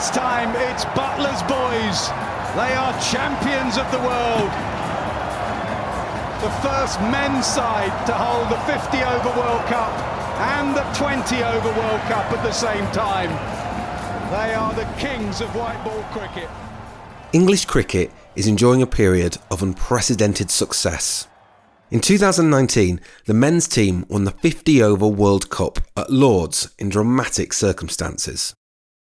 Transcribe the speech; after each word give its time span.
this 0.00 0.08
time 0.16 0.48
it's 0.70 0.86
Buttler's 0.96 1.42
boys. 1.42 2.08
They 2.56 2.72
are 2.72 2.92
champions 3.12 3.76
of 3.76 3.84
the 3.92 3.98
world. 3.98 4.50
The 6.40 6.48
first 6.64 6.98
men's 7.12 7.44
side 7.44 7.92
to 8.06 8.14
hold 8.14 8.48
the 8.48 8.56
50 8.64 8.96
over 8.96 9.28
World 9.38 9.60
Cup 9.66 9.92
and 10.56 10.74
the 10.74 10.84
20 10.94 11.44
over 11.44 11.68
World 11.78 12.00
Cup 12.08 12.32
at 12.32 12.42
the 12.42 12.50
same 12.50 12.86
time. 12.92 13.28
They 14.30 14.54
are 14.54 14.72
the 14.72 14.88
kings 14.98 15.42
of 15.42 15.54
white 15.54 15.84
ball 15.84 16.02
cricket. 16.12 16.48
English 17.34 17.66
cricket 17.66 18.10
is 18.36 18.46
enjoying 18.46 18.80
a 18.80 18.86
period 18.86 19.36
of 19.50 19.62
unprecedented 19.62 20.50
success. 20.50 21.28
In 21.90 22.00
2019, 22.00 23.02
the 23.26 23.34
men's 23.34 23.68
team 23.68 24.06
won 24.08 24.24
the 24.24 24.30
50 24.30 24.82
over 24.82 25.06
World 25.06 25.50
Cup 25.50 25.78
at 25.94 26.08
Lords 26.08 26.74
in 26.78 26.88
dramatic 26.88 27.52
circumstances. 27.52 28.54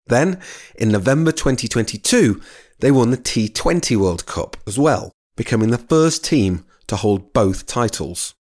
Then, 0.06 0.40
in 0.74 0.90
November 0.90 1.32
2022, 1.32 2.40
they 2.80 2.90
won 2.90 3.10
the 3.10 3.16
T20 3.16 3.96
World 3.96 4.26
Cup 4.26 4.56
as 4.66 4.78
well, 4.78 5.12
becoming 5.36 5.70
the 5.70 5.78
first 5.78 6.24
team 6.24 6.64
to 6.88 6.96
hold 6.96 7.32
both 7.32 7.66
titles. 7.66 8.34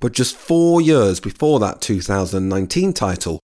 But 0.00 0.12
just 0.12 0.36
four 0.36 0.80
years 0.80 1.18
before 1.18 1.58
that 1.60 1.80
2019 1.80 2.92
title, 2.92 3.40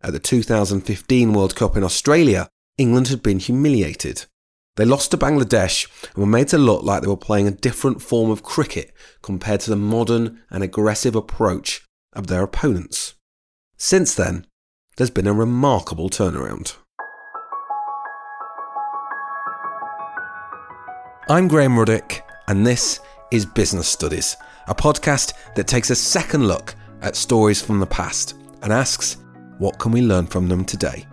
at 0.00 0.12
the 0.12 0.18
2015 0.18 1.32
World 1.32 1.54
Cup 1.54 1.76
in 1.76 1.84
Australia, 1.84 2.48
England 2.78 3.08
had 3.08 3.22
been 3.22 3.40
humiliated. 3.40 4.24
They 4.76 4.84
lost 4.84 5.10
to 5.10 5.18
Bangladesh 5.18 5.88
and 6.14 6.18
were 6.18 6.26
made 6.26 6.48
to 6.48 6.58
look 6.58 6.84
like 6.84 7.02
they 7.02 7.08
were 7.08 7.16
playing 7.16 7.48
a 7.48 7.50
different 7.50 8.00
form 8.00 8.30
of 8.30 8.44
cricket 8.44 8.92
compared 9.22 9.60
to 9.62 9.70
the 9.70 9.76
modern 9.76 10.40
and 10.50 10.62
aggressive 10.62 11.16
approach 11.16 11.84
of 12.12 12.28
their 12.28 12.44
opponents. 12.44 13.14
Since 13.76 14.14
then, 14.14 14.46
there's 14.96 15.10
been 15.10 15.26
a 15.26 15.32
remarkable 15.32 16.08
turnaround. 16.08 16.76
I'm 21.30 21.46
Graham 21.46 21.74
Ruddick, 21.74 22.22
and 22.46 22.66
this 22.66 23.00
is 23.30 23.44
Business 23.44 23.86
Studies, 23.86 24.38
a 24.66 24.74
podcast 24.74 25.34
that 25.56 25.66
takes 25.66 25.90
a 25.90 25.94
second 25.94 26.48
look 26.48 26.74
at 27.02 27.16
stories 27.16 27.60
from 27.60 27.80
the 27.80 27.86
past 27.86 28.34
and 28.62 28.72
asks, 28.72 29.18
what 29.58 29.78
can 29.78 29.92
we 29.92 30.00
learn 30.00 30.26
from 30.26 30.48
them 30.48 30.64
today? 30.64 31.06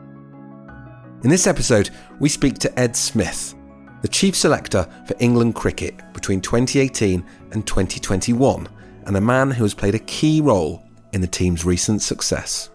In 1.26 1.30
this 1.30 1.48
episode, 1.48 1.90
we 2.22 2.30
speak 2.30 2.60
to 2.60 2.80
Ed 2.80 2.96
Smith, 2.96 3.56
the 4.04 4.08
chief 4.08 4.38
selector 4.38 4.88
for 5.06 5.18
England 5.20 5.54
cricket 5.54 6.00
between 6.14 6.40
2018 6.40 7.22
and 7.52 7.68
2021, 7.68 8.70
and 9.08 9.18
a 9.18 9.22
man 9.22 9.52
who 9.52 9.66
has 9.66 9.74
played 9.74 9.96
a 9.96 10.00
key 10.00 10.40
role 10.40 10.88
in 11.12 11.20
the 11.20 11.28
team's 11.28 11.66
recent 11.66 12.02
success. 12.02 12.70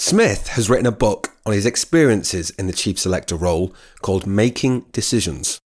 Smith 0.00 0.48
has 0.48 0.70
written 0.70 0.86
a 0.86 0.90
book 0.90 1.28
on 1.44 1.52
his 1.52 1.66
experiences 1.66 2.48
in 2.58 2.66
the 2.66 2.72
chief 2.72 2.98
selector 2.98 3.36
role 3.36 3.74
called 4.00 4.26
Making 4.26 4.86
Decisions. 4.92 5.60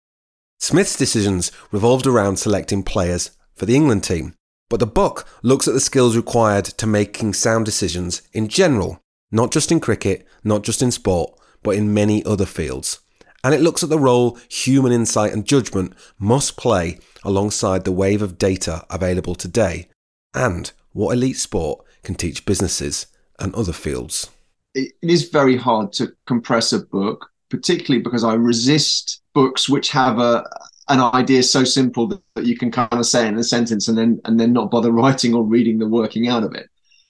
Smith's 0.59 0.97
decisions 0.97 1.53
revolved 1.71 2.05
around 2.05 2.37
selecting 2.37 2.83
players 2.83 3.31
for 3.55 3.65
the 3.65 3.77
England 3.77 4.03
team, 4.03 4.35
but 4.69 4.81
the 4.81 4.89
book 4.89 5.25
looks 5.45 5.69
at 5.69 5.73
the 5.73 5.79
skills 5.79 6.17
required 6.17 6.65
to 6.65 6.85
making 6.85 7.33
sound 7.33 7.65
decisions 7.65 8.23
in 8.33 8.49
general, 8.49 9.01
not 9.31 9.53
just 9.53 9.71
in 9.71 9.79
cricket, 9.79 10.27
not 10.43 10.65
just 10.65 10.83
in 10.83 10.91
sport, 10.91 11.33
but 11.63 11.77
in 11.77 11.95
many 11.95 12.25
other 12.25 12.45
fields. 12.45 12.99
And 13.45 13.55
it 13.55 13.61
looks 13.61 13.85
at 13.85 13.89
the 13.89 14.01
role 14.01 14.37
human 14.49 14.91
insight 14.91 15.33
and 15.33 15.47
judgment 15.47 15.93
must 16.19 16.57
play 16.57 16.99
alongside 17.23 17.85
the 17.85 17.93
wave 17.93 18.21
of 18.21 18.37
data 18.37 18.85
available 18.91 19.37
today, 19.37 19.87
and 20.35 20.73
what 20.91 21.13
elite 21.13 21.37
sport 21.37 21.85
can 22.03 22.17
teach 22.17 22.45
businesses 22.45 23.07
and 23.39 23.55
other 23.55 23.73
fields. 23.73 24.31
It 24.75 24.93
is 25.03 25.29
very 25.29 25.57
hard 25.57 25.93
to 25.95 26.13
compress 26.27 26.73
a 26.73 26.81
book, 26.81 27.31
particularly 27.49 28.03
because 28.03 28.25
I 28.25 28.35
resist 28.35 29.23
books 29.33 29.69
which 29.69 29.91
have 29.91 30.19
a, 30.19 30.45
an 30.89 31.01
idea 31.01 31.43
so 31.43 31.65
simple 31.65 32.09
that, 32.09 32.21
you 32.45 32.57
can 32.57 32.71
kind 32.71 32.93
of 32.93 33.07
say 33.07 33.27
in 33.27 33.39
a 33.39 33.45
sentence 33.45 33.89
and 33.89 33.97
then 33.97 34.21
and 34.25 34.39
then 34.39 34.53
not 34.53 34.71
bother 34.71 34.91
writing 35.01 35.35
or 35.35 35.45
reading 35.45 35.79
the 35.79 35.89
working 35.89 36.29
out 36.29 36.43
of 36.43 36.55
it. 36.55 36.69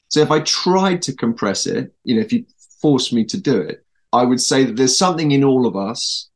So 0.08 0.20
if 0.20 0.30
I 0.30 0.40
tried 0.40 1.02
to 1.02 1.16
compress 1.16 1.66
it, 1.66 1.92
you 2.04 2.14
know, 2.14 2.20
if 2.20 2.32
you 2.32 2.44
forced 2.80 3.12
me 3.12 3.24
to 3.24 3.40
do 3.40 3.60
it, 3.60 3.84
I 4.12 4.24
would 4.24 4.40
say 4.40 4.64
that 4.64 4.76
there's 4.76 4.96
something 4.96 5.32
in 5.32 5.42
all 5.42 5.66
of 5.66 5.76
us 5.76 6.28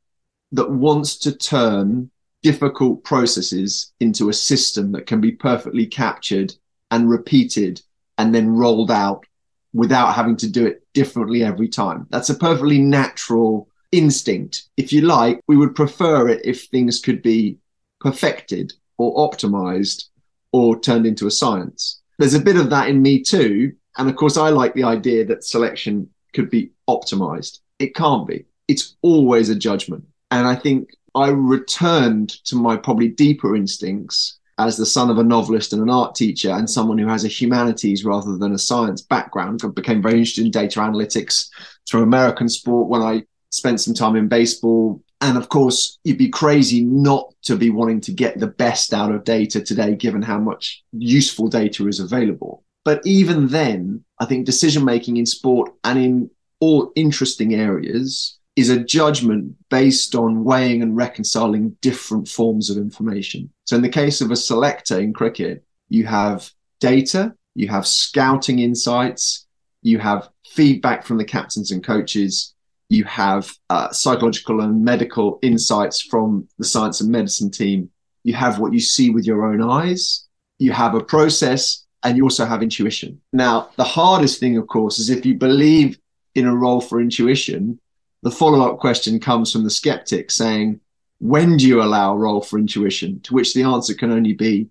that 0.52 0.70
wants 0.70 1.18
to 1.18 1.36
turn 1.36 2.10
difficult 2.42 3.04
processes 3.04 3.92
into 4.00 4.28
a 4.28 4.32
system 4.32 4.92
that 4.92 5.06
can 5.06 5.20
be 5.20 5.32
perfectly 5.32 5.86
captured 5.86 6.54
and 6.90 7.10
repeated 7.10 7.82
and 8.16 8.34
then 8.34 8.48
rolled 8.48 8.90
out 8.90 9.24
without 9.72 10.14
having 10.14 10.36
to 10.36 10.48
do 10.48 10.66
it 10.66 10.82
differently 10.94 11.44
every 11.44 11.68
time. 11.68 12.06
That's 12.10 12.30
a 12.30 12.34
perfectly 12.34 12.78
natural 12.78 13.68
instinct. 13.92 14.64
If 14.76 14.92
you 14.92 15.02
like, 15.02 15.40
we 15.46 15.56
would 15.56 15.74
prefer 15.74 16.28
it 16.28 16.40
if 16.44 16.64
things 16.64 17.00
could 17.00 17.22
be 17.22 17.58
perfected 18.00 18.72
or 18.96 19.30
optimized 19.30 20.04
or 20.52 20.78
turned 20.78 21.06
into 21.06 21.26
a 21.26 21.30
science. 21.30 22.00
There's 22.18 22.34
a 22.34 22.40
bit 22.40 22.56
of 22.56 22.70
that 22.70 22.88
in 22.88 23.02
me 23.02 23.22
too. 23.22 23.72
And 23.96 24.08
of 24.08 24.16
course, 24.16 24.36
I 24.36 24.50
like 24.50 24.74
the 24.74 24.84
idea 24.84 25.24
that 25.26 25.44
selection 25.44 26.08
could 26.32 26.50
be 26.50 26.70
optimized. 26.88 27.58
It 27.78 27.94
can't 27.94 28.26
be. 28.26 28.46
It's 28.66 28.96
always 29.02 29.48
a 29.48 29.54
judgment. 29.54 30.04
And 30.30 30.46
I 30.46 30.54
think 30.54 30.90
I 31.14 31.28
returned 31.28 32.30
to 32.44 32.56
my 32.56 32.76
probably 32.76 33.08
deeper 33.08 33.56
instincts 33.56 34.37
as 34.58 34.76
the 34.76 34.86
son 34.86 35.10
of 35.10 35.18
a 35.18 35.24
novelist 35.24 35.72
and 35.72 35.82
an 35.82 35.90
art 35.90 36.14
teacher 36.14 36.50
and 36.50 36.68
someone 36.68 36.98
who 36.98 37.06
has 37.06 37.24
a 37.24 37.28
humanities 37.28 38.04
rather 38.04 38.36
than 38.36 38.52
a 38.52 38.58
science 38.58 39.02
background. 39.02 39.60
I 39.64 39.68
became 39.68 40.02
very 40.02 40.18
interested 40.18 40.44
in 40.44 40.50
data 40.50 40.80
analytics 40.80 41.48
through 41.88 42.02
American 42.02 42.48
sport 42.48 42.88
when 42.88 43.02
I 43.02 43.22
spent 43.50 43.80
some 43.80 43.94
time 43.94 44.16
in 44.16 44.28
baseball. 44.28 45.02
And 45.20 45.36
of 45.36 45.48
course, 45.48 45.98
you'd 46.04 46.18
be 46.18 46.28
crazy 46.28 46.84
not 46.84 47.34
to 47.42 47.56
be 47.56 47.70
wanting 47.70 48.00
to 48.02 48.12
get 48.12 48.38
the 48.38 48.46
best 48.46 48.92
out 48.92 49.12
of 49.12 49.24
data 49.24 49.60
today, 49.60 49.94
given 49.94 50.22
how 50.22 50.38
much 50.38 50.82
useful 50.92 51.48
data 51.48 51.86
is 51.88 52.00
available. 52.00 52.64
But 52.84 53.00
even 53.04 53.48
then, 53.48 54.04
I 54.18 54.24
think 54.24 54.46
decision 54.46 54.84
making 54.84 55.16
in 55.16 55.26
sport 55.26 55.72
and 55.84 55.98
in 55.98 56.30
all 56.60 56.92
interesting 56.96 57.54
areas 57.54 58.37
is 58.58 58.70
a 58.70 58.82
judgment 58.82 59.54
based 59.70 60.16
on 60.16 60.42
weighing 60.42 60.82
and 60.82 60.96
reconciling 60.96 61.76
different 61.80 62.26
forms 62.26 62.70
of 62.70 62.76
information. 62.76 63.48
So, 63.66 63.76
in 63.76 63.82
the 63.82 63.88
case 63.88 64.20
of 64.20 64.32
a 64.32 64.36
selector 64.36 64.98
in 64.98 65.12
cricket, 65.12 65.64
you 65.88 66.06
have 66.06 66.50
data, 66.80 67.34
you 67.54 67.68
have 67.68 67.86
scouting 67.86 68.58
insights, 68.58 69.46
you 69.82 70.00
have 70.00 70.28
feedback 70.44 71.04
from 71.04 71.18
the 71.18 71.24
captains 71.24 71.70
and 71.70 71.84
coaches, 71.84 72.54
you 72.88 73.04
have 73.04 73.54
uh, 73.70 73.92
psychological 73.92 74.60
and 74.60 74.84
medical 74.84 75.38
insights 75.40 76.02
from 76.02 76.48
the 76.58 76.64
science 76.64 77.00
and 77.00 77.12
medicine 77.12 77.52
team. 77.52 77.90
You 78.24 78.34
have 78.34 78.58
what 78.58 78.72
you 78.72 78.80
see 78.80 79.10
with 79.10 79.24
your 79.24 79.46
own 79.46 79.62
eyes. 79.62 80.26
You 80.58 80.72
have 80.72 80.96
a 80.96 81.04
process 81.04 81.86
and 82.02 82.16
you 82.16 82.24
also 82.24 82.44
have 82.44 82.62
intuition. 82.62 83.20
Now, 83.32 83.70
the 83.76 83.84
hardest 83.84 84.40
thing, 84.40 84.56
of 84.56 84.66
course, 84.66 84.98
is 84.98 85.10
if 85.10 85.24
you 85.24 85.34
believe 85.34 85.96
in 86.34 86.46
a 86.46 86.56
role 86.56 86.80
for 86.80 87.00
intuition, 87.00 87.78
the 88.22 88.30
follow 88.30 88.68
up 88.68 88.78
question 88.78 89.20
comes 89.20 89.52
from 89.52 89.64
the 89.64 89.70
skeptic 89.70 90.30
saying, 90.30 90.80
when 91.20 91.56
do 91.56 91.66
you 91.66 91.82
allow 91.82 92.16
role 92.16 92.40
for 92.40 92.58
intuition? 92.58 93.20
To 93.22 93.34
which 93.34 93.54
the 93.54 93.62
answer 93.62 93.94
can 93.94 94.12
only 94.12 94.32
be, 94.32 94.68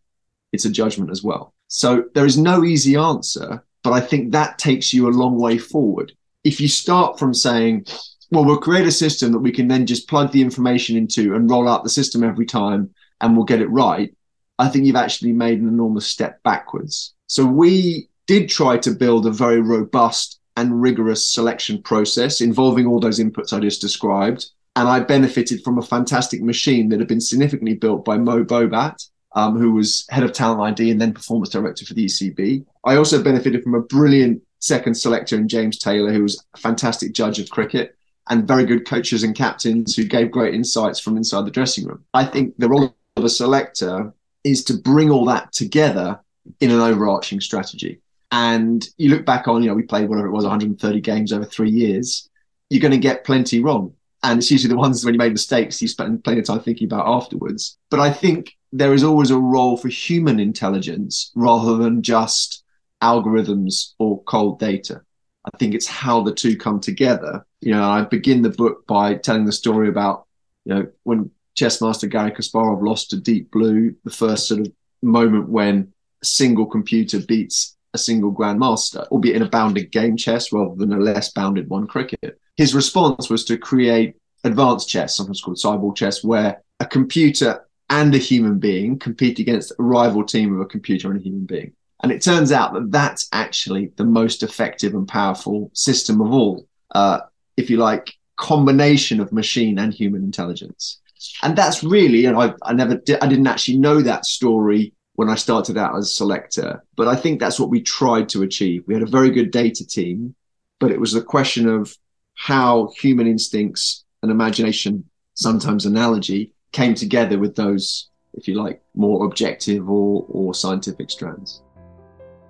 it's 0.54 0.66
a 0.66 0.72
judgment 0.72 1.12
as 1.12 1.24
well. 1.24 1.54
So 1.68 2.06
there 2.14 2.26
is 2.26 2.38
no 2.38 2.64
easy 2.64 2.96
answer, 2.96 3.64
but 3.84 3.92
I 3.92 4.00
think 4.00 4.32
that 4.32 4.58
takes 4.58 4.94
you 4.94 5.08
a 5.08 5.10
long 5.10 5.38
way 5.38 5.58
forward 5.58 6.14
if 6.48 6.62
you 6.62 6.68
start 6.70 7.20
from 7.20 7.34
saying, 7.34 7.86
well, 8.32 8.46
we'll 8.46 8.58
create 8.58 8.88
a 8.88 8.92
system 8.92 9.34
that 9.34 9.40
we 9.40 9.52
can 9.52 9.68
then 9.68 9.86
just 9.86 10.08
plug 10.08 10.32
the 10.32 10.42
information 10.42 10.96
into 10.96 11.36
and 11.36 11.50
roll 11.52 11.68
out 11.68 11.84
the 11.84 11.90
system 11.90 12.24
every 12.24 12.46
time 12.46 12.90
and 13.20 13.36
we'll 13.36 13.46
get 13.46 13.62
it 13.62 13.70
right, 13.70 14.16
I 14.58 14.70
think 14.70 14.86
you've 14.86 14.96
actually 14.96 15.34
made 15.34 15.60
an 15.60 15.68
enormous 15.68 16.08
step 16.08 16.42
backwards. 16.44 17.14
So 17.28 17.46
we 17.46 18.08
did 18.28 18.48
try 18.48 18.78
to 18.78 18.92
build 18.92 19.26
a 19.26 19.32
very 19.32 19.60
robust 19.60 20.37
and 20.58 20.82
rigorous 20.82 21.34
selection 21.34 21.82
process 21.82 22.42
involving 22.42 22.88
all 22.88 23.00
those 23.00 23.20
inputs 23.20 23.54
I 23.54 23.60
just 23.60 23.80
described. 23.80 24.48
And 24.76 24.88
I 24.88 25.00
benefited 25.00 25.64
from 25.64 25.78
a 25.78 25.84
fantastic 25.84 26.42
machine 26.42 26.90
that 26.90 27.00
had 27.00 27.08
been 27.08 27.22
significantly 27.22 27.76
built 27.76 28.04
by 28.04 28.18
Mo 28.18 28.44
Bobat, 28.44 29.08
um, 29.36 29.58
who 29.58 29.72
was 29.72 30.06
head 30.10 30.24
of 30.24 30.34
talent 30.34 30.62
ID 30.62 30.92
and 30.92 31.00
then 31.00 31.14
performance 31.14 31.50
director 31.50 31.86
for 31.86 31.94
the 31.94 32.06
ECB. 32.06 32.66
I 32.84 32.96
also 32.96 33.24
benefited 33.24 33.64
from 33.64 33.76
a 33.76 33.82
brilliant 33.82 34.42
second 34.60 34.96
selector 34.96 35.36
in 35.36 35.48
James 35.48 35.78
Taylor, 35.78 36.12
who 36.12 36.24
was 36.24 36.44
a 36.54 36.58
fantastic 36.58 37.14
judge 37.14 37.40
of 37.40 37.50
cricket 37.50 37.96
and 38.30 38.48
very 38.48 38.66
good 38.66 38.86
coaches 38.86 39.24
and 39.24 39.36
captains 39.36 39.96
who 39.96 40.04
gave 40.04 40.32
great 40.32 40.54
insights 40.54 41.00
from 41.00 41.18
inside 41.18 41.46
the 41.46 41.52
dressing 41.52 41.86
room. 41.86 42.04
I 42.14 42.26
think 42.26 42.56
the 42.58 42.70
role 42.70 42.96
of 43.16 43.24
a 43.24 43.30
selector 43.30 44.14
is 44.44 44.64
to 44.66 44.74
bring 44.74 45.12
all 45.12 45.26
that 45.26 45.54
together 45.54 46.20
in 46.60 46.72
an 46.72 46.80
overarching 46.80 47.42
strategy. 47.42 48.02
And 48.32 48.86
you 48.98 49.10
look 49.10 49.26
back 49.26 49.48
on, 49.48 49.64
you 49.64 49.70
know, 49.70 49.76
we 49.76 49.84
played 49.84 50.10
whatever 50.10 50.28
it 50.28 50.32
was, 50.32 50.44
130 50.44 51.02
games 51.02 51.32
over 51.32 51.46
three 51.46 51.70
years. 51.70 52.30
You're 52.70 52.82
going 52.82 52.92
to 52.92 52.98
get 52.98 53.24
plenty 53.24 53.62
wrong. 53.62 53.94
And 54.24 54.40
it's 54.40 54.52
usually 54.52 54.74
the 54.74 54.80
ones 54.80 55.06
when 55.06 55.14
you 55.14 55.20
made 55.20 55.32
mistakes 55.32 55.82
you 55.82 55.88
spend 55.88 56.24
plenty 56.24 56.40
of 56.40 56.46
time 56.46 56.60
thinking 56.60 56.86
about 56.86 57.08
afterwards. 57.08 57.78
But 57.90 58.00
I 58.00 58.12
think 58.12 58.58
there 58.74 58.94
is 58.94 59.04
always 59.04 59.32
a 59.32 59.40
role 59.40 59.78
for 59.78 59.88
human 59.88 60.40
intelligence 60.40 61.32
rather 61.36 61.78
than 61.78 62.02
just 62.02 62.64
algorithms 63.02 63.94
or 64.00 64.22
cold 64.24 64.60
data. 64.60 65.02
I 65.46 65.58
think 65.58 65.74
it's 65.74 65.88
how 65.88 66.24
the 66.24 66.34
two 66.34 66.58
come 66.58 66.80
together. 66.80 67.46
You 67.62 67.72
know, 67.72 67.84
I 67.84 68.02
begin 68.02 68.42
the 68.42 68.50
book 68.50 68.86
by 68.86 69.16
telling 69.16 69.46
the 69.46 69.52
story 69.52 69.88
about, 69.88 70.26
you 70.66 70.74
know, 70.74 70.88
when 71.04 71.32
chess 71.56 71.82
master 71.82 72.08
Garry 72.08 72.32
Kasparov 72.32 72.84
lost 72.84 73.12
to 73.12 73.22
Deep 73.22 73.52
Blue, 73.52 73.96
the 74.04 74.12
first 74.12 74.48
sort 74.48 74.62
of 74.62 74.72
moment 75.02 75.48
when 75.48 75.94
a 76.22 76.26
single 76.26 76.66
computer 76.66 77.20
beats 77.20 77.77
a 77.94 77.98
single 77.98 78.34
grandmaster, 78.34 79.08
albeit 79.08 79.36
in 79.36 79.42
a 79.42 79.50
bounded 79.50 79.92
game 79.92 80.18
chess 80.18 80.52
rather 80.52 80.76
than 80.76 80.94
a 80.94 80.98
less 80.98 81.32
bounded 81.32 81.70
one 81.70 81.88
cricket. 81.88 82.40
His 82.56 82.76
response 82.76 83.30
was 83.30 83.46
to 83.46 83.58
create 83.58 84.16
advanced 84.44 84.90
chess, 84.90 85.16
sometimes 85.16 85.42
called 85.42 85.58
cyborg 85.58 85.96
chess, 85.96 86.24
where 86.24 86.62
a 86.80 86.86
computer 86.86 87.66
and 87.90 88.14
a 88.14 88.18
human 88.20 88.60
being 88.60 89.00
compete 89.00 89.40
against 89.40 89.72
a 89.72 89.84
rival 89.84 90.24
team 90.24 90.54
of 90.54 90.62
a 90.62 90.66
computer 90.66 91.10
and 91.10 91.20
a 91.20 91.24
human 91.24 91.46
being. 91.46 91.74
And 92.04 92.12
it 92.12 92.22
turns 92.22 92.52
out 92.52 92.74
that 92.74 92.92
that's 92.92 93.28
actually 93.32 93.92
the 93.96 94.06
most 94.06 94.44
effective 94.44 94.94
and 94.94 95.08
powerful 95.08 95.72
system 95.74 96.22
of 96.22 96.32
all, 96.32 96.68
uh, 96.94 97.22
if 97.56 97.70
you 97.70 97.78
like, 97.78 98.14
combination 98.36 99.20
of 99.20 99.32
machine 99.32 99.80
and 99.80 99.94
human 99.94 100.24
intelligence. 100.24 101.00
And 101.42 101.58
that's 101.58 101.84
really, 101.84 102.26
and 102.26 102.38
I, 102.38 102.54
I 102.62 102.74
never 102.74 102.98
did, 102.98 103.20
I 103.22 103.28
didn't 103.28 103.48
actually 103.48 103.80
know 103.80 104.02
that 104.02 104.26
story 104.26 104.94
when 105.18 105.30
I 105.30 105.36
started 105.36 105.78
out 105.80 105.98
as 105.98 106.16
selector, 106.16 106.84
but 106.96 107.08
I 107.08 107.16
think 107.16 107.40
that's 107.40 107.60
what 107.60 107.72
we 107.72 107.82
tried 107.82 108.30
to 108.30 108.44
achieve. 108.44 108.84
We 108.86 108.94
had 108.94 109.02
a 109.02 109.08
very 109.08 109.32
good 109.32 109.50
data 109.50 109.86
team, 109.86 110.36
but 110.80 110.92
it 110.92 111.00
was 111.00 111.16
a 111.16 111.24
question 111.24 111.68
of 111.68 111.98
how 112.36 112.92
human 112.96 113.26
instincts 113.26 114.06
and 114.22 114.30
imagination, 114.30 115.10
sometimes 115.34 115.88
analogy, 115.88 116.54
came 116.72 116.94
together 116.94 117.40
with 117.40 117.56
those, 117.56 118.10
if 118.36 118.48
you 118.48 118.54
like, 118.54 118.80
more 118.94 119.26
objective 119.26 119.90
or, 119.90 120.24
or 120.30 120.54
scientific 120.54 121.10
strands. 121.10 121.64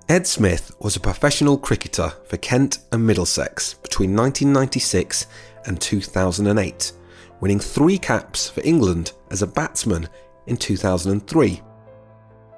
Ed 0.09 0.27
Smith 0.27 0.75
was 0.81 0.97
a 0.97 1.01
professional 1.01 1.57
cricketer 1.57 2.11
for 2.25 2.35
Kent 2.35 2.79
and 2.91 3.07
Middlesex 3.07 3.75
between 3.75 4.13
1996 4.13 5.27
and 5.67 5.79
2008, 5.79 6.91
winning 7.39 7.61
three 7.61 7.97
caps 7.97 8.49
for 8.49 8.59
England 8.65 9.13
as 9.31 9.41
a 9.41 9.47
batsman 9.47 10.09
in 10.47 10.57
2003. 10.57 11.61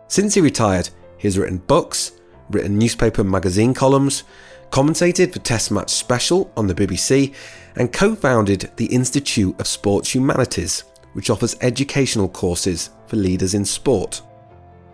Since 0.09 0.33
he 0.33 0.41
retired, 0.41 0.89
he 1.17 1.27
has 1.27 1.38
written 1.38 1.59
books, 1.59 2.13
written 2.50 2.79
newspaper 2.79 3.21
and 3.21 3.29
magazine 3.29 3.75
columns, 3.75 4.23
commentated 4.71 5.31
for 5.31 5.39
Test 5.39 5.69
Match 5.69 5.91
Special 5.91 6.51
on 6.57 6.65
the 6.65 6.73
BBC, 6.73 7.35
and 7.75 7.94
co 7.94 8.15
founded 8.15 8.71
the 8.77 8.88
Institute 8.88 9.57
of 9.59 9.67
Sports 9.67 10.15
Humanities, 10.15 10.83
which 11.13 11.29
offers 11.29 11.56
educational 11.61 12.27
courses 12.27 12.89
for 13.06 13.17
leaders 13.17 13.53
in 13.53 13.63
sport. 13.63 14.23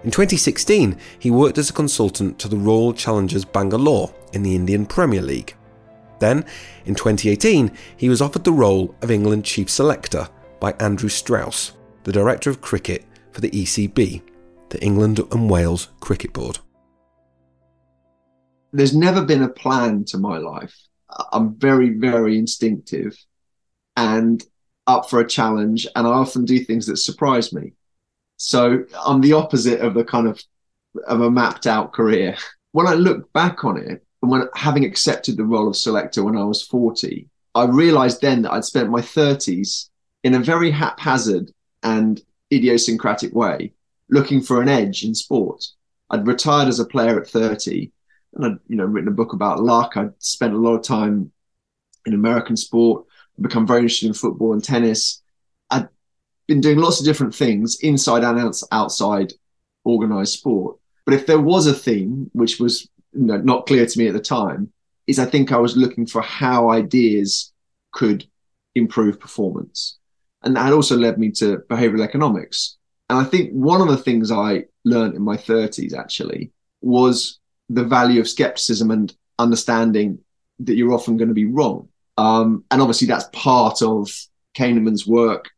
In 0.03 0.11
2016, 0.11 0.97
he 1.17 1.31
worked 1.31 1.57
as 1.57 1.69
a 1.69 1.73
consultant 1.73 2.37
to 2.39 2.49
the 2.49 2.57
Royal 2.57 2.91
Challengers 2.91 3.45
Bangalore 3.45 4.13
in 4.33 4.43
the 4.43 4.53
Indian 4.53 4.85
Premier 4.85 5.21
League. 5.21 5.55
Then, 6.19 6.45
in 6.85 6.93
2018, 6.93 7.71
he 7.95 8.09
was 8.09 8.21
offered 8.21 8.43
the 8.43 8.51
role 8.51 8.93
of 9.01 9.11
England 9.11 9.45
chief 9.45 9.69
selector 9.69 10.27
by 10.59 10.73
Andrew 10.73 11.09
Strauss, 11.09 11.71
the 12.03 12.11
director 12.11 12.49
of 12.49 12.59
cricket 12.59 13.05
for 13.31 13.39
the 13.39 13.49
ECB, 13.51 14.21
the 14.69 14.81
England 14.81 15.19
and 15.31 15.49
Wales 15.49 15.89
Cricket 15.99 16.33
Board. 16.33 16.59
There's 18.71 18.95
never 18.95 19.23
been 19.23 19.43
a 19.43 19.49
plan 19.49 20.03
to 20.05 20.17
my 20.17 20.37
life. 20.37 20.75
I'm 21.31 21.55
very, 21.55 21.89
very 21.91 22.37
instinctive 22.37 23.17
and 23.95 24.43
up 24.87 25.09
for 25.09 25.19
a 25.19 25.27
challenge, 25.27 25.87
and 25.95 26.05
I 26.05 26.11
often 26.11 26.45
do 26.45 26.59
things 26.59 26.85
that 26.87 26.97
surprise 26.97 27.53
me. 27.53 27.73
So 28.37 28.83
I'm 29.05 29.21
the 29.21 29.33
opposite 29.33 29.79
of 29.79 29.93
the 29.93 30.03
kind 30.03 30.27
of 30.27 30.41
of 31.07 31.21
a 31.21 31.31
mapped 31.31 31.67
out 31.67 31.93
career. 31.93 32.37
When 32.71 32.87
I 32.87 32.93
look 32.93 33.31
back 33.33 33.63
on 33.63 33.77
it, 33.77 34.03
and 34.21 34.31
when 34.31 34.47
having 34.55 34.85
accepted 34.85 35.37
the 35.37 35.45
role 35.45 35.67
of 35.67 35.75
selector 35.75 36.23
when 36.23 36.37
I 36.37 36.43
was 36.43 36.63
40, 36.63 37.27
I 37.53 37.65
realized 37.65 38.21
then 38.21 38.41
that 38.41 38.51
I'd 38.51 38.65
spent 38.65 38.89
my 38.89 39.01
30s 39.01 39.89
in 40.23 40.33
a 40.33 40.39
very 40.39 40.71
haphazard 40.71 41.51
and 41.83 42.19
idiosyncratic 42.51 43.33
way 43.33 43.73
looking 44.09 44.41
for 44.41 44.61
an 44.61 44.69
edge 44.69 45.03
in 45.03 45.15
sport. 45.15 45.65
I'd 46.09 46.27
retired 46.27 46.67
as 46.67 46.79
a 46.79 46.85
player 46.85 47.19
at 47.19 47.27
30 47.27 47.91
and 48.33 48.45
I'd 48.45 48.59
you 48.67 48.75
know 48.75 48.85
written 48.85 49.09
a 49.09 49.11
book 49.15 49.33
about 49.33 49.63
luck. 49.63 49.97
I'd 49.97 50.13
spent 50.19 50.53
a 50.53 50.57
lot 50.57 50.75
of 50.75 50.83
time 50.83 51.31
in 52.05 52.13
American 52.13 52.55
sport, 52.55 53.05
I'd 53.37 53.43
become 53.43 53.65
very 53.65 53.81
interested 53.81 54.07
in 54.07 54.13
football 54.13 54.53
and 54.53 54.63
tennis 54.63 55.21
I'd 55.71 55.89
been 56.47 56.61
doing 56.61 56.77
lots 56.77 56.99
of 56.99 57.05
different 57.05 57.33
things 57.33 57.79
inside 57.81 58.23
and 58.23 58.53
outside 58.71 59.33
organized 59.83 60.33
sport. 60.33 60.77
But 61.05 61.13
if 61.13 61.25
there 61.25 61.39
was 61.39 61.67
a 61.67 61.73
theme, 61.73 62.29
which 62.33 62.59
was 62.59 62.87
you 63.13 63.25
know, 63.25 63.37
not 63.37 63.67
clear 63.67 63.85
to 63.85 63.99
me 63.99 64.07
at 64.07 64.13
the 64.13 64.19
time, 64.19 64.71
is 65.07 65.19
I 65.19 65.25
think 65.25 65.51
I 65.51 65.57
was 65.57 65.77
looking 65.77 66.05
for 66.05 66.21
how 66.21 66.69
ideas 66.69 67.53
could 67.91 68.27
improve 68.73 69.19
performance. 69.19 69.97
And 70.43 70.55
that 70.55 70.73
also 70.73 70.97
led 70.97 71.17
me 71.17 71.31
to 71.31 71.59
behavioral 71.69 72.03
economics. 72.03 72.77
And 73.09 73.19
I 73.19 73.23
think 73.23 73.51
one 73.51 73.81
of 73.81 73.87
the 73.87 73.97
things 73.97 74.31
I 74.31 74.65
learned 74.83 75.15
in 75.15 75.21
my 75.21 75.37
30s 75.37 75.93
actually 75.93 76.51
was 76.81 77.39
the 77.69 77.83
value 77.83 78.19
of 78.19 78.29
skepticism 78.29 78.91
and 78.91 79.15
understanding 79.39 80.19
that 80.59 80.75
you're 80.75 80.93
often 80.93 81.17
going 81.17 81.27
to 81.27 81.33
be 81.33 81.45
wrong. 81.45 81.89
Um, 82.17 82.63
and 82.71 82.81
obviously, 82.81 83.07
that's 83.07 83.29
part 83.33 83.81
of 83.81 84.09
Kahneman's 84.57 85.05
work 85.05 85.49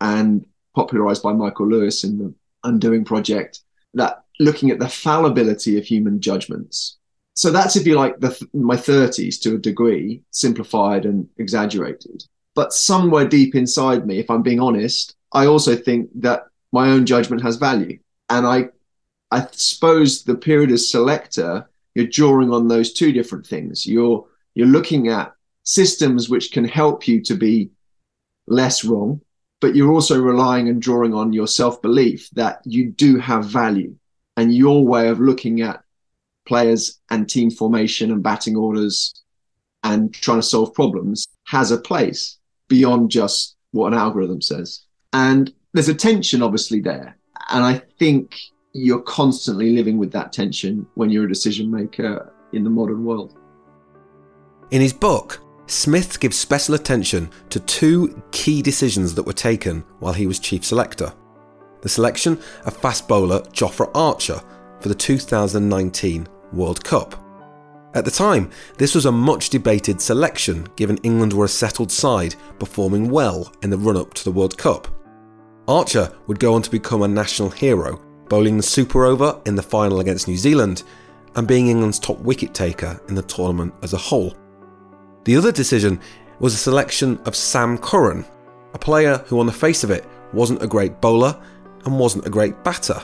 and 0.00 0.46
popularized 0.74 1.22
by 1.22 1.32
Michael 1.32 1.68
Lewis 1.68 2.04
in 2.04 2.18
the 2.18 2.34
Undoing 2.64 3.04
Project, 3.04 3.60
that 3.94 4.24
looking 4.40 4.70
at 4.70 4.78
the 4.78 4.88
fallibility 4.88 5.78
of 5.78 5.84
human 5.84 6.20
judgments. 6.20 6.98
So 7.34 7.50
that's, 7.50 7.76
if 7.76 7.86
you 7.86 7.94
like, 7.96 8.18
the, 8.18 8.48
my 8.54 8.76
30s 8.76 9.40
to 9.42 9.56
a 9.56 9.58
degree, 9.58 10.22
simplified 10.30 11.04
and 11.04 11.28
exaggerated. 11.38 12.24
But 12.54 12.72
somewhere 12.72 13.28
deep 13.28 13.54
inside 13.54 14.06
me, 14.06 14.18
if 14.18 14.30
I'm 14.30 14.42
being 14.42 14.60
honest, 14.60 15.14
I 15.32 15.46
also 15.46 15.76
think 15.76 16.08
that 16.16 16.44
my 16.76 16.90
own 16.90 17.04
judgment 17.06 17.42
has 17.42 17.56
value. 17.56 17.98
And 18.28 18.46
I, 18.46 18.68
I 19.30 19.46
suppose 19.52 20.24
the 20.24 20.34
period 20.34 20.70
as 20.70 20.90
selector, 20.90 21.68
you're 21.94 22.06
drawing 22.20 22.52
on 22.52 22.68
those 22.68 22.92
two 22.92 23.12
different 23.12 23.46
things. 23.46 23.86
You're, 23.86 24.26
you're 24.54 24.74
looking 24.78 25.08
at 25.08 25.32
systems 25.62 26.28
which 26.28 26.52
can 26.52 26.66
help 26.80 27.08
you 27.08 27.22
to 27.22 27.34
be 27.34 27.70
less 28.46 28.84
wrong 28.84 29.20
but 29.60 29.74
you're 29.74 29.92
also 29.92 30.20
relying 30.20 30.68
and 30.68 30.82
drawing 30.82 31.14
on 31.14 31.32
your 31.32 31.46
self 31.46 31.80
belief 31.82 32.28
that 32.30 32.60
you 32.64 32.90
do 32.90 33.18
have 33.18 33.44
value 33.44 33.94
and 34.36 34.54
your 34.54 34.86
way 34.86 35.08
of 35.08 35.20
looking 35.20 35.60
at 35.62 35.82
players 36.46 37.00
and 37.10 37.28
team 37.28 37.50
formation 37.50 38.12
and 38.12 38.22
batting 38.22 38.56
orders 38.56 39.22
and 39.82 40.12
trying 40.14 40.38
to 40.38 40.46
solve 40.46 40.74
problems 40.74 41.26
has 41.44 41.70
a 41.70 41.78
place 41.78 42.38
beyond 42.68 43.10
just 43.10 43.56
what 43.72 43.92
an 43.92 43.98
algorithm 43.98 44.42
says. 44.42 44.82
And 45.12 45.52
there's 45.76 45.88
a 45.90 45.94
tension 45.94 46.42
obviously 46.42 46.80
there. 46.80 47.16
And 47.50 47.62
I 47.62 47.82
think 47.98 48.34
you're 48.72 49.02
constantly 49.02 49.76
living 49.76 49.98
with 49.98 50.10
that 50.12 50.32
tension 50.32 50.86
when 50.94 51.10
you're 51.10 51.26
a 51.26 51.28
decision 51.28 51.70
maker 51.70 52.32
in 52.52 52.64
the 52.64 52.70
modern 52.70 53.04
world. 53.04 53.38
In 54.70 54.80
his 54.80 54.92
book, 54.92 55.42
Smith 55.66 56.18
gives 56.18 56.38
special 56.38 56.74
attention 56.74 57.28
to 57.50 57.60
two 57.60 58.22
key 58.32 58.62
decisions 58.62 59.14
that 59.14 59.22
were 59.24 59.32
taken 59.32 59.84
while 59.98 60.12
he 60.12 60.26
was 60.26 60.38
chief 60.38 60.64
selector 60.64 61.12
the 61.82 61.90
selection 61.90 62.40
of 62.64 62.76
fast 62.76 63.06
bowler 63.06 63.40
Jofra 63.52 63.88
Archer 63.94 64.40
for 64.80 64.88
the 64.88 64.94
2019 64.94 66.26
World 66.52 66.82
Cup. 66.82 67.22
At 67.94 68.04
the 68.04 68.10
time, 68.10 68.50
this 68.76 68.94
was 68.94 69.06
a 69.06 69.12
much 69.12 69.50
debated 69.50 70.00
selection 70.00 70.66
given 70.74 70.96
England 71.04 71.32
were 71.32 71.44
a 71.44 71.48
settled 71.48 71.92
side 71.92 72.34
performing 72.58 73.08
well 73.08 73.52
in 73.62 73.70
the 73.70 73.78
run 73.78 73.96
up 73.96 74.14
to 74.14 74.24
the 74.24 74.32
World 74.32 74.58
Cup. 74.58 74.88
Archer 75.68 76.12
would 76.26 76.38
go 76.38 76.54
on 76.54 76.62
to 76.62 76.70
become 76.70 77.02
a 77.02 77.08
national 77.08 77.50
hero, 77.50 78.00
bowling 78.28 78.56
the 78.56 78.62
super 78.62 79.04
over 79.04 79.40
in 79.46 79.56
the 79.56 79.62
final 79.62 80.00
against 80.00 80.28
New 80.28 80.36
Zealand 80.36 80.84
and 81.34 81.46
being 81.46 81.68
England's 81.68 81.98
top 81.98 82.18
wicket 82.20 82.54
taker 82.54 83.00
in 83.08 83.14
the 83.14 83.22
tournament 83.22 83.74
as 83.82 83.92
a 83.92 83.98
whole. 83.98 84.34
The 85.24 85.36
other 85.36 85.52
decision 85.52 86.00
was 86.38 86.52
the 86.52 86.58
selection 86.58 87.18
of 87.24 87.34
Sam 87.34 87.78
Curran, 87.78 88.24
a 88.74 88.78
player 88.78 89.18
who, 89.26 89.40
on 89.40 89.46
the 89.46 89.52
face 89.52 89.82
of 89.82 89.90
it, 89.90 90.04
wasn't 90.32 90.62
a 90.62 90.68
great 90.68 91.00
bowler 91.00 91.40
and 91.84 91.98
wasn't 91.98 92.26
a 92.26 92.30
great 92.30 92.62
batter. 92.62 93.02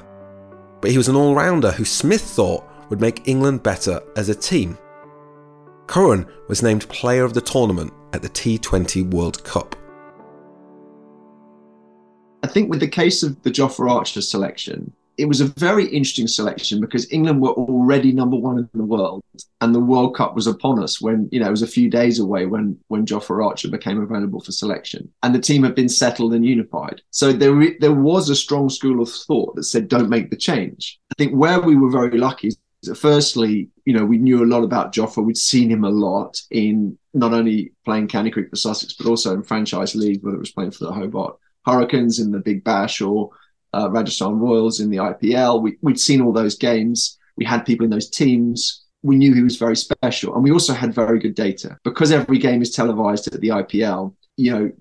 But 0.80 0.90
he 0.90 0.98
was 0.98 1.08
an 1.08 1.16
all 1.16 1.34
rounder 1.34 1.72
who 1.72 1.84
Smith 1.84 2.22
thought 2.22 2.64
would 2.90 3.00
make 3.00 3.26
England 3.26 3.62
better 3.62 4.00
as 4.16 4.28
a 4.28 4.34
team. 4.34 4.78
Curran 5.86 6.26
was 6.48 6.62
named 6.62 6.88
player 6.88 7.24
of 7.24 7.34
the 7.34 7.40
tournament 7.40 7.92
at 8.12 8.22
the 8.22 8.28
T20 8.28 9.12
World 9.12 9.42
Cup. 9.44 9.76
I 12.42 12.48
think 12.48 12.70
with 12.70 12.80
the 12.80 12.88
case 12.88 13.22
of 13.22 13.40
the 13.42 13.50
Jofra 13.50 13.90
Archer 13.90 14.20
selection, 14.20 14.92
it 15.18 15.26
was 15.26 15.40
a 15.40 15.46
very 15.46 15.86
interesting 15.86 16.26
selection 16.26 16.80
because 16.80 17.10
England 17.12 17.40
were 17.40 17.50
already 17.50 18.12
number 18.12 18.36
one 18.36 18.58
in 18.58 18.68
the 18.74 18.84
world, 18.84 19.22
and 19.60 19.74
the 19.74 19.80
World 19.80 20.16
Cup 20.16 20.34
was 20.34 20.46
upon 20.46 20.82
us 20.82 21.00
when 21.00 21.28
you 21.30 21.38
know 21.38 21.48
it 21.48 21.50
was 21.50 21.62
a 21.62 21.66
few 21.66 21.90
days 21.90 22.18
away 22.18 22.46
when 22.46 22.78
when 22.88 23.06
Jofra 23.06 23.44
Archer 23.46 23.68
became 23.68 24.00
available 24.00 24.40
for 24.40 24.52
selection, 24.52 25.08
and 25.22 25.34
the 25.34 25.40
team 25.40 25.62
had 25.62 25.74
been 25.74 25.88
settled 25.88 26.34
and 26.34 26.44
unified. 26.44 27.02
So 27.10 27.32
there 27.32 27.54
there 27.78 27.92
was 27.92 28.30
a 28.30 28.36
strong 28.36 28.68
school 28.70 29.02
of 29.02 29.10
thought 29.10 29.54
that 29.56 29.64
said, 29.64 29.88
"Don't 29.88 30.08
make 30.08 30.30
the 30.30 30.36
change." 30.36 30.98
I 31.10 31.14
think 31.16 31.34
where 31.34 31.60
we 31.60 31.76
were 31.76 31.90
very 31.90 32.18
lucky 32.18 32.48
is 32.48 32.58
firstly, 32.98 33.68
you 33.84 33.92
know, 33.92 34.04
we 34.04 34.18
knew 34.18 34.42
a 34.42 34.52
lot 34.52 34.64
about 34.64 34.92
Jofra. 34.92 35.24
We'd 35.24 35.36
seen 35.36 35.70
him 35.70 35.84
a 35.84 35.90
lot 35.90 36.40
in 36.50 36.98
not 37.14 37.34
only 37.34 37.72
playing 37.84 38.08
county 38.08 38.30
cricket 38.30 38.50
for 38.50 38.56
Sussex, 38.56 38.94
but 38.94 39.06
also 39.06 39.34
in 39.34 39.42
franchise 39.42 39.94
league, 39.94 40.22
whether 40.22 40.36
it 40.36 40.40
was 40.40 40.52
playing 40.52 40.70
for 40.70 40.84
the 40.86 40.92
Hobart 40.92 41.36
Hurricanes 41.64 42.18
in 42.18 42.30
the 42.30 42.38
Big 42.38 42.64
Bash 42.64 43.00
or 43.00 43.30
uh, 43.74 43.88
Rajasthan 43.90 44.38
Royals 44.38 44.80
in 44.80 44.90
the 44.90 44.98
IPL. 44.98 45.62
We, 45.62 45.78
we'd 45.82 46.00
seen 46.00 46.20
all 46.20 46.32
those 46.32 46.56
games. 46.56 47.18
We 47.36 47.44
had 47.44 47.64
people 47.64 47.84
in 47.84 47.90
those 47.90 48.10
teams. 48.10 48.84
We 49.02 49.16
knew 49.16 49.34
he 49.34 49.42
was 49.42 49.56
very 49.56 49.76
special. 49.76 50.34
And 50.34 50.44
we 50.44 50.52
also 50.52 50.74
had 50.74 50.94
very 50.94 51.18
good 51.18 51.34
data. 51.34 51.78
Because 51.84 52.12
every 52.12 52.38
game 52.38 52.62
is 52.62 52.70
televised 52.70 53.32
at 53.32 53.40
the 53.40 53.48
IPL, 53.48 54.14
you 54.36 54.52
know, 54.52 54.72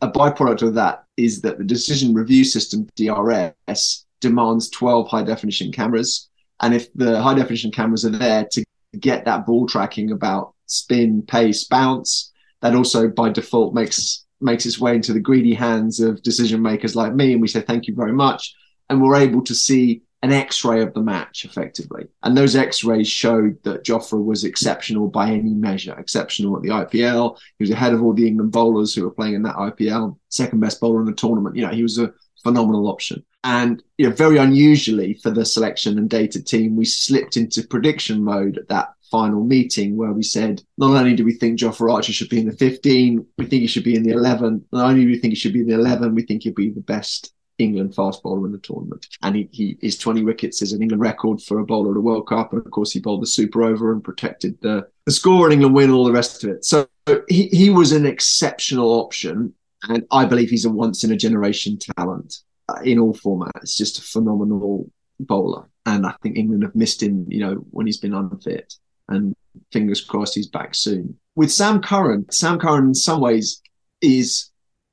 a 0.00 0.10
byproduct 0.10 0.62
of 0.62 0.74
that 0.74 1.04
is 1.16 1.40
that 1.42 1.58
the 1.58 1.64
decision 1.64 2.12
review 2.12 2.44
system, 2.44 2.88
DRS, 2.96 4.04
demands 4.20 4.68
12 4.70 5.08
high 5.08 5.22
definition 5.22 5.72
cameras. 5.72 6.28
And 6.60 6.74
if 6.74 6.92
the 6.94 7.20
high 7.22 7.34
definition 7.34 7.70
cameras 7.70 8.04
are 8.04 8.10
there 8.10 8.46
to 8.52 8.64
get 8.98 9.24
that 9.24 9.46
ball 9.46 9.66
tracking 9.66 10.12
about 10.12 10.54
spin, 10.66 11.22
pace, 11.22 11.64
bounce, 11.64 12.32
that 12.60 12.74
also 12.74 13.08
by 13.08 13.30
default 13.30 13.74
makes 13.74 14.23
makes 14.40 14.66
its 14.66 14.78
way 14.78 14.96
into 14.96 15.12
the 15.12 15.20
greedy 15.20 15.54
hands 15.54 16.00
of 16.00 16.22
decision 16.22 16.62
makers 16.62 16.96
like 16.96 17.14
me. 17.14 17.32
And 17.32 17.40
we 17.40 17.48
say, 17.48 17.60
thank 17.60 17.86
you 17.86 17.94
very 17.94 18.12
much. 18.12 18.54
And 18.88 19.00
we're 19.00 19.16
able 19.16 19.42
to 19.44 19.54
see 19.54 20.02
an 20.22 20.32
x-ray 20.32 20.80
of 20.80 20.94
the 20.94 21.02
match 21.02 21.44
effectively. 21.44 22.06
And 22.22 22.34
those 22.34 22.56
x-rays 22.56 23.08
showed 23.08 23.62
that 23.64 23.84
Jofra 23.84 24.24
was 24.24 24.44
exceptional 24.44 25.08
by 25.08 25.28
any 25.30 25.52
measure, 25.52 25.94
exceptional 25.98 26.56
at 26.56 26.62
the 26.62 26.70
IPL. 26.70 27.36
He 27.58 27.64
was 27.64 27.70
ahead 27.70 27.92
of 27.92 28.02
all 28.02 28.14
the 28.14 28.26
England 28.26 28.50
bowlers 28.50 28.94
who 28.94 29.02
were 29.02 29.10
playing 29.10 29.34
in 29.34 29.42
that 29.42 29.56
IPL, 29.56 30.16
second 30.30 30.60
best 30.60 30.80
bowler 30.80 31.00
in 31.00 31.06
the 31.06 31.12
tournament. 31.12 31.56
You 31.56 31.66
know, 31.66 31.72
he 31.72 31.82
was 31.82 31.98
a 31.98 32.12
phenomenal 32.42 32.88
option. 32.88 33.22
And 33.44 33.82
you 33.98 34.08
know, 34.08 34.14
very 34.14 34.38
unusually 34.38 35.14
for 35.22 35.30
the 35.30 35.44
selection 35.44 35.98
and 35.98 36.08
data 36.08 36.42
team, 36.42 36.74
we 36.74 36.86
slipped 36.86 37.36
into 37.36 37.62
prediction 37.62 38.24
mode 38.24 38.56
at 38.56 38.68
that 38.68 38.93
final 39.10 39.44
meeting 39.44 39.96
where 39.96 40.12
we 40.12 40.22
said 40.22 40.62
not 40.78 40.96
only 40.96 41.14
do 41.14 41.24
we 41.24 41.34
think 41.34 41.58
Jofra 41.58 41.92
Archer 41.92 42.12
should 42.12 42.28
be 42.28 42.40
in 42.40 42.46
the 42.46 42.56
15, 42.56 43.26
we 43.38 43.46
think 43.46 43.60
he 43.62 43.66
should 43.66 43.84
be 43.84 43.96
in 43.96 44.02
the 44.02 44.12
11. 44.12 44.64
Not 44.72 44.90
only 44.90 45.02
do 45.02 45.08
we 45.08 45.18
think 45.18 45.32
he 45.32 45.36
should 45.36 45.52
be 45.52 45.60
in 45.60 45.68
the 45.68 45.74
11, 45.74 46.14
we 46.14 46.22
think 46.22 46.42
he'll 46.42 46.54
be 46.54 46.70
the 46.70 46.80
best 46.80 47.32
England 47.58 47.94
fast 47.94 48.22
bowler 48.22 48.46
in 48.46 48.52
the 48.52 48.58
tournament. 48.58 49.06
And 49.22 49.36
he, 49.36 49.48
he 49.52 49.78
his 49.80 49.98
20 49.98 50.24
wickets 50.24 50.62
is 50.62 50.72
an 50.72 50.82
England 50.82 51.02
record 51.02 51.40
for 51.40 51.58
a 51.58 51.64
bowler 51.64 51.92
at 51.92 51.96
a 51.96 52.00
World 52.00 52.26
Cup. 52.26 52.52
And 52.52 52.64
of 52.64 52.70
course, 52.70 52.92
he 52.92 53.00
bowled 53.00 53.22
the 53.22 53.26
super 53.26 53.62
over 53.62 53.92
and 53.92 54.02
protected 54.02 54.60
the, 54.60 54.86
the 55.06 55.12
score 55.12 55.46
and 55.46 55.52
England 55.52 55.74
win 55.74 55.90
all 55.90 56.04
the 56.04 56.12
rest 56.12 56.42
of 56.42 56.50
it. 56.50 56.64
So 56.64 56.86
he, 57.28 57.48
he 57.48 57.70
was 57.70 57.92
an 57.92 58.06
exceptional 58.06 59.00
option. 59.00 59.54
And 59.88 60.04
I 60.10 60.24
believe 60.24 60.50
he's 60.50 60.64
a 60.64 60.70
once 60.70 61.04
in 61.04 61.12
a 61.12 61.16
generation 61.16 61.78
talent 61.78 62.38
uh, 62.68 62.80
in 62.82 62.98
all 62.98 63.14
formats. 63.14 63.76
Just 63.76 63.98
a 63.98 64.02
phenomenal 64.02 64.90
bowler. 65.20 65.68
And 65.86 66.06
I 66.06 66.14
think 66.22 66.38
England 66.38 66.62
have 66.62 66.74
missed 66.74 67.02
him, 67.02 67.26
you 67.28 67.40
know, 67.40 67.54
when 67.70 67.86
he's 67.86 67.98
been 67.98 68.14
unfit 68.14 68.74
and 69.08 69.34
fingers 69.72 70.00
crossed 70.00 70.34
he's 70.34 70.48
back 70.48 70.74
soon. 70.74 71.16
With 71.36 71.52
Sam 71.52 71.80
Curran, 71.80 72.26
Sam 72.30 72.58
Curran 72.58 72.88
in 72.88 72.94
some 72.94 73.20
ways 73.20 73.60
is 74.00 74.50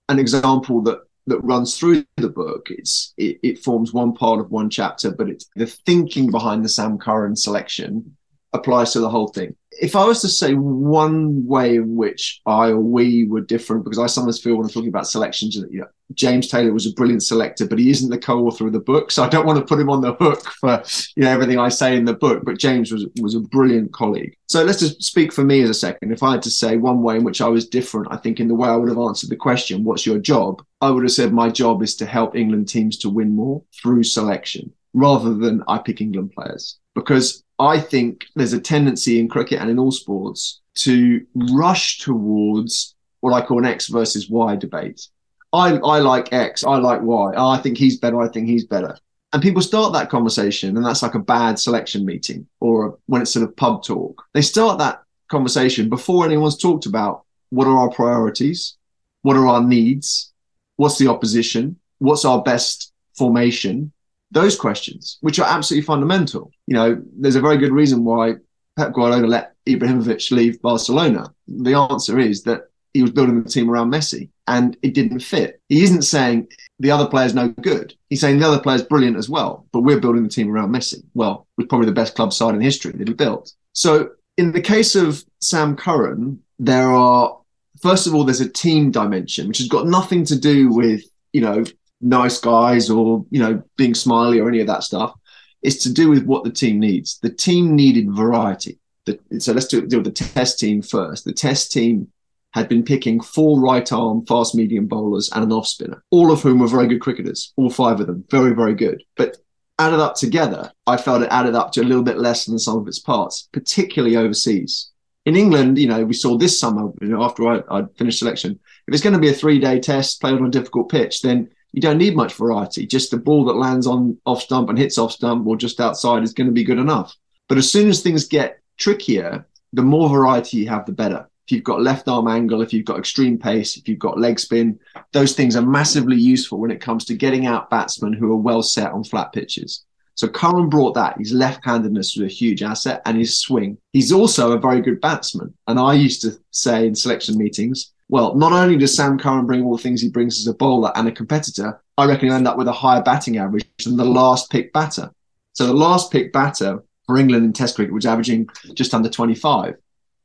an 0.09 0.19
example 0.19 0.81
that 0.83 0.99
that 1.27 1.39
runs 1.41 1.77
through 1.77 2.03
the 2.17 2.29
book. 2.29 2.67
It's 2.69 3.13
it, 3.17 3.39
it 3.43 3.59
forms 3.59 3.93
one 3.93 4.13
part 4.13 4.39
of 4.39 4.51
one 4.51 4.69
chapter, 4.69 5.11
but 5.11 5.29
it's 5.29 5.47
the 5.55 5.67
thinking 5.67 6.31
behind 6.31 6.65
the 6.65 6.69
Sam 6.69 6.97
Curran 6.97 7.35
selection 7.35 8.17
applies 8.53 8.91
to 8.93 8.99
the 8.99 9.09
whole 9.09 9.29
thing 9.29 9.55
if 9.79 9.95
I 9.95 10.05
was 10.05 10.21
to 10.21 10.27
say 10.27 10.53
one 10.53 11.45
way 11.45 11.77
in 11.77 11.95
which 11.95 12.41
I 12.45 12.69
or 12.69 12.79
we 12.79 13.25
were 13.25 13.41
different, 13.41 13.83
because 13.83 13.99
I 13.99 14.07
sometimes 14.07 14.41
feel 14.41 14.55
when 14.55 14.65
I'm 14.65 14.71
talking 14.71 14.89
about 14.89 15.07
selections, 15.07 15.59
that 15.59 15.71
you 15.71 15.81
know, 15.81 15.87
James 16.15 16.47
Taylor 16.47 16.73
was 16.73 16.85
a 16.85 16.93
brilliant 16.93 17.23
selector, 17.23 17.65
but 17.65 17.79
he 17.79 17.89
isn't 17.89 18.09
the 18.09 18.17
co-author 18.17 18.67
of 18.67 18.73
the 18.73 18.79
book, 18.79 19.11
so 19.11 19.23
I 19.23 19.29
don't 19.29 19.45
want 19.45 19.59
to 19.59 19.65
put 19.65 19.79
him 19.79 19.89
on 19.89 20.01
the 20.01 20.13
hook 20.13 20.43
for 20.59 20.83
you 21.15 21.23
know 21.23 21.31
everything 21.31 21.59
I 21.59 21.69
say 21.69 21.95
in 21.95 22.05
the 22.05 22.13
book. 22.13 22.43
But 22.43 22.59
James 22.59 22.91
was 22.91 23.05
was 23.21 23.35
a 23.35 23.39
brilliant 23.39 23.93
colleague. 23.93 24.35
So 24.47 24.63
let's 24.63 24.79
just 24.79 25.01
speak 25.03 25.31
for 25.31 25.43
me 25.43 25.61
as 25.61 25.69
a 25.69 25.73
second. 25.73 26.11
If 26.11 26.23
I 26.23 26.31
had 26.31 26.41
to 26.43 26.51
say 26.51 26.77
one 26.77 27.01
way 27.01 27.17
in 27.17 27.23
which 27.23 27.41
I 27.41 27.47
was 27.47 27.67
different, 27.67 28.07
I 28.11 28.17
think 28.17 28.39
in 28.39 28.47
the 28.47 28.55
way 28.55 28.69
I 28.69 28.75
would 28.75 28.89
have 28.89 28.97
answered 28.97 29.29
the 29.29 29.35
question, 29.35 29.83
"What's 29.83 30.05
your 30.05 30.19
job?" 30.19 30.61
I 30.81 30.89
would 30.89 31.03
have 31.03 31.11
said 31.11 31.33
my 31.33 31.49
job 31.49 31.83
is 31.83 31.95
to 31.97 32.05
help 32.05 32.35
England 32.35 32.67
teams 32.67 32.97
to 32.99 33.09
win 33.09 33.35
more 33.35 33.61
through 33.81 34.03
selection, 34.03 34.71
rather 34.93 35.33
than 35.33 35.63
I 35.67 35.77
pick 35.77 36.01
England 36.01 36.31
players, 36.31 36.79
because 36.95 37.43
I 37.59 37.79
think 37.79 38.25
there's 38.35 38.53
a 38.53 38.59
tendency 38.59 39.19
in 39.19 39.27
cricket 39.27 39.59
and 39.59 39.69
in 39.69 39.77
all 39.77 39.91
sports 39.91 40.61
to 40.73 41.25
rush 41.35 41.99
towards 41.99 42.95
what 43.19 43.33
I 43.33 43.45
call 43.45 43.59
an 43.59 43.65
X 43.65 43.87
versus 43.87 44.29
Y 44.29 44.55
debate. 44.55 45.07
I, 45.53 45.77
I 45.77 45.99
like 45.99 46.31
X, 46.31 46.63
I 46.63 46.77
like 46.77 47.01
Y. 47.01 47.33
Oh, 47.35 47.49
I 47.49 47.57
think 47.57 47.77
he's 47.77 47.99
better, 47.99 48.21
I 48.21 48.29
think 48.29 48.47
he's 48.47 48.65
better. 48.65 48.97
And 49.33 49.41
people 49.41 49.61
start 49.61 49.93
that 49.93 50.09
conversation, 50.09 50.75
and 50.75 50.85
that's 50.85 51.01
like 51.01 51.15
a 51.15 51.19
bad 51.19 51.57
selection 51.57 52.05
meeting 52.05 52.47
or 52.59 52.97
when 53.05 53.21
it's 53.21 53.31
sort 53.31 53.47
of 53.47 53.55
pub 53.55 53.83
talk. 53.83 54.21
They 54.33 54.41
start 54.41 54.77
that 54.79 55.03
conversation 55.29 55.89
before 55.89 56.25
anyone's 56.25 56.57
talked 56.57 56.85
about 56.85 57.23
what 57.49 57.67
are 57.67 57.77
our 57.77 57.89
priorities, 57.89 58.77
what 59.21 59.37
are 59.37 59.47
our 59.47 59.63
needs, 59.63 60.33
what's 60.75 60.97
the 60.97 61.07
opposition, 61.07 61.79
what's 61.99 62.25
our 62.25 62.41
best 62.41 62.91
formation, 63.17 63.91
those 64.31 64.57
questions, 64.57 65.17
which 65.21 65.39
are 65.39 65.47
absolutely 65.47 65.85
fundamental. 65.85 66.51
You 66.67 66.75
know, 66.75 67.01
there's 67.17 67.35
a 67.35 67.41
very 67.41 67.57
good 67.57 67.71
reason 67.71 68.03
why 68.03 68.35
Pep 68.77 68.93
Guardiola 68.93 69.27
let 69.27 69.53
Ibrahimovic 69.67 70.31
leave 70.31 70.61
Barcelona. 70.61 71.33
The 71.47 71.73
answer 71.73 72.19
is 72.19 72.43
that 72.43 72.63
he 72.93 73.01
was 73.01 73.11
building 73.11 73.43
the 73.43 73.49
team 73.49 73.69
around 73.69 73.91
Messi 73.91 74.29
and 74.47 74.77
it 74.81 74.93
didn't 74.93 75.19
fit. 75.19 75.61
He 75.69 75.83
isn't 75.83 76.03
saying 76.03 76.47
the 76.79 76.91
other 76.91 77.07
player's 77.07 77.35
no 77.35 77.49
good. 77.49 77.93
He's 78.09 78.21
saying 78.21 78.39
the 78.39 78.47
other 78.47 78.59
player's 78.59 78.83
brilliant 78.83 79.17
as 79.17 79.29
well, 79.29 79.65
but 79.71 79.81
we're 79.81 79.99
building 79.99 80.23
the 80.23 80.29
team 80.29 80.51
around 80.51 80.73
Messi. 80.73 81.03
Well, 81.13 81.47
was 81.57 81.67
probably 81.67 81.87
the 81.87 81.93
best 81.93 82.15
club 82.15 82.33
side 82.33 82.55
in 82.55 82.61
history 82.61 82.91
that 82.93 83.07
he 83.07 83.13
built. 83.13 83.53
So 83.73 84.11
in 84.37 84.51
the 84.51 84.61
case 84.61 84.95
of 84.95 85.23
Sam 85.39 85.75
Curran, 85.75 86.41
there 86.59 86.91
are 86.91 87.37
first 87.81 88.07
of 88.07 88.15
all, 88.15 88.23
there's 88.23 88.41
a 88.41 88.49
team 88.49 88.91
dimension, 88.91 89.47
which 89.47 89.57
has 89.57 89.67
got 89.67 89.87
nothing 89.87 90.23
to 90.25 90.39
do 90.39 90.69
with, 90.69 91.03
you 91.33 91.41
know, 91.41 91.63
nice 92.01 92.39
guys 92.39 92.89
or 92.89 93.23
you 93.29 93.39
know 93.39 93.61
being 93.77 93.93
smiley 93.93 94.39
or 94.39 94.47
any 94.47 94.59
of 94.59 94.67
that 94.67 94.83
stuff. 94.83 95.13
It's 95.61 95.83
to 95.83 95.93
do 95.93 96.09
with 96.09 96.25
what 96.25 96.43
the 96.43 96.51
team 96.51 96.79
needs. 96.79 97.19
The 97.19 97.29
team 97.29 97.75
needed 97.75 98.11
variety. 98.11 98.79
The, 99.05 99.19
so 99.39 99.53
let's 99.53 99.67
do, 99.67 99.85
deal 99.85 99.99
with 99.99 100.15
the 100.15 100.25
test 100.25 100.59
team 100.59 100.81
first. 100.81 101.23
The 101.23 101.33
test 101.33 101.71
team 101.71 102.07
had 102.53 102.67
been 102.67 102.83
picking 102.83 103.21
four 103.21 103.59
right 103.59 103.91
arm 103.91 104.25
fast 104.25 104.55
medium 104.55 104.87
bowlers 104.87 105.29
and 105.33 105.43
an 105.43 105.51
off 105.51 105.67
spinner, 105.67 106.03
all 106.11 106.31
of 106.31 106.41
whom 106.41 106.59
were 106.59 106.67
very 106.67 106.87
good 106.87 107.01
cricketers, 107.01 107.53
all 107.55 107.69
five 107.69 107.99
of 107.99 108.07
them, 108.07 108.25
very, 108.29 108.53
very 108.53 108.75
good. 108.75 109.01
But 109.15 109.37
added 109.79 109.99
up 109.99 110.15
together, 110.15 110.71
I 110.85 110.97
felt 110.97 111.23
it 111.23 111.29
added 111.31 111.55
up 111.55 111.71
to 111.73 111.81
a 111.81 111.83
little 111.83 112.03
bit 112.03 112.17
less 112.17 112.45
than 112.45 112.55
the 112.55 112.59
sum 112.59 112.77
of 112.77 112.87
its 112.87 112.99
parts, 112.99 113.49
particularly 113.51 114.15
overseas. 114.15 114.91
In 115.25 115.35
England, 115.35 115.77
you 115.77 115.87
know, 115.87 116.03
we 116.03 116.13
saw 116.13 116.37
this 116.37 116.59
summer, 116.59 116.91
you 117.01 117.07
know, 117.07 117.23
after 117.23 117.47
I, 117.47 117.61
I'd 117.69 117.95
finished 117.97 118.19
selection, 118.19 118.59
if 118.87 118.93
it's 118.93 119.03
going 119.03 119.13
to 119.13 119.19
be 119.19 119.29
a 119.29 119.33
three 119.33 119.59
day 119.59 119.79
test 119.79 120.19
played 120.19 120.35
on 120.35 120.45
a 120.45 120.51
difficult 120.51 120.89
pitch, 120.89 121.21
then 121.21 121.49
you 121.73 121.81
don't 121.81 121.97
need 121.97 122.15
much 122.15 122.33
variety. 122.33 122.85
Just 122.85 123.11
the 123.11 123.17
ball 123.17 123.45
that 123.45 123.53
lands 123.53 123.87
on 123.87 124.17
off 124.25 124.41
stump 124.41 124.69
and 124.69 124.77
hits 124.77 124.97
off 124.97 125.13
stump 125.13 125.47
or 125.47 125.55
just 125.55 125.79
outside 125.79 126.23
is 126.23 126.33
going 126.33 126.47
to 126.47 126.53
be 126.53 126.63
good 126.63 126.79
enough. 126.79 127.15
But 127.47 127.57
as 127.57 127.71
soon 127.71 127.87
as 127.87 128.01
things 128.01 128.27
get 128.27 128.59
trickier, 128.77 129.47
the 129.73 129.81
more 129.81 130.09
variety 130.09 130.57
you 130.57 130.69
have, 130.69 130.85
the 130.85 130.91
better. 130.91 131.29
If 131.45 131.51
you've 131.51 131.63
got 131.63 131.81
left 131.81 132.07
arm 132.07 132.27
angle, 132.27 132.61
if 132.61 132.71
you've 132.71 132.85
got 132.85 132.99
extreme 132.99 133.37
pace, 133.37 133.77
if 133.77 133.87
you've 133.87 133.99
got 133.99 134.19
leg 134.19 134.39
spin, 134.39 134.79
those 135.11 135.33
things 135.33 135.55
are 135.55 135.61
massively 135.61 136.15
useful 136.17 136.59
when 136.59 136.71
it 136.71 136.81
comes 136.81 137.05
to 137.05 137.15
getting 137.15 137.45
out 137.45 137.69
batsmen 137.69 138.13
who 138.13 138.31
are 138.31 138.37
well 138.37 138.61
set 138.61 138.91
on 138.91 139.03
flat 139.03 139.33
pitches. 139.33 139.83
So 140.15 140.27
Curran 140.27 140.69
brought 140.69 140.93
that. 140.93 141.17
His 141.17 141.33
left-handedness 141.33 142.15
was 142.15 142.25
a 142.25 142.33
huge 142.33 142.61
asset 142.61 143.01
and 143.05 143.17
his 143.17 143.39
swing. 143.39 143.77
He's 143.91 144.11
also 144.11 144.51
a 144.51 144.59
very 144.59 144.81
good 144.81 145.01
batsman. 145.01 145.53
And 145.67 145.79
I 145.79 145.93
used 145.93 146.21
to 146.21 146.37
say 146.51 146.85
in 146.85 146.93
selection 146.93 147.37
meetings, 147.37 147.93
well, 148.07 148.35
not 148.35 148.51
only 148.51 148.77
does 148.77 148.95
Sam 148.95 149.17
Curran 149.17 149.47
bring 149.47 149.63
all 149.63 149.77
the 149.77 149.81
things 149.81 150.01
he 150.01 150.09
brings 150.09 150.37
as 150.37 150.47
a 150.47 150.53
bowler 150.53 150.91
and 150.95 151.07
a 151.07 151.11
competitor, 151.11 151.81
I 151.97 152.05
reckon 152.05 152.27
he'll 152.27 152.35
end 152.35 152.47
up 152.47 152.57
with 152.57 152.67
a 152.67 152.73
higher 152.73 153.01
batting 153.01 153.37
average 153.37 153.65
than 153.83 153.97
the 153.97 154.05
last 154.05 154.51
pick 154.51 154.73
batter. 154.73 155.11
So 155.53 155.65
the 155.65 155.73
last 155.73 156.11
pick 156.11 156.31
batter 156.33 156.83
for 157.05 157.17
England 157.17 157.45
in 157.45 157.53
Test 157.53 157.75
cricket 157.75 157.93
was 157.93 158.05
averaging 158.05 158.47
just 158.73 158.93
under 158.93 159.09
25. 159.09 159.75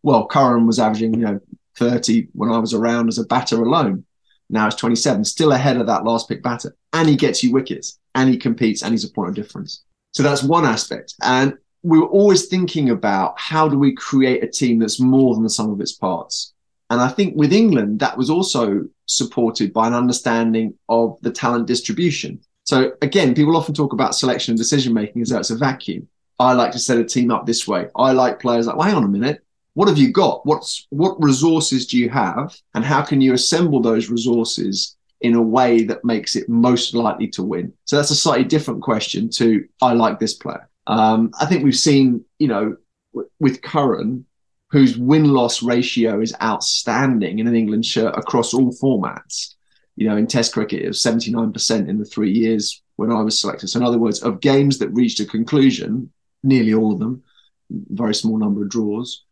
Well, 0.06 0.28
Curran 0.28 0.68
was 0.68 0.78
averaging, 0.78 1.14
you 1.14 1.26
know, 1.26 1.40
30 1.78 2.28
when 2.32 2.52
I 2.52 2.58
was 2.58 2.72
around 2.72 3.08
as 3.08 3.18
a 3.18 3.26
batter 3.26 3.60
alone. 3.60 4.04
Now 4.48 4.68
it's 4.68 4.76
27, 4.76 5.24
still 5.24 5.50
ahead 5.50 5.78
of 5.78 5.88
that 5.88 6.04
last 6.04 6.28
pick 6.28 6.44
batter. 6.44 6.76
And 6.92 7.08
he 7.08 7.16
gets 7.16 7.42
you 7.42 7.50
wickets 7.52 7.98
and 8.14 8.30
he 8.30 8.36
competes 8.36 8.84
and 8.84 8.92
he's 8.92 9.02
a 9.02 9.10
point 9.10 9.30
of 9.30 9.34
difference. 9.34 9.82
So 10.12 10.22
that's 10.22 10.44
one 10.44 10.64
aspect. 10.64 11.14
And 11.22 11.54
we 11.82 11.98
were 11.98 12.06
always 12.06 12.46
thinking 12.46 12.90
about 12.90 13.34
how 13.36 13.68
do 13.68 13.80
we 13.80 13.96
create 13.96 14.44
a 14.44 14.46
team 14.46 14.78
that's 14.78 15.00
more 15.00 15.34
than 15.34 15.42
the 15.42 15.50
sum 15.50 15.72
of 15.72 15.80
its 15.80 15.94
parts. 15.94 16.54
And 16.88 17.00
I 17.00 17.08
think 17.08 17.34
with 17.34 17.52
England, 17.52 17.98
that 17.98 18.16
was 18.16 18.30
also 18.30 18.84
supported 19.06 19.72
by 19.72 19.88
an 19.88 19.94
understanding 19.94 20.74
of 20.88 21.18
the 21.22 21.32
talent 21.32 21.66
distribution. 21.66 22.38
So 22.62 22.92
again, 23.02 23.34
people 23.34 23.56
often 23.56 23.74
talk 23.74 23.92
about 23.92 24.14
selection 24.14 24.52
and 24.52 24.58
decision 24.58 24.94
making 24.94 25.22
as 25.22 25.30
though 25.30 25.40
it's 25.40 25.50
a 25.50 25.56
vacuum. 25.56 26.06
I 26.38 26.52
like 26.52 26.70
to 26.72 26.78
set 26.78 26.98
a 26.98 27.04
team 27.04 27.32
up 27.32 27.44
this 27.44 27.66
way. 27.66 27.88
I 27.96 28.12
like 28.12 28.38
players 28.38 28.68
like, 28.68 28.76
well, 28.76 28.86
hang 28.86 28.94
on 28.94 29.02
a 29.02 29.08
minute. 29.08 29.42
What 29.76 29.88
have 29.88 29.98
you 29.98 30.10
got? 30.10 30.46
What's 30.46 30.86
what 30.88 31.22
resources 31.22 31.86
do 31.86 31.98
you 31.98 32.08
have? 32.08 32.56
And 32.74 32.82
how 32.82 33.02
can 33.02 33.20
you 33.20 33.34
assemble 33.34 33.82
those 33.82 34.08
resources 34.08 34.96
in 35.20 35.34
a 35.34 35.42
way 35.42 35.84
that 35.84 36.02
makes 36.02 36.34
it 36.34 36.48
most 36.48 36.94
likely 36.94 37.28
to 37.32 37.42
win? 37.42 37.74
So 37.84 37.96
that's 37.96 38.10
a 38.10 38.16
slightly 38.16 38.46
different 38.46 38.80
question 38.80 39.28
to 39.32 39.66
I 39.82 39.92
like 39.92 40.18
this 40.18 40.32
player. 40.32 40.66
Um, 40.86 41.30
I 41.38 41.44
think 41.44 41.62
we've 41.62 41.76
seen, 41.76 42.24
you 42.38 42.48
know, 42.48 42.76
w- 43.12 43.28
with 43.38 43.60
Curran, 43.60 44.24
whose 44.70 44.96
win 44.96 45.34
loss 45.34 45.62
ratio 45.62 46.22
is 46.22 46.34
outstanding 46.42 47.38
in 47.38 47.46
an 47.46 47.54
England 47.54 47.84
shirt 47.84 48.16
across 48.16 48.54
all 48.54 48.72
formats. 48.72 49.56
You 49.96 50.08
know, 50.08 50.16
in 50.16 50.26
Test 50.26 50.54
cricket, 50.54 50.84
it 50.84 50.88
was 50.88 51.02
79% 51.02 51.86
in 51.86 51.98
the 51.98 52.06
three 52.06 52.32
years 52.32 52.80
when 52.96 53.12
I 53.12 53.20
was 53.20 53.38
selected. 53.38 53.68
So, 53.68 53.78
in 53.78 53.84
other 53.84 53.98
words, 53.98 54.22
of 54.22 54.40
games 54.40 54.78
that 54.78 54.88
reached 54.88 55.20
a 55.20 55.26
conclusion, 55.26 56.10
nearly 56.42 56.72
all 56.72 56.94
of 56.94 56.98
them, 56.98 57.22
very 57.70 58.14
small 58.14 58.38
number 58.38 58.62
of 58.62 58.70
draws, 58.70 59.25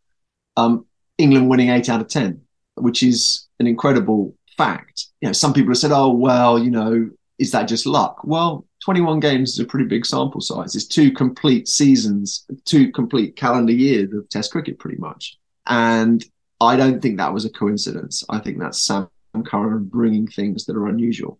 um, 0.57 0.85
England 1.17 1.49
winning 1.49 1.69
eight 1.69 1.89
out 1.89 2.01
of 2.01 2.07
10, 2.07 2.41
which 2.75 3.03
is 3.03 3.47
an 3.59 3.67
incredible 3.67 4.35
fact. 4.57 5.07
You 5.21 5.29
know, 5.29 5.33
some 5.33 5.53
people 5.53 5.71
have 5.71 5.77
said, 5.77 5.91
oh, 5.91 6.09
well, 6.09 6.59
you 6.59 6.71
know, 6.71 7.09
is 7.39 7.51
that 7.51 7.67
just 7.67 7.85
luck? 7.85 8.21
Well, 8.23 8.65
21 8.83 9.19
games 9.19 9.53
is 9.53 9.59
a 9.59 9.65
pretty 9.65 9.87
big 9.87 10.05
sample 10.05 10.41
size. 10.41 10.75
It's 10.75 10.87
two 10.87 11.11
complete 11.11 11.67
seasons, 11.67 12.45
two 12.65 12.91
complete 12.91 13.35
calendar 13.35 13.73
years 13.73 14.13
of 14.13 14.29
Test 14.29 14.51
cricket, 14.51 14.79
pretty 14.79 14.97
much. 14.97 15.37
And 15.65 16.23
I 16.61 16.75
don't 16.75 17.01
think 17.01 17.17
that 17.17 17.33
was 17.33 17.45
a 17.45 17.49
coincidence. 17.49 18.23
I 18.29 18.39
think 18.39 18.59
that's 18.59 18.81
Sam 18.81 19.09
Curran 19.45 19.85
bringing 19.85 20.27
things 20.27 20.65
that 20.65 20.77
are 20.77 20.87
unusual. 20.87 21.39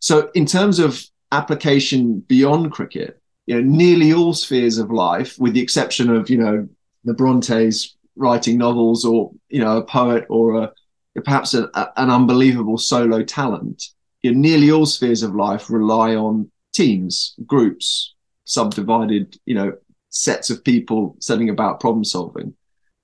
So, 0.00 0.30
in 0.34 0.46
terms 0.46 0.78
of 0.78 1.02
application 1.32 2.20
beyond 2.20 2.72
cricket, 2.72 3.20
you 3.46 3.56
know, 3.56 3.60
nearly 3.60 4.12
all 4.12 4.32
spheres 4.32 4.78
of 4.78 4.90
life, 4.90 5.38
with 5.38 5.54
the 5.54 5.60
exception 5.60 6.10
of, 6.10 6.30
you 6.30 6.38
know, 6.38 6.68
the 7.04 7.14
Brontes 7.14 7.96
writing 8.16 8.58
novels 8.58 9.04
or, 9.04 9.32
you 9.48 9.60
know, 9.60 9.78
a 9.78 9.84
poet 9.84 10.24
or 10.28 10.62
a, 10.62 10.72
perhaps 11.22 11.54
a, 11.54 11.64
a, 11.74 11.92
an 11.96 12.10
unbelievable 12.10 12.78
solo 12.78 13.22
talent, 13.22 13.84
you 14.22 14.32
know, 14.32 14.38
nearly 14.40 14.70
all 14.70 14.86
spheres 14.86 15.22
of 15.22 15.34
life 15.34 15.70
rely 15.70 16.14
on 16.14 16.50
teams, 16.72 17.34
groups, 17.46 18.14
subdivided, 18.44 19.36
you 19.46 19.54
know, 19.54 19.72
sets 20.10 20.50
of 20.50 20.64
people 20.64 21.16
setting 21.20 21.48
about 21.48 21.80
problem 21.80 22.04
solving. 22.04 22.54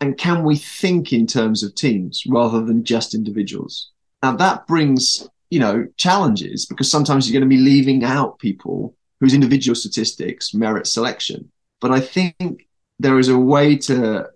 And 0.01 0.17
can 0.17 0.45
we 0.45 0.57
think 0.57 1.13
in 1.13 1.27
terms 1.27 1.63
of 1.63 1.75
teams 1.75 2.23
rather 2.27 2.65
than 2.65 2.85
just 2.85 3.15
individuals? 3.15 3.91
Now 4.23 4.37
that 4.37 4.67
brings, 4.67 5.29
you 5.51 5.59
know, 5.59 5.87
challenges 5.97 6.67
because 6.67 6.91
sometimes 6.91 7.29
you're 7.29 7.39
going 7.39 7.49
to 7.49 7.57
be 7.57 7.63
leaving 7.63 8.05
out 8.05 8.39
people 8.39 8.97
whose 9.21 9.35
individual 9.35 9.75
statistics 9.75 10.55
merit 10.55 10.87
selection. 10.87 11.51
But 11.81 11.91
I 11.91 12.01
think 12.01 12.69
there 12.99 13.19
is 13.19 13.29
a 13.29 13.39
way 13.39 13.77
to 13.77 14.27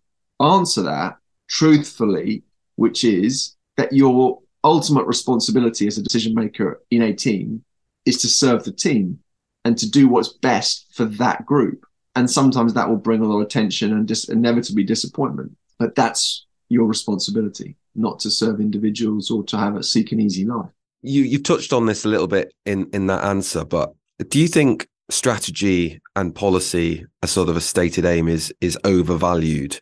answer 0.45 0.83
that 0.83 1.17
truthfully, 1.49 2.43
which 2.77 3.05
is 3.05 3.57
that 3.77 3.93
your 3.93 4.41
ultimate 4.63 5.07
responsibility 5.07 5.87
as 5.87 5.99
a 5.99 6.03
decision 6.03 6.35
maker 6.35 6.81
in 6.91 7.03
a 7.03 7.13
team 7.13 7.65
is 8.07 8.21
to 8.23 8.29
serve 8.29 8.65
the 8.65 8.73
team 8.73 9.19
and 9.65 9.79
to 9.79 9.91
do 9.91 10.09
what's 10.09 10.33
best 10.33 10.87
for 10.93 11.05
that 11.05 11.45
group. 11.47 11.87
And 12.17 12.31
sometimes 12.31 12.75
that 12.75 12.89
will 12.89 12.97
bring 12.97 13.23
a 13.23 13.27
lot 13.27 13.41
of 13.41 13.49
tension 13.49 13.93
and 13.93 14.07
dis- 14.07 14.29
inevitably 14.29 14.85
disappointment. 14.85 15.57
But 15.79 15.95
that's 15.95 16.47
your 16.69 16.87
responsibility, 16.87 17.77
not 17.95 18.21
to 18.21 18.31
serve 18.31 18.61
individuals 18.61 19.31
or 19.31 19.43
to 19.45 19.57
have 19.57 19.77
a 19.77 19.83
seek 19.83 20.13
an 20.13 20.21
easy 20.21 20.45
life. 20.45 20.71
You 21.03 21.23
you've 21.23 21.43
touched 21.43 21.73
on 21.73 21.87
this 21.87 22.05
a 22.05 22.09
little 22.09 22.29
bit 22.29 22.53
in 22.65 22.89
in 22.93 23.09
that 23.09 23.25
answer, 23.25 23.65
but 23.65 23.95
do 24.29 24.41
you 24.41 24.49
think 24.49 24.89
strategy 25.11 26.01
and 26.17 26.35
policy 26.35 27.05
as 27.23 27.31
sort 27.31 27.49
of 27.49 27.57
a 27.57 27.61
stated 27.61 28.05
aim 28.05 28.29
is 28.29 28.55
is 28.61 28.79
overvalued? 28.85 29.81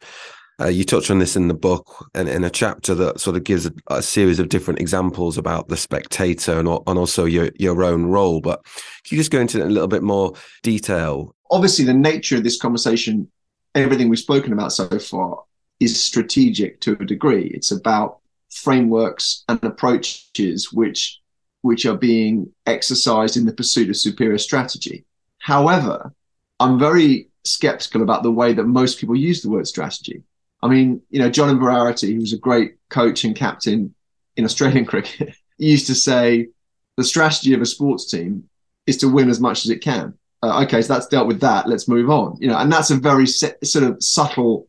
Uh, 0.63 0.69
you 0.69 0.85
touch 0.85 1.11
on 1.11 1.19
this 1.19 1.35
in 1.35 1.49
the 1.49 1.55
book 1.55 2.09
and 2.15 2.29
in 2.29 2.45
a 2.45 2.51
chapter 2.51 2.95
that 2.95 3.19
sort 3.19 3.37
of 3.37 3.43
gives 3.43 3.67
a, 3.67 3.73
a, 3.89 4.03
series 4.03 4.39
of 4.39 4.49
different 4.49 4.79
examples 4.79 5.37
about 5.37 5.69
the 5.69 5.77
spectator 5.77 6.59
and, 6.61 6.69
and 6.69 6.99
also 6.99 7.25
your, 7.25 7.51
your 7.59 7.83
own 7.83 8.07
role. 8.07 8.41
But 8.41 8.63
can 8.65 9.17
you 9.17 9.19
just 9.19 9.33
go 9.33 9.41
into 9.41 9.65
a 9.65 9.67
little 9.67 9.89
bit 9.89 10.03
more 10.03 10.35
detail? 10.63 11.35
Obviously, 11.51 11.85
the 11.85 11.95
nature 11.95 12.37
of 12.37 12.45
this 12.45 12.61
conversation, 12.61 13.29
everything 13.75 14.09
we've 14.09 14.19
spoken 14.19 14.53
about 14.53 14.73
so 14.73 14.89
far, 14.99 15.43
is 15.81 16.01
strategic 16.01 16.81
to 16.83 16.97
a 17.01 17.05
degree. 17.05 17.51
It's 17.55 17.73
about 17.73 18.19
frameworks 18.51 19.45
and 19.49 19.63
approaches 19.65 20.73
which 20.73 21.19
which 21.63 21.87
are 21.87 21.97
being 21.97 22.53
exercised 22.67 23.37
in 23.37 23.47
the 23.47 23.53
pursuit 23.53 23.89
of 23.89 23.97
superior 23.97 24.39
strategy. 24.39 25.05
However, 25.39 26.13
I'm 26.59 26.79
very 26.79 27.29
skeptical 27.45 28.03
about 28.03 28.25
the 28.25 28.33
way 28.33 28.53
that 28.53 28.65
most 28.65 28.99
people 28.99 29.17
use 29.17 29.43
the 29.43 29.51
word 29.51 29.69
strategy. 29.69 30.25
I 30.63 30.69
mean, 30.69 31.03
you 31.11 31.19
know, 31.19 31.31
John 31.31 31.55
Inverarity, 31.55 32.15
who 32.15 32.21
was 32.21 32.33
a 32.33 32.39
great 32.39 32.77
coach 32.89 33.25
and 33.25 33.35
captain 33.35 33.95
in 34.37 34.45
Australian 34.45 34.85
cricket, 34.93 35.35
used 35.59 35.87
to 35.89 35.95
say 35.95 36.49
the 36.97 37.05
strategy 37.05 37.55
of 37.55 37.61
a 37.61 37.67
sports 37.67 38.11
team 38.11 38.45
is 38.87 38.97
to 38.99 39.09
win 39.09 39.29
as 39.29 39.41
much 39.41 39.65
as 39.65 39.71
it 39.71 39.79
can. 39.79 40.15
Uh, 40.43 40.63
okay, 40.65 40.83
so 40.83 40.93
that's 40.93 41.07
dealt 41.07 41.29
with 41.29 41.41
that. 41.41 41.69
Let's 41.69 41.89
move 41.89 42.11
on. 42.11 42.37
You 42.41 42.49
know, 42.49 42.59
and 42.59 42.73
that's 42.73 42.91
a 42.91 42.97
very 42.97 43.27
se- 43.27 43.57
sort 43.63 43.85
of 43.85 44.03
subtle 44.03 44.69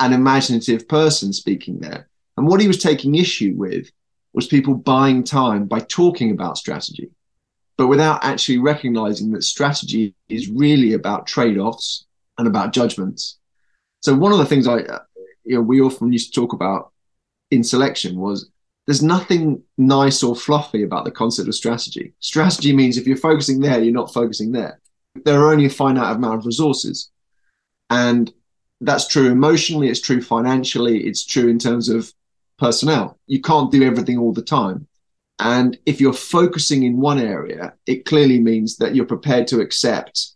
and 0.00 0.14
imaginative 0.14 0.88
person 0.88 1.32
speaking 1.32 1.78
there. 1.78 2.08
And 2.36 2.46
what 2.46 2.60
he 2.60 2.68
was 2.68 2.82
taking 2.82 3.14
issue 3.14 3.54
with 3.56 3.90
was 4.32 4.46
people 4.46 4.74
buying 4.74 5.22
time 5.22 5.66
by 5.66 5.80
talking 5.80 6.30
about 6.30 6.56
strategy, 6.56 7.10
but 7.76 7.88
without 7.88 8.24
actually 8.24 8.58
recognizing 8.58 9.30
that 9.32 9.44
strategy 9.44 10.14
is 10.28 10.48
really 10.48 10.94
about 10.94 11.26
trade 11.26 11.58
offs 11.58 12.06
and 12.38 12.48
about 12.48 12.72
judgments. 12.72 13.38
So 14.00 14.14
one 14.14 14.32
of 14.32 14.38
the 14.38 14.46
things 14.46 14.66
I 14.66 14.82
you 15.44 15.56
know, 15.56 15.62
we 15.62 15.80
often 15.80 16.12
used 16.12 16.32
to 16.32 16.40
talk 16.40 16.52
about 16.52 16.92
in 17.50 17.62
selection 17.62 18.18
was 18.18 18.50
there's 18.86 19.02
nothing 19.02 19.62
nice 19.78 20.22
or 20.22 20.34
fluffy 20.34 20.82
about 20.82 21.04
the 21.04 21.10
concept 21.10 21.48
of 21.48 21.54
strategy. 21.54 22.14
Strategy 22.20 22.74
means 22.74 22.96
if 22.96 23.06
you're 23.06 23.16
focusing 23.16 23.60
there, 23.60 23.80
you're 23.80 23.92
not 23.92 24.12
focusing 24.12 24.52
there. 24.52 24.80
There 25.24 25.40
are 25.40 25.52
only 25.52 25.66
a 25.66 25.70
finite 25.70 26.16
amount 26.16 26.40
of 26.40 26.46
resources. 26.46 27.10
And 27.90 28.32
that's 28.80 29.06
true 29.06 29.30
emotionally, 29.30 29.88
it's 29.88 30.00
true 30.00 30.20
financially, 30.20 31.06
it's 31.06 31.24
true 31.24 31.48
in 31.48 31.58
terms 31.58 31.88
of 31.88 32.12
personnel. 32.58 33.18
You 33.26 33.40
can't 33.40 33.70
do 33.70 33.84
everything 33.84 34.18
all 34.18 34.32
the 34.32 34.42
time. 34.42 34.88
And 35.38 35.78
if 35.86 36.00
you're 36.00 36.12
focusing 36.12 36.82
in 36.82 37.00
one 37.00 37.18
area, 37.18 37.74
it 37.86 38.04
clearly 38.04 38.40
means 38.40 38.76
that 38.76 38.94
you're 38.94 39.04
prepared 39.04 39.46
to 39.48 39.60
accept 39.60 40.30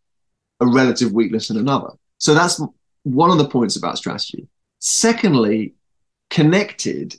a 0.60 0.66
relative 0.66 1.12
weakness 1.12 1.50
in 1.50 1.56
another. 1.56 1.90
So 2.18 2.34
that's 2.34 2.60
one 3.02 3.30
of 3.30 3.38
the 3.38 3.48
points 3.48 3.76
about 3.76 3.98
strategy. 3.98 4.48
Secondly, 4.88 5.75
connected, 6.31 7.16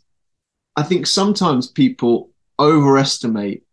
I 0.77 0.83
think 0.83 1.05
sometimes 1.05 1.67
people 1.67 2.29
overestimate 2.57 3.63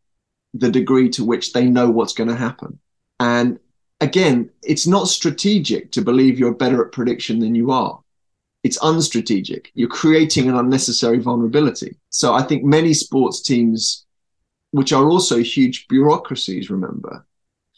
the 0.53 0.69
degree 0.69 1.09
to 1.11 1.25
which 1.25 1.53
they 1.53 1.67
know 1.67 1.89
what's 1.89 2.13
going 2.13 2.29
to 2.29 2.35
happen. 2.35 2.81
And 3.21 3.61
again, 4.01 4.51
it's 4.65 4.89
not 4.89 5.07
strategic 5.07 5.93
to 5.93 6.03
believe 6.03 6.41
you're 6.41 6.53
better 6.53 6.85
at 6.85 6.91
prediction 6.91 7.39
than 7.39 7.55
you 7.55 7.71
are. 7.71 8.01
It's 8.65 8.81
unstrategic. 8.81 9.67
You're 9.75 9.89
creating 9.89 10.49
an 10.49 10.57
unnecessary 10.57 11.21
vulnerability. 11.21 11.97
So 12.11 12.35
I 12.35 12.43
think 12.43 12.65
many 12.65 12.95
sports 12.95 13.43
teams, 13.43 14.07
which 14.73 14.93
are 14.93 15.09
also 15.09 15.39
huge 15.39 15.87
bureaucracies, 15.87 16.69
remember, 16.69 17.25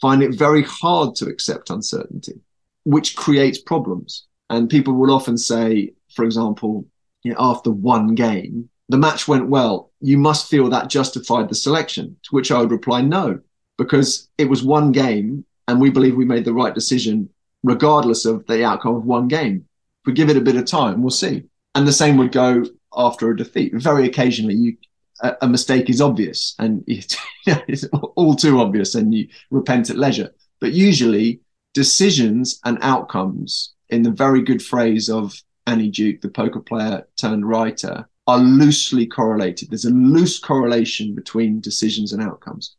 find 0.01 0.23
it 0.23 0.35
very 0.35 0.63
hard 0.63 1.15
to 1.17 1.27
accept 1.27 1.69
uncertainty, 1.69 2.41
which 2.85 3.17
creates 3.17 3.61
problems. 3.61 4.27
And 4.49 4.71
people 4.71 4.95
will 4.95 5.11
often 5.11 5.37
say, 5.37 5.93
for 6.17 6.25
example, 6.25 6.87
you 7.23 7.33
know, 7.33 7.39
after 7.39 7.71
one 7.71 8.15
game, 8.15 8.69
the 8.89 8.99
match 8.99 9.29
went 9.29 9.49
well. 9.49 9.93
You 10.01 10.19
must 10.19 10.49
feel 10.49 10.69
that 10.71 10.91
justified 10.91 11.49
the 11.49 11.55
selection. 11.55 12.17
To 12.25 12.29
which 12.31 12.51
I 12.51 12.61
would 12.61 12.71
reply, 12.71 13.03
no, 13.03 13.41
because 13.79 14.29
it 14.39 14.49
was 14.49 14.63
one 14.63 14.93
game 14.93 15.45
and 15.69 15.81
we 15.81 15.91
believe 15.91 16.17
we 16.17 16.25
made 16.25 16.45
the 16.45 16.55
right 16.55 16.75
decision 16.75 17.29
regardless 17.63 18.25
of 18.25 18.47
the 18.47 18.65
outcome 18.65 18.95
of 18.95 19.05
one 19.05 19.29
game. 19.29 19.67
If 20.03 20.07
we 20.07 20.13
give 20.13 20.31
it 20.31 20.37
a 20.37 20.41
bit 20.41 20.57
of 20.57 20.67
time, 20.67 21.03
we'll 21.03 21.11
see. 21.11 21.45
And 21.75 21.87
the 21.87 21.93
same 21.93 22.17
would 22.17 22.33
go 22.33 22.65
after 22.97 23.31
a 23.31 23.37
defeat. 23.37 23.75
Very 23.75 24.07
occasionally, 24.07 24.55
you 24.55 24.77
a, 25.21 25.37
a 25.43 25.49
mistake 25.49 25.89
is 25.91 26.01
obvious 26.01 26.55
and 26.59 26.85
it, 26.87 27.17
it's 27.47 27.85
all 28.17 28.37
too 28.37 28.61
obvious, 28.61 28.95
and 28.95 29.15
you 29.15 29.29
repent 29.51 29.91
at 29.91 29.99
leisure. 29.99 30.31
But 30.61 30.73
usually, 30.73 31.41
decisions 31.75 32.61
and 32.65 32.79
outcomes, 32.81 33.75
in 33.89 34.03
the 34.03 34.11
very 34.11 34.43
good 34.43 34.63
phrase 34.63 35.09
of 35.09 35.35
Annie 35.67 35.91
Duke, 35.91 36.21
the 36.21 36.29
poker 36.29 36.61
player 36.61 37.07
turned 37.17 37.49
writer, 37.49 38.09
are 38.27 38.39
loosely 38.39 39.07
correlated. 39.07 39.71
There's 39.71 39.85
a 39.85 39.91
loose 39.91 40.39
correlation 40.39 41.15
between 41.15 41.61
decisions 41.61 42.13
and 42.13 42.23
outcomes. 42.23 42.77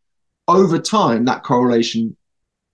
Over 0.47 0.79
time, 0.79 1.25
that 1.25 1.43
correlation 1.43 2.15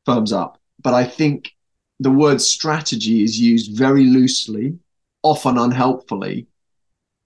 firms 0.06 0.32
up. 0.32 0.60
But 0.82 0.94
I 0.94 1.04
think 1.04 1.52
the 2.00 2.12
word 2.12 2.42
strategy 2.42 3.24
is 3.24 3.40
used 3.40 3.78
very 3.78 4.06
loosely, 4.06 4.78
often 5.22 5.58
unhelpfully. 5.58 6.48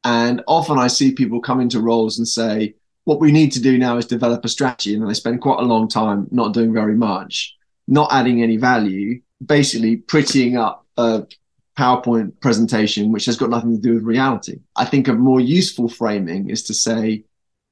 And 0.04 0.44
often 0.48 0.78
I 0.78 0.88
see 0.88 1.12
people 1.12 1.42
come 1.42 1.60
into 1.60 1.82
roles 1.82 2.18
and 2.18 2.28
say, 2.28 2.76
what 3.06 3.20
we 3.20 3.32
need 3.32 3.52
to 3.54 3.62
do 3.62 3.78
now 3.78 3.98
is 3.98 4.06
develop 4.06 4.44
a 4.46 4.50
strategy. 4.50 4.94
And 4.94 5.10
they 5.10 5.14
spend 5.14 5.42
quite 5.42 5.60
a 5.60 5.66
long 5.66 5.88
time 5.88 6.28
not 6.32 6.54
doing 6.54 6.74
very 6.74 6.96
much, 6.96 7.56
not 7.88 8.12
adding 8.12 8.44
any 8.44 8.58
value, 8.58 9.22
basically 9.46 9.98
prettying 9.98 10.58
up 10.58 10.86
a 10.98 11.26
PowerPoint 11.78 12.40
presentation, 12.40 13.12
which 13.12 13.26
has 13.26 13.38
got 13.38 13.50
nothing 13.50 13.76
to 13.76 13.82
do 13.82 13.94
with 13.94 14.04
reality. 14.04 14.60
I 14.76 14.86
think 14.86 15.08
a 15.08 15.14
more 15.14 15.40
useful 15.40 15.88
framing 15.88 16.50
is 16.50 16.64
to 16.64 16.74
say, 16.74 17.24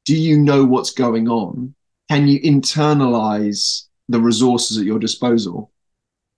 do 0.06 0.16
you 0.16 0.38
know 0.38 0.64
what's 0.64 0.92
going 0.92 1.28
on? 1.28 1.74
Can 2.10 2.28
you 2.28 2.40
internalize 2.42 3.88
the 4.08 4.20
resources 4.20 4.78
at 4.78 4.86
your 4.86 5.00
disposal? 5.00 5.72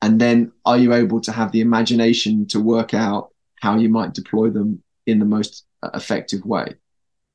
And 0.02 0.22
then 0.22 0.54
are 0.66 0.78
you 0.78 0.94
able 0.94 1.20
to 1.22 1.32
have 1.32 1.52
the 1.52 1.62
imagination 1.62 2.48
to 2.48 2.62
work 2.62 2.94
out 2.94 3.34
how 3.60 3.78
you 3.78 3.90
might 3.90 4.14
deploy 4.14 4.50
them 4.50 4.82
in 5.06 5.20
the 5.20 5.26
most 5.26 5.66
uh, 5.84 5.90
effective 5.94 6.46
way? 6.46 6.76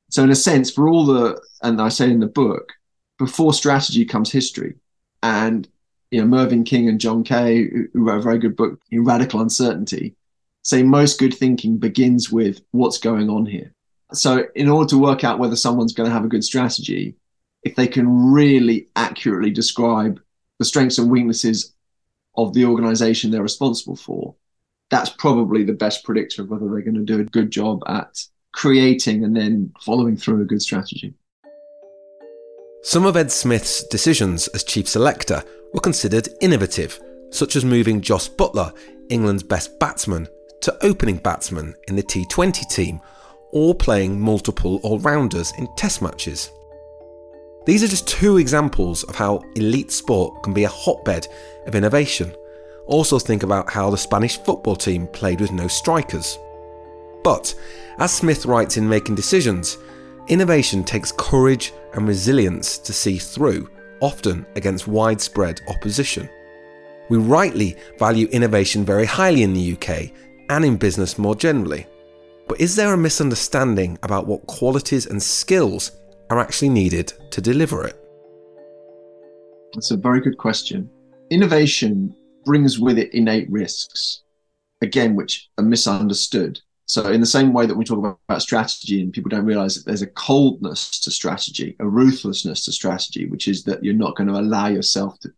So, 0.09 0.23
in 0.23 0.31
a 0.31 0.35
sense, 0.35 0.71
for 0.71 0.89
all 0.89 1.05
the, 1.05 1.39
and 1.61 1.81
I 1.81 1.89
say 1.89 2.09
in 2.09 2.19
the 2.19 2.27
book, 2.27 2.73
before 3.19 3.53
strategy 3.53 4.05
comes 4.05 4.31
history. 4.31 4.75
And 5.21 5.67
you 6.11 6.21
know, 6.21 6.27
Mervyn 6.27 6.63
King 6.63 6.89
and 6.89 6.99
John 6.99 7.23
Kay, 7.23 7.63
who 7.65 7.89
wrote 8.03 8.19
a 8.19 8.21
very 8.21 8.39
good 8.39 8.55
book 8.55 8.79
Radical 8.91 9.41
Uncertainty, 9.41 10.15
say 10.63 10.81
most 10.81 11.19
good 11.19 11.33
thinking 11.33 11.77
begins 11.77 12.31
with 12.31 12.61
what's 12.71 12.97
going 12.97 13.29
on 13.29 13.45
here. 13.45 13.73
So, 14.13 14.45
in 14.55 14.69
order 14.69 14.89
to 14.89 14.97
work 14.97 15.23
out 15.23 15.39
whether 15.39 15.55
someone's 15.55 15.93
going 15.93 16.09
to 16.09 16.13
have 16.13 16.25
a 16.25 16.29
good 16.29 16.43
strategy, 16.43 17.15
if 17.63 17.75
they 17.75 17.87
can 17.87 18.31
really 18.31 18.87
accurately 18.95 19.51
describe 19.51 20.19
the 20.59 20.65
strengths 20.65 20.97
and 20.97 21.09
weaknesses 21.09 21.73
of 22.35 22.53
the 22.53 22.65
organization 22.65 23.31
they're 23.31 23.41
responsible 23.41 23.95
for, 23.95 24.35
that's 24.89 25.09
probably 25.09 25.63
the 25.63 25.73
best 25.73 26.03
predictor 26.03 26.43
of 26.43 26.49
whether 26.49 26.69
they're 26.69 26.81
going 26.81 26.93
to 26.93 27.01
do 27.01 27.19
a 27.19 27.25
good 27.25 27.51
job 27.51 27.81
at 27.87 28.23
creating 28.51 29.23
and 29.23 29.35
then 29.35 29.71
following 29.81 30.15
through 30.15 30.41
a 30.41 30.45
good 30.45 30.61
strategy. 30.61 31.13
Some 32.83 33.05
of 33.05 33.17
Ed 33.17 33.31
Smith's 33.31 33.83
decisions 33.87 34.47
as 34.49 34.63
chief 34.63 34.87
selector 34.87 35.43
were 35.73 35.79
considered 35.79 36.29
innovative, 36.41 36.99
such 37.31 37.55
as 37.55 37.65
moving 37.65 38.01
Jos 38.01 38.29
Buttler, 38.29 38.77
England's 39.09 39.41
best 39.41 39.79
batsman, 39.79 40.27
to 40.63 40.85
opening 40.85 41.17
batsman 41.17 41.75
in 41.87 41.95
the 41.95 42.03
T20 42.03 42.67
team, 42.69 43.01
or 43.51 43.75
playing 43.75 44.19
multiple 44.19 44.79
all 44.83 44.97
rounders 44.99 45.51
in 45.57 45.67
test 45.75 46.01
matches. 46.01 46.51
These 47.65 47.83
are 47.83 47.87
just 47.87 48.07
two 48.07 48.37
examples 48.37 49.03
of 49.03 49.15
how 49.15 49.43
elite 49.55 49.91
sport 49.91 50.41
can 50.41 50.53
be 50.53 50.63
a 50.63 50.69
hotbed 50.69 51.27
of 51.67 51.75
innovation. 51.75 52.33
Also, 52.87 53.19
think 53.19 53.43
about 53.43 53.69
how 53.69 53.89
the 53.89 53.97
Spanish 53.97 54.37
football 54.37 54.75
team 54.75 55.07
played 55.07 55.39
with 55.39 55.51
no 55.51 55.67
strikers. 55.67 56.39
But, 57.23 57.53
as 57.99 58.13
Smith 58.13 58.45
writes 58.45 58.77
in 58.77 58.87
Making 58.87 59.15
Decisions, 59.15 59.77
innovation 60.27 60.83
takes 60.83 61.13
courage 61.13 61.73
and 61.93 62.07
resilience 62.07 62.77
to 62.79 62.91
see 62.91 63.17
through, 63.17 63.69
often 64.01 64.45
against 64.55 64.87
widespread 64.87 65.61
opposition. 65.67 66.29
We 67.09 67.17
rightly 67.17 67.77
value 67.97 68.27
innovation 68.27 68.85
very 68.85 69.05
highly 69.05 69.43
in 69.43 69.53
the 69.53 69.73
UK 69.73 70.11
and 70.49 70.65
in 70.65 70.77
business 70.77 71.17
more 71.17 71.35
generally. 71.35 71.85
But 72.47 72.59
is 72.59 72.75
there 72.75 72.93
a 72.93 72.97
misunderstanding 72.97 73.97
about 74.03 74.27
what 74.27 74.47
qualities 74.47 75.05
and 75.05 75.21
skills 75.21 75.91
are 76.29 76.39
actually 76.39 76.69
needed 76.69 77.13
to 77.31 77.41
deliver 77.41 77.85
it? 77.85 77.99
That's 79.73 79.91
a 79.91 79.97
very 79.97 80.21
good 80.21 80.37
question. 80.37 80.89
Innovation 81.29 82.15
brings 82.45 82.79
with 82.79 82.99
it 82.99 83.13
innate 83.13 83.49
risks, 83.49 84.23
again, 84.81 85.15
which 85.15 85.49
are 85.57 85.63
misunderstood. 85.63 86.59
So, 86.85 87.09
in 87.09 87.21
the 87.21 87.25
same 87.25 87.53
way 87.53 87.65
that 87.65 87.75
we 87.75 87.85
talk 87.85 88.17
about, 88.27 88.41
strategy 88.41 89.01
and 89.01 89.13
people 89.13 89.29
don't 89.29 89.45
realize 89.45 89.75
that 89.75 89.85
there's 89.85 90.01
a 90.01 90.07
coldness 90.07 90.99
to 91.01 91.11
strategy, 91.11 91.75
a 91.79 91.87
ruthlessness 91.87 92.65
to 92.65 92.71
strategy, 92.71 93.25
which 93.25 93.47
is 93.47 93.63
that 93.63 93.83
you're 93.83 93.93
not 93.93 94.15
going 94.15 94.27
to 94.27 94.39
allow 94.39 94.67
yourself 94.67 95.17
to 95.19 95.33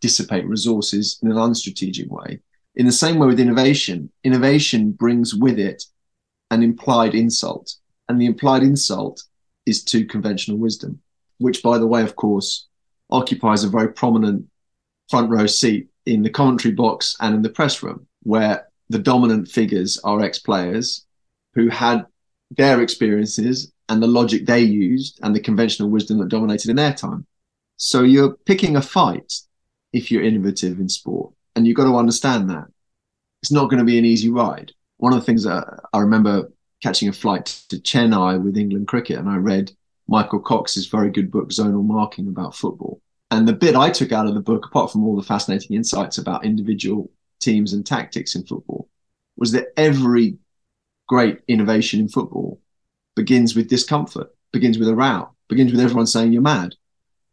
dissipate 0.00 0.46
resources 0.46 1.18
in 1.22 1.30
an 1.30 1.36
unstrategic 1.36 2.08
way. 2.08 2.40
In 2.78 2.86
the 2.86 2.92
same 2.92 3.18
way 3.18 3.26
with 3.26 3.40
innovation, 3.40 4.08
innovation 4.22 4.92
brings 4.92 5.34
with 5.34 5.58
it 5.58 5.84
an 6.52 6.62
implied 6.62 7.12
insult. 7.12 7.74
And 8.08 8.20
the 8.20 8.26
implied 8.26 8.62
insult 8.62 9.24
is 9.66 9.82
to 9.84 10.06
conventional 10.06 10.58
wisdom, 10.58 11.00
which, 11.38 11.60
by 11.60 11.78
the 11.78 11.88
way, 11.88 12.02
of 12.02 12.14
course, 12.14 12.68
occupies 13.10 13.64
a 13.64 13.68
very 13.68 13.92
prominent 13.92 14.46
front 15.10 15.28
row 15.28 15.46
seat 15.46 15.88
in 16.06 16.22
the 16.22 16.30
commentary 16.30 16.72
box 16.72 17.16
and 17.20 17.34
in 17.34 17.42
the 17.42 17.50
press 17.50 17.82
room, 17.82 18.06
where 18.22 18.68
the 18.88 18.98
dominant 19.00 19.48
figures 19.48 19.98
are 20.04 20.22
ex 20.22 20.38
players 20.38 21.04
who 21.54 21.68
had 21.68 22.06
their 22.52 22.80
experiences 22.80 23.72
and 23.88 24.00
the 24.00 24.06
logic 24.06 24.46
they 24.46 24.60
used 24.60 25.18
and 25.22 25.34
the 25.34 25.40
conventional 25.40 25.90
wisdom 25.90 26.18
that 26.18 26.28
dominated 26.28 26.70
in 26.70 26.76
their 26.76 26.94
time. 26.94 27.26
So 27.76 28.04
you're 28.04 28.36
picking 28.46 28.76
a 28.76 28.82
fight 28.82 29.32
if 29.92 30.12
you're 30.12 30.22
innovative 30.22 30.78
in 30.78 30.88
sport. 30.88 31.32
And 31.58 31.66
you've 31.66 31.76
got 31.76 31.86
to 31.86 31.96
understand 31.96 32.48
that 32.50 32.68
it's 33.42 33.50
not 33.50 33.68
going 33.68 33.80
to 33.80 33.84
be 33.84 33.98
an 33.98 34.04
easy 34.04 34.30
ride. 34.30 34.70
One 34.98 35.12
of 35.12 35.18
the 35.18 35.24
things 35.24 35.42
that 35.42 35.66
I 35.92 35.98
remember 35.98 36.52
catching 36.80 37.08
a 37.08 37.12
flight 37.12 37.46
to 37.68 37.78
Chennai 37.78 38.40
with 38.40 38.56
England 38.56 38.86
cricket, 38.86 39.18
and 39.18 39.28
I 39.28 39.38
read 39.38 39.72
Michael 40.06 40.38
Cox's 40.38 40.86
very 40.86 41.10
good 41.10 41.32
book, 41.32 41.48
Zonal 41.48 41.84
Marking, 41.84 42.28
about 42.28 42.54
football. 42.54 43.00
And 43.32 43.48
the 43.48 43.52
bit 43.52 43.74
I 43.74 43.90
took 43.90 44.12
out 44.12 44.28
of 44.28 44.34
the 44.34 44.40
book, 44.40 44.66
apart 44.66 44.92
from 44.92 45.04
all 45.04 45.16
the 45.16 45.22
fascinating 45.24 45.74
insights 45.74 46.16
about 46.16 46.44
individual 46.44 47.10
teams 47.40 47.72
and 47.72 47.84
tactics 47.84 48.36
in 48.36 48.46
football 48.46 48.88
was 49.36 49.50
that 49.50 49.72
every 49.76 50.38
great 51.08 51.40
innovation 51.48 51.98
in 51.98 52.08
football 52.08 52.60
begins 53.16 53.56
with 53.56 53.68
discomfort, 53.68 54.32
begins 54.52 54.78
with 54.78 54.88
a 54.88 54.94
row, 54.94 55.28
begins 55.48 55.72
with 55.72 55.80
everyone 55.80 56.06
saying 56.06 56.32
you're 56.32 56.40
mad. 56.40 56.76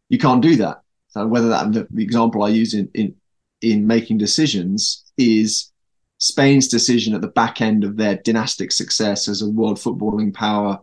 You 0.08 0.18
can't 0.18 0.42
do 0.42 0.56
that. 0.56 0.82
So 1.10 1.28
whether 1.28 1.48
that 1.50 1.72
the, 1.72 1.86
the 1.90 2.02
example 2.02 2.42
I 2.42 2.48
use 2.48 2.74
in, 2.74 2.90
in 2.92 3.14
in 3.62 3.86
making 3.86 4.18
decisions 4.18 5.04
is 5.16 5.72
Spain's 6.18 6.68
decision 6.68 7.14
at 7.14 7.20
the 7.20 7.28
back 7.28 7.60
end 7.60 7.84
of 7.84 7.96
their 7.96 8.16
dynastic 8.16 8.72
success 8.72 9.28
as 9.28 9.42
a 9.42 9.50
world 9.50 9.78
footballing 9.78 10.32
power, 10.32 10.80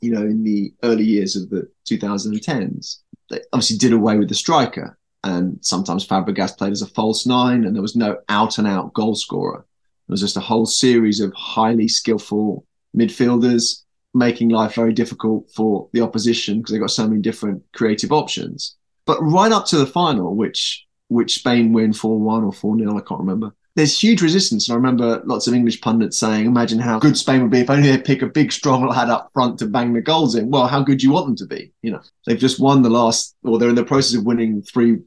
you 0.00 0.10
know, 0.12 0.22
in 0.22 0.44
the 0.44 0.72
early 0.82 1.04
years 1.04 1.36
of 1.36 1.50
the 1.50 1.68
2010s. 1.88 2.98
They 3.30 3.40
obviously 3.52 3.76
did 3.76 3.92
away 3.92 4.16
with 4.16 4.28
the 4.28 4.34
striker 4.34 4.98
and 5.24 5.58
sometimes 5.60 6.06
Fabregas 6.06 6.56
played 6.56 6.72
as 6.72 6.82
a 6.82 6.86
false 6.86 7.26
nine, 7.26 7.64
and 7.64 7.74
there 7.74 7.82
was 7.82 7.96
no 7.96 8.18
out 8.28 8.58
and 8.58 8.66
out 8.66 8.94
goal 8.94 9.14
scorer. 9.14 9.66
There 10.06 10.14
was 10.14 10.20
just 10.20 10.36
a 10.36 10.40
whole 10.40 10.66
series 10.66 11.20
of 11.20 11.32
highly 11.34 11.88
skillful 11.88 12.66
midfielders 12.96 13.82
making 14.12 14.48
life 14.48 14.74
very 14.74 14.92
difficult 14.92 15.48
for 15.54 15.88
the 15.92 16.00
opposition 16.00 16.58
because 16.58 16.72
they 16.72 16.80
got 16.80 16.90
so 16.90 17.06
many 17.06 17.20
different 17.20 17.62
creative 17.72 18.10
options. 18.10 18.76
But 19.06 19.20
right 19.20 19.52
up 19.52 19.66
to 19.66 19.78
the 19.78 19.86
final, 19.86 20.34
which 20.34 20.86
which 21.10 21.34
Spain 21.34 21.72
win 21.72 21.92
4 21.92 22.18
1 22.18 22.44
or 22.44 22.52
4 22.52 22.78
0, 22.78 22.96
I 22.96 23.00
can't 23.00 23.20
remember. 23.20 23.52
There's 23.74 24.00
huge 24.00 24.22
resistance. 24.22 24.68
And 24.68 24.74
I 24.74 24.76
remember 24.76 25.22
lots 25.24 25.46
of 25.46 25.54
English 25.54 25.80
pundits 25.80 26.18
saying, 26.18 26.46
imagine 26.46 26.78
how 26.78 26.98
good 26.98 27.16
Spain 27.16 27.42
would 27.42 27.50
be 27.50 27.60
if 27.60 27.70
only 27.70 27.88
they 27.88 27.98
pick 27.98 28.22
a 28.22 28.26
big, 28.26 28.52
strong 28.52 28.86
lad 28.86 29.10
up 29.10 29.30
front 29.32 29.58
to 29.58 29.66
bang 29.66 29.92
the 29.92 30.00
goals 30.00 30.34
in. 30.34 30.50
Well, 30.50 30.66
how 30.66 30.82
good 30.82 30.98
do 30.98 31.06
you 31.06 31.12
want 31.12 31.26
them 31.26 31.36
to 31.36 31.46
be? 31.46 31.72
You 31.82 31.92
know, 31.92 32.00
they've 32.26 32.38
just 32.38 32.60
won 32.60 32.82
the 32.82 32.90
last, 32.90 33.36
or 33.42 33.58
they're 33.58 33.68
in 33.68 33.74
the 33.74 33.84
process 33.84 34.18
of 34.18 34.24
winning 34.24 34.62
three 34.62 34.98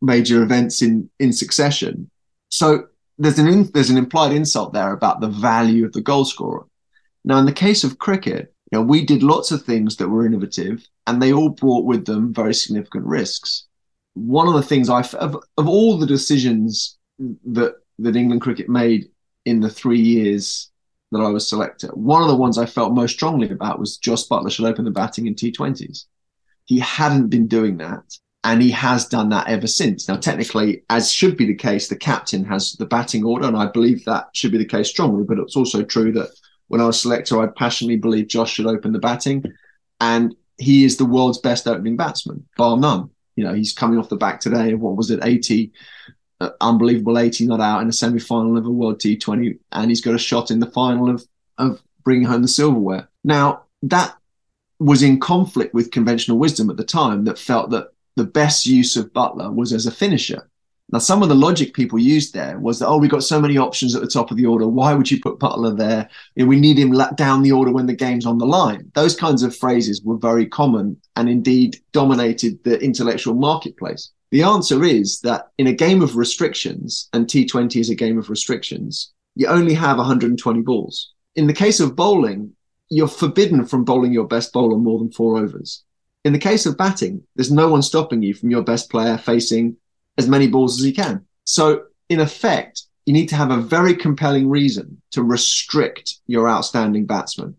major 0.00 0.42
events 0.42 0.80
in 0.80 1.10
in 1.18 1.32
succession. 1.32 2.08
So 2.50 2.86
there's 3.18 3.38
an 3.38 3.48
in, 3.48 3.70
there's 3.72 3.90
an 3.90 3.98
implied 3.98 4.32
insult 4.32 4.72
there 4.72 4.92
about 4.92 5.20
the 5.20 5.28
value 5.28 5.84
of 5.84 5.92
the 5.92 6.00
goal 6.00 6.24
scorer. 6.24 6.66
Now, 7.24 7.38
in 7.38 7.46
the 7.46 7.52
case 7.52 7.82
of 7.82 7.98
cricket, 7.98 8.54
you 8.70 8.78
know, 8.78 8.84
we 8.84 9.04
did 9.04 9.22
lots 9.22 9.50
of 9.50 9.62
things 9.62 9.96
that 9.96 10.08
were 10.08 10.24
innovative, 10.24 10.86
and 11.06 11.20
they 11.20 11.32
all 11.32 11.48
brought 11.48 11.84
with 11.84 12.04
them 12.06 12.32
very 12.32 12.54
significant 12.54 13.06
risks. 13.06 13.66
One 14.18 14.48
of 14.48 14.54
the 14.54 14.62
things 14.62 14.88
I 14.88 15.00
of, 15.00 15.36
of 15.56 15.68
all 15.68 15.98
the 15.98 16.06
decisions 16.06 16.98
that 17.18 17.74
that 17.98 18.16
England 18.16 18.42
cricket 18.42 18.68
made 18.68 19.08
in 19.44 19.60
the 19.60 19.70
three 19.70 20.00
years 20.00 20.70
that 21.10 21.20
I 21.20 21.28
was 21.28 21.48
selector, 21.48 21.88
one 21.88 22.22
of 22.22 22.28
the 22.28 22.36
ones 22.36 22.58
I 22.58 22.66
felt 22.66 22.92
most 22.92 23.12
strongly 23.12 23.50
about 23.50 23.78
was 23.78 23.96
Jos 23.96 24.28
Buttler 24.28 24.50
should 24.50 24.66
open 24.66 24.84
the 24.84 24.90
batting 24.90 25.26
in 25.26 25.34
T20s. 25.34 26.04
He 26.66 26.78
hadn't 26.78 27.28
been 27.28 27.46
doing 27.46 27.78
that 27.78 28.04
and 28.44 28.62
he 28.62 28.70
has 28.70 29.06
done 29.06 29.28
that 29.30 29.48
ever 29.48 29.66
since. 29.66 30.08
Now, 30.08 30.16
technically, 30.16 30.82
as 30.90 31.10
should 31.10 31.36
be 31.36 31.46
the 31.46 31.54
case, 31.54 31.88
the 31.88 31.96
captain 31.96 32.44
has 32.44 32.72
the 32.74 32.86
batting 32.86 33.24
order, 33.24 33.46
and 33.46 33.56
I 33.56 33.66
believe 33.66 34.04
that 34.04 34.28
should 34.32 34.52
be 34.52 34.58
the 34.58 34.64
case 34.64 34.88
strongly. 34.88 35.24
But 35.24 35.38
it's 35.38 35.56
also 35.56 35.82
true 35.82 36.12
that 36.12 36.30
when 36.68 36.80
I 36.80 36.86
was 36.86 37.00
selector, 37.00 37.40
I 37.40 37.48
passionately 37.48 37.96
believed 37.96 38.30
Josh 38.30 38.52
should 38.52 38.66
open 38.66 38.92
the 38.92 39.00
batting, 39.00 39.44
and 40.00 40.34
he 40.56 40.84
is 40.84 40.96
the 40.96 41.04
world's 41.04 41.38
best 41.38 41.66
opening 41.66 41.96
batsman, 41.96 42.46
bar 42.56 42.76
none. 42.76 43.10
You 43.38 43.44
know, 43.44 43.54
he's 43.54 43.72
coming 43.72 44.00
off 44.00 44.08
the 44.08 44.16
back 44.16 44.40
today 44.40 44.72
of 44.72 44.80
what 44.80 44.96
was 44.96 45.12
it, 45.12 45.20
80, 45.22 45.72
uh, 46.40 46.50
unbelievable 46.60 47.18
80 47.18 47.46
not 47.46 47.60
out 47.60 47.82
in 47.82 47.88
a 47.88 47.92
semi 47.92 48.18
final 48.18 48.58
of 48.58 48.66
a 48.66 48.70
World 48.70 48.98
T20, 48.98 49.56
and 49.70 49.90
he's 49.90 50.00
got 50.00 50.16
a 50.16 50.18
shot 50.18 50.50
in 50.50 50.58
the 50.58 50.66
final 50.66 51.08
of, 51.08 51.24
of 51.56 51.80
bringing 52.02 52.26
home 52.26 52.42
the 52.42 52.48
silverware. 52.48 53.08
Now, 53.22 53.62
that 53.82 54.16
was 54.80 55.04
in 55.04 55.20
conflict 55.20 55.72
with 55.72 55.92
conventional 55.92 56.38
wisdom 56.38 56.68
at 56.68 56.76
the 56.76 56.84
time 56.84 57.24
that 57.26 57.38
felt 57.38 57.70
that 57.70 57.92
the 58.16 58.24
best 58.24 58.66
use 58.66 58.96
of 58.96 59.12
Buttler 59.12 59.54
was 59.54 59.72
as 59.72 59.86
a 59.86 59.92
finisher. 59.92 60.50
Now, 60.90 60.98
some 60.98 61.22
of 61.22 61.28
the 61.28 61.34
logic 61.34 61.74
people 61.74 61.98
used 61.98 62.32
there 62.32 62.58
was 62.58 62.78
that, 62.78 62.88
oh, 62.88 62.96
we've 62.96 63.10
got 63.10 63.22
so 63.22 63.40
many 63.40 63.58
options 63.58 63.94
at 63.94 64.00
the 64.00 64.08
top 64.08 64.30
of 64.30 64.38
the 64.38 64.46
order. 64.46 64.66
Why 64.66 64.94
would 64.94 65.10
you 65.10 65.20
put 65.20 65.38
Buttler 65.38 65.76
there? 65.76 66.08
We 66.36 66.58
need 66.58 66.78
him 66.78 66.96
down 67.14 67.42
the 67.42 67.52
order 67.52 67.70
when 67.70 67.86
the 67.86 67.94
game's 67.94 68.24
on 68.24 68.38
the 68.38 68.46
line. 68.46 68.90
Those 68.94 69.14
kinds 69.14 69.42
of 69.42 69.54
phrases 69.54 70.02
were 70.02 70.16
very 70.16 70.46
common 70.46 70.96
and 71.16 71.28
indeed 71.28 71.78
dominated 71.92 72.64
the 72.64 72.78
intellectual 72.82 73.34
marketplace. 73.34 74.10
The 74.30 74.42
answer 74.42 74.82
is 74.82 75.20
that 75.20 75.48
in 75.58 75.66
a 75.66 75.74
game 75.74 76.00
of 76.00 76.16
restrictions, 76.16 77.08
and 77.12 77.26
T20 77.26 77.80
is 77.80 77.90
a 77.90 77.94
game 77.94 78.18
of 78.18 78.30
restrictions, 78.30 79.12
you 79.34 79.46
only 79.46 79.74
have 79.74 79.98
120 79.98 80.62
balls. 80.62 81.12
In 81.36 81.46
the 81.46 81.52
case 81.52 81.80
of 81.80 81.96
bowling, 81.96 82.54
you're 82.88 83.08
forbidden 83.08 83.66
from 83.66 83.84
bowling 83.84 84.12
your 84.12 84.26
best 84.26 84.54
bowler 84.54 84.78
more 84.78 84.98
than 84.98 85.12
four 85.12 85.38
overs. 85.38 85.84
In 86.24 86.32
the 86.32 86.38
case 86.38 86.64
of 86.64 86.78
batting, 86.78 87.22
there's 87.36 87.52
no 87.52 87.68
one 87.68 87.82
stopping 87.82 88.22
you 88.22 88.32
from 88.32 88.50
your 88.50 88.62
best 88.62 88.90
player 88.90 89.18
facing 89.18 89.76
as 90.18 90.28
many 90.28 90.48
balls 90.48 90.78
as 90.78 90.84
he 90.84 90.92
can. 90.92 91.24
So 91.44 91.84
in 92.08 92.20
effect, 92.20 92.82
you 93.06 93.14
need 93.14 93.28
to 93.30 93.36
have 93.36 93.50
a 93.50 93.56
very 93.56 93.94
compelling 93.94 94.50
reason 94.50 95.00
to 95.12 95.22
restrict 95.22 96.16
your 96.26 96.48
outstanding 96.48 97.06
batsman 97.06 97.56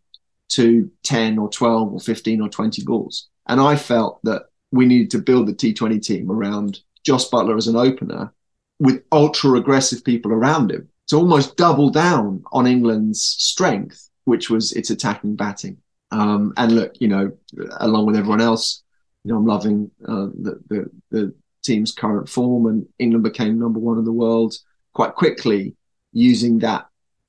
to 0.50 0.91
10 1.04 1.39
or 1.39 1.50
12 1.50 1.93
or 1.93 2.00
15 2.00 2.41
or 2.41 2.50
20 2.50 2.84
balls. 2.84 3.30
And 3.48 3.60
I 3.60 3.76
felt 3.76 4.19
that 4.24 4.43
we 4.72 4.86
needed 4.86 5.10
to 5.12 5.19
build 5.19 5.48
the 5.48 5.54
T20 5.54 6.04
team 6.04 6.32
around 6.32 6.82
Jos 7.04 7.30
Buttler 7.30 7.58
as 7.58 7.67
an 7.67 7.76
opener 7.76 8.32
with 8.80 9.04
ultra 9.12 9.54
aggressive 9.54 10.04
people 10.04 10.32
around 10.32 10.72
him 10.72 10.89
to 11.08 11.17
almost 11.17 11.58
double 11.58 11.89
down 11.89 12.43
on 12.52 12.67
England's 12.67 13.22
strength, 13.22 14.10
which 14.26 14.50
was 14.50 14.72
its 14.74 14.89
attacking 14.89 15.36
batting. 15.36 15.78
Um, 16.12 16.54
and 16.58 16.72
look, 16.74 16.93
you 17.00 17.08
know, 17.08 17.32
along 17.78 18.06
with 18.06 18.15
everyone 18.15 18.41
else, 18.41 18.84
you 19.24 19.32
know, 19.32 19.39
I'm 19.39 19.45
loving 19.45 19.91
uh, 20.08 20.28
the, 20.39 20.62
the, 20.69 20.91
the 21.12 21.34
team's 21.63 21.91
current 21.91 22.30
form, 22.30 22.65
and 22.65 22.86
England 23.00 23.24
became 23.24 23.60
number 23.60 23.80
one 23.80 23.98
in 23.98 24.06
the 24.06 24.12
world 24.12 24.56
quite 24.93 25.15
quickly 25.15 25.76
using 26.12 26.60
that 26.60 26.88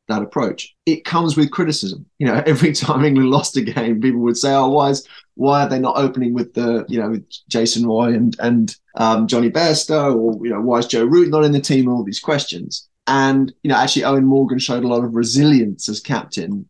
that 0.08 0.22
approach. 0.22 0.74
It 0.86 1.04
comes 1.04 1.36
with 1.36 1.50
criticism. 1.50 2.04
You 2.18 2.26
know, 2.26 2.42
every 2.46 2.72
time 2.72 3.04
England 3.04 3.30
lost 3.30 3.56
a 3.56 3.62
game, 3.62 4.00
people 4.00 4.20
would 4.20 4.36
say, 4.36 4.52
"Oh, 4.52 4.68
why 4.68 4.90
is 4.90 5.06
why 5.34 5.62
are 5.62 5.68
they 5.68 5.78
not 5.78 5.96
opening 5.96 6.34
with 6.34 6.54
the 6.54 6.84
you 6.88 7.00
know 7.00 7.10
with 7.10 7.24
Jason 7.48 7.86
Roy 7.86 8.12
and 8.14 8.36
and 8.40 8.76
um, 8.96 9.26
Jonny 9.26 9.50
Bairstow, 9.50 10.14
or 10.16 10.44
you 10.44 10.52
know 10.52 10.60
why 10.60 10.78
is 10.78 10.86
Joe 10.86 11.04
Root 11.04 11.30
not 11.30 11.44
in 11.44 11.52
the 11.52 11.60
team? 11.60 11.88
All 11.88 12.04
these 12.04 12.20
questions." 12.20 12.88
And 13.06 13.52
you 13.62 13.70
know, 13.70 13.76
actually, 13.76 14.02
Eoin 14.02 14.24
Morgan 14.24 14.58
showed 14.58 14.84
a 14.84 14.88
lot 14.88 15.04
of 15.04 15.14
resilience 15.14 15.88
as 15.88 16.00
captain 16.00 16.68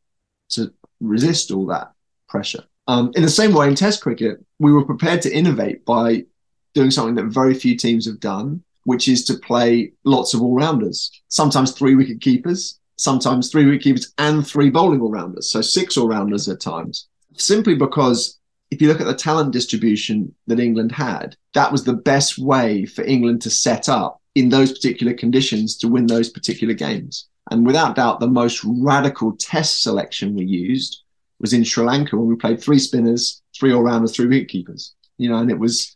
to 0.50 0.72
resist 1.00 1.50
all 1.50 1.66
that 1.66 1.92
pressure. 2.28 2.64
Um, 2.86 3.12
in 3.14 3.22
the 3.22 3.28
same 3.28 3.52
way, 3.52 3.68
in 3.68 3.74
Test 3.74 4.02
cricket, 4.02 4.44
we 4.58 4.72
were 4.72 4.84
prepared 4.84 5.22
to 5.22 5.32
innovate 5.32 5.84
by 5.84 6.24
doing 6.74 6.90
something 6.90 7.14
that 7.16 7.26
very 7.26 7.54
few 7.54 7.76
teams 7.76 8.06
have 8.06 8.20
done, 8.20 8.62
which 8.84 9.08
is 9.08 9.24
to 9.24 9.34
play 9.34 9.92
lots 10.04 10.34
of 10.34 10.42
all 10.42 10.54
rounders, 10.54 11.10
sometimes 11.28 11.72
three 11.72 11.94
wicket 11.94 12.20
keepers, 12.20 12.78
sometimes 12.96 13.50
three 13.50 13.64
wicket 13.64 13.82
keepers 13.82 14.12
and 14.18 14.46
three 14.46 14.70
bowling 14.70 15.00
all 15.00 15.10
rounders. 15.10 15.50
So 15.50 15.60
six 15.60 15.96
all 15.96 16.08
rounders 16.08 16.48
at 16.48 16.60
times, 16.60 17.08
simply 17.36 17.74
because 17.74 18.38
if 18.70 18.80
you 18.80 18.88
look 18.88 19.00
at 19.00 19.06
the 19.06 19.14
talent 19.14 19.52
distribution 19.52 20.34
that 20.46 20.60
England 20.60 20.92
had, 20.92 21.36
that 21.54 21.72
was 21.72 21.84
the 21.84 21.94
best 21.94 22.38
way 22.38 22.86
for 22.86 23.02
England 23.02 23.42
to 23.42 23.50
set 23.50 23.88
up 23.88 24.20
in 24.34 24.48
those 24.48 24.72
particular 24.72 25.12
conditions 25.12 25.76
to 25.78 25.88
win 25.88 26.06
those 26.06 26.28
particular 26.30 26.74
games. 26.74 27.28
And 27.50 27.66
without 27.66 27.96
doubt, 27.96 28.20
the 28.20 28.28
most 28.28 28.62
radical 28.64 29.36
test 29.36 29.82
selection 29.82 30.34
we 30.34 30.44
used 30.44 31.02
was 31.40 31.52
in 31.52 31.64
Sri 31.64 31.84
Lanka 31.84 32.16
when 32.16 32.28
we 32.28 32.36
played 32.36 32.62
three 32.62 32.78
spinners, 32.78 33.42
three 33.58 33.72
all 33.72 33.82
rounders, 33.82 34.14
three 34.14 34.26
wicket 34.26 34.48
keepers. 34.48 34.94
You 35.18 35.30
know, 35.30 35.38
and 35.38 35.50
it 35.50 35.58
was 35.58 35.94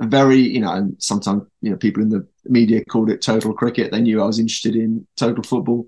very, 0.00 0.38
you 0.38 0.60
know, 0.60 0.72
and 0.72 0.96
sometimes, 0.98 1.42
you 1.62 1.70
know, 1.70 1.76
people 1.76 2.02
in 2.02 2.10
the 2.10 2.26
media 2.44 2.84
called 2.84 3.10
it 3.10 3.22
total 3.22 3.54
cricket. 3.54 3.92
They 3.92 4.00
knew 4.00 4.22
I 4.22 4.26
was 4.26 4.38
interested 4.38 4.76
in 4.76 5.06
total 5.16 5.42
football. 5.42 5.86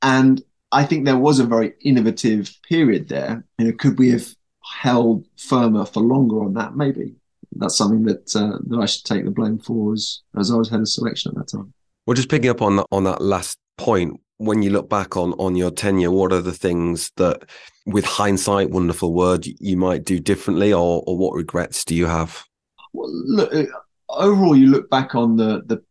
And 0.00 0.42
I 0.72 0.84
think 0.84 1.04
there 1.04 1.18
was 1.18 1.38
a 1.38 1.44
very 1.44 1.74
innovative 1.82 2.50
period 2.68 3.08
there. 3.08 3.44
You 3.58 3.66
know, 3.66 3.72
could 3.72 3.98
we 3.98 4.10
have 4.10 4.26
held 4.64 5.26
firmer 5.36 5.84
for 5.84 6.00
longer 6.00 6.42
on 6.42 6.54
that? 6.54 6.76
Maybe 6.76 7.14
that's 7.56 7.76
something 7.76 8.04
that 8.04 8.34
uh, 8.34 8.58
that 8.68 8.78
I 8.80 8.86
should 8.86 9.04
take 9.04 9.24
the 9.24 9.30
blame 9.30 9.58
for 9.58 9.92
as 9.92 10.22
as 10.38 10.50
I 10.50 10.56
was 10.56 10.70
head 10.70 10.80
of 10.80 10.88
selection 10.88 11.32
at 11.32 11.38
that 11.38 11.48
time. 11.48 11.72
Well, 12.06 12.14
just 12.14 12.30
picking 12.30 12.50
up 12.50 12.62
on 12.62 12.76
that, 12.76 12.86
on 12.90 13.04
that 13.04 13.20
last 13.20 13.58
point, 13.76 14.18
when 14.38 14.62
you 14.62 14.70
look 14.70 14.88
back 14.88 15.16
on 15.16 15.34
on 15.34 15.56
your 15.56 15.70
tenure, 15.70 16.10
what 16.10 16.32
are 16.32 16.40
the 16.40 16.52
things 16.52 17.12
that, 17.16 17.44
with 17.86 18.04
hindsight, 18.04 18.70
wonderful 18.70 19.12
word, 19.12 19.46
you 19.60 19.76
might 19.76 20.04
do 20.04 20.18
differently, 20.18 20.72
or 20.72 21.04
or 21.06 21.16
what 21.18 21.34
regrets 21.34 21.84
do 21.84 21.94
you 21.94 22.06
have? 22.06 22.44
Well, 22.92 23.10
look, 23.10 23.54
uh, 23.54 23.64
overall, 24.08 24.56
you 24.56 24.68
look 24.68 24.90
back 24.90 25.14
on 25.14 25.36
the 25.36 25.62
the 25.66 25.82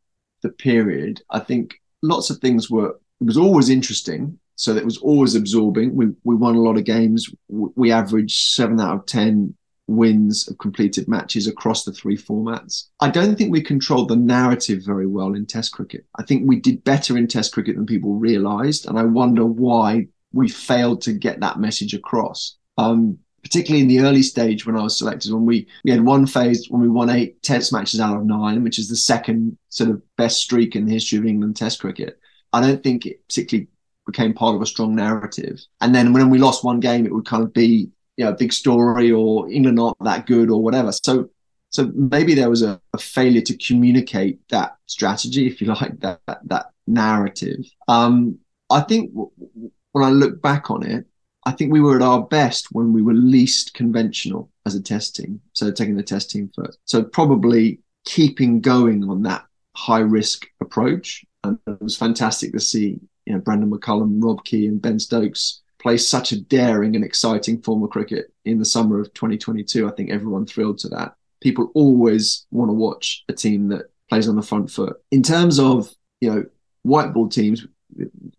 the 0.41 0.49
period. 0.49 1.21
I 1.29 1.39
think 1.39 1.75
lots 2.01 2.29
of 2.29 2.37
things 2.37 2.69
were. 2.69 2.99
It 3.19 3.25
was 3.25 3.37
always 3.37 3.69
interesting, 3.69 4.39
so 4.55 4.75
it 4.75 4.85
was 4.85 4.97
always 4.97 5.35
absorbing. 5.35 5.95
We 5.95 6.07
we 6.23 6.35
won 6.35 6.55
a 6.55 6.61
lot 6.61 6.77
of 6.77 6.85
games. 6.85 7.29
We 7.49 7.91
averaged 7.91 8.53
seven 8.53 8.79
out 8.79 8.95
of 8.95 9.05
ten 9.05 9.55
wins 9.87 10.47
of 10.47 10.57
completed 10.57 11.07
matches 11.07 11.47
across 11.47 11.83
the 11.83 11.91
three 11.91 12.17
formats. 12.17 12.85
I 12.99 13.09
don't 13.09 13.35
think 13.35 13.51
we 13.51 13.61
controlled 13.61 14.07
the 14.07 14.15
narrative 14.15 14.83
very 14.85 15.05
well 15.05 15.33
in 15.33 15.45
Test 15.45 15.73
cricket. 15.73 16.05
I 16.15 16.23
think 16.23 16.47
we 16.47 16.59
did 16.59 16.83
better 16.83 17.17
in 17.17 17.27
Test 17.27 17.53
cricket 17.53 17.75
than 17.75 17.85
people 17.85 18.15
realised, 18.15 18.87
and 18.87 18.97
I 18.97 19.03
wonder 19.03 19.45
why 19.45 20.07
we 20.33 20.47
failed 20.47 21.01
to 21.01 21.13
get 21.13 21.41
that 21.41 21.59
message 21.59 21.93
across. 21.93 22.57
Um, 22.77 23.19
particularly 23.43 23.81
in 23.81 23.87
the 23.87 23.99
early 23.99 24.21
stage 24.21 24.65
when 24.65 24.77
I 24.77 24.83
was 24.83 24.97
selected, 24.97 25.33
when 25.33 25.45
we, 25.45 25.67
we 25.83 25.91
had 25.91 26.01
one 26.01 26.27
phase 26.27 26.67
when 26.69 26.81
we 26.81 26.89
won 26.89 27.09
eight 27.09 27.41
test 27.43 27.73
matches 27.73 27.99
out 27.99 28.17
of 28.17 28.25
nine, 28.25 28.63
which 28.63 28.79
is 28.79 28.89
the 28.89 28.95
second 28.95 29.57
sort 29.69 29.89
of 29.89 30.01
best 30.17 30.41
streak 30.41 30.75
in 30.75 30.85
the 30.85 30.93
history 30.93 31.17
of 31.17 31.25
England 31.25 31.55
test 31.55 31.79
cricket. 31.79 32.19
I 32.53 32.61
don't 32.61 32.83
think 32.83 33.05
it 33.05 33.25
particularly 33.27 33.67
became 34.05 34.33
part 34.33 34.55
of 34.55 34.61
a 34.61 34.65
strong 34.65 34.95
narrative. 34.95 35.59
And 35.79 35.93
then 35.95 36.13
when 36.13 36.29
we 36.29 36.37
lost 36.37 36.63
one 36.63 36.79
game, 36.79 37.05
it 37.05 37.13
would 37.13 37.25
kind 37.25 37.43
of 37.43 37.53
be, 37.53 37.89
you 38.17 38.25
know, 38.25 38.31
a 38.31 38.35
big 38.35 38.53
story 38.53 39.11
or 39.11 39.49
England 39.49 39.77
not 39.77 39.95
that 40.01 40.25
good 40.25 40.49
or 40.49 40.61
whatever. 40.61 40.91
So 40.91 41.29
so 41.71 41.89
maybe 41.95 42.35
there 42.35 42.49
was 42.49 42.61
a, 42.61 42.79
a 42.93 42.97
failure 42.97 43.41
to 43.41 43.57
communicate 43.57 44.39
that 44.49 44.75
strategy, 44.85 45.47
if 45.51 45.61
you 45.61 45.67
like, 45.67 45.99
that 46.01 46.19
that, 46.27 46.39
that 46.45 46.65
narrative. 46.85 47.65
Um, 47.87 48.39
I 48.69 48.81
think 48.81 49.11
w- 49.11 49.31
when 49.93 50.05
I 50.05 50.09
look 50.09 50.41
back 50.41 50.69
on 50.69 50.85
it, 50.85 51.05
I 51.43 51.51
think 51.51 51.71
we 51.71 51.81
were 51.81 51.95
at 51.95 52.03
our 52.03 52.21
best 52.21 52.67
when 52.71 52.93
we 52.93 53.01
were 53.01 53.13
least 53.13 53.73
conventional 53.73 54.49
as 54.65 54.75
a 54.75 54.81
test 54.81 55.15
team. 55.15 55.41
So 55.53 55.71
taking 55.71 55.95
the 55.95 56.03
test 56.03 56.29
team 56.29 56.51
first. 56.55 56.77
So 56.85 57.03
probably 57.03 57.79
keeping 58.05 58.61
going 58.61 59.09
on 59.09 59.23
that 59.23 59.45
high 59.75 59.99
risk 59.99 60.45
approach. 60.61 61.25
And 61.43 61.57
it 61.65 61.81
was 61.81 61.97
fantastic 61.97 62.51
to 62.53 62.59
see, 62.59 62.99
you 63.25 63.33
know, 63.33 63.39
Brendon 63.39 63.71
McCullum, 63.71 64.23
Rob 64.23 64.43
Key, 64.43 64.67
and 64.67 64.81
Ben 64.81 64.99
Stokes 64.99 65.61
play 65.79 65.97
such 65.97 66.31
a 66.31 66.39
daring 66.39 66.95
and 66.95 67.03
exciting 67.03 67.59
form 67.61 67.83
of 67.83 67.89
cricket 67.89 68.31
in 68.45 68.59
the 68.59 68.65
summer 68.65 68.99
of 68.99 69.11
2022. 69.15 69.87
I 69.87 69.91
think 69.91 70.11
everyone 70.11 70.45
thrilled 70.45 70.77
to 70.79 70.89
that. 70.89 71.15
People 71.41 71.71
always 71.73 72.45
want 72.51 72.69
to 72.69 72.73
watch 72.73 73.23
a 73.29 73.33
team 73.33 73.69
that 73.69 73.87
plays 74.09 74.27
on 74.27 74.35
the 74.35 74.43
front 74.43 74.69
foot. 74.69 74.97
In 75.09 75.23
terms 75.23 75.57
of, 75.57 75.89
you 76.19 76.29
know, 76.29 76.45
white 76.83 77.13
ball 77.13 77.29
teams, 77.29 77.65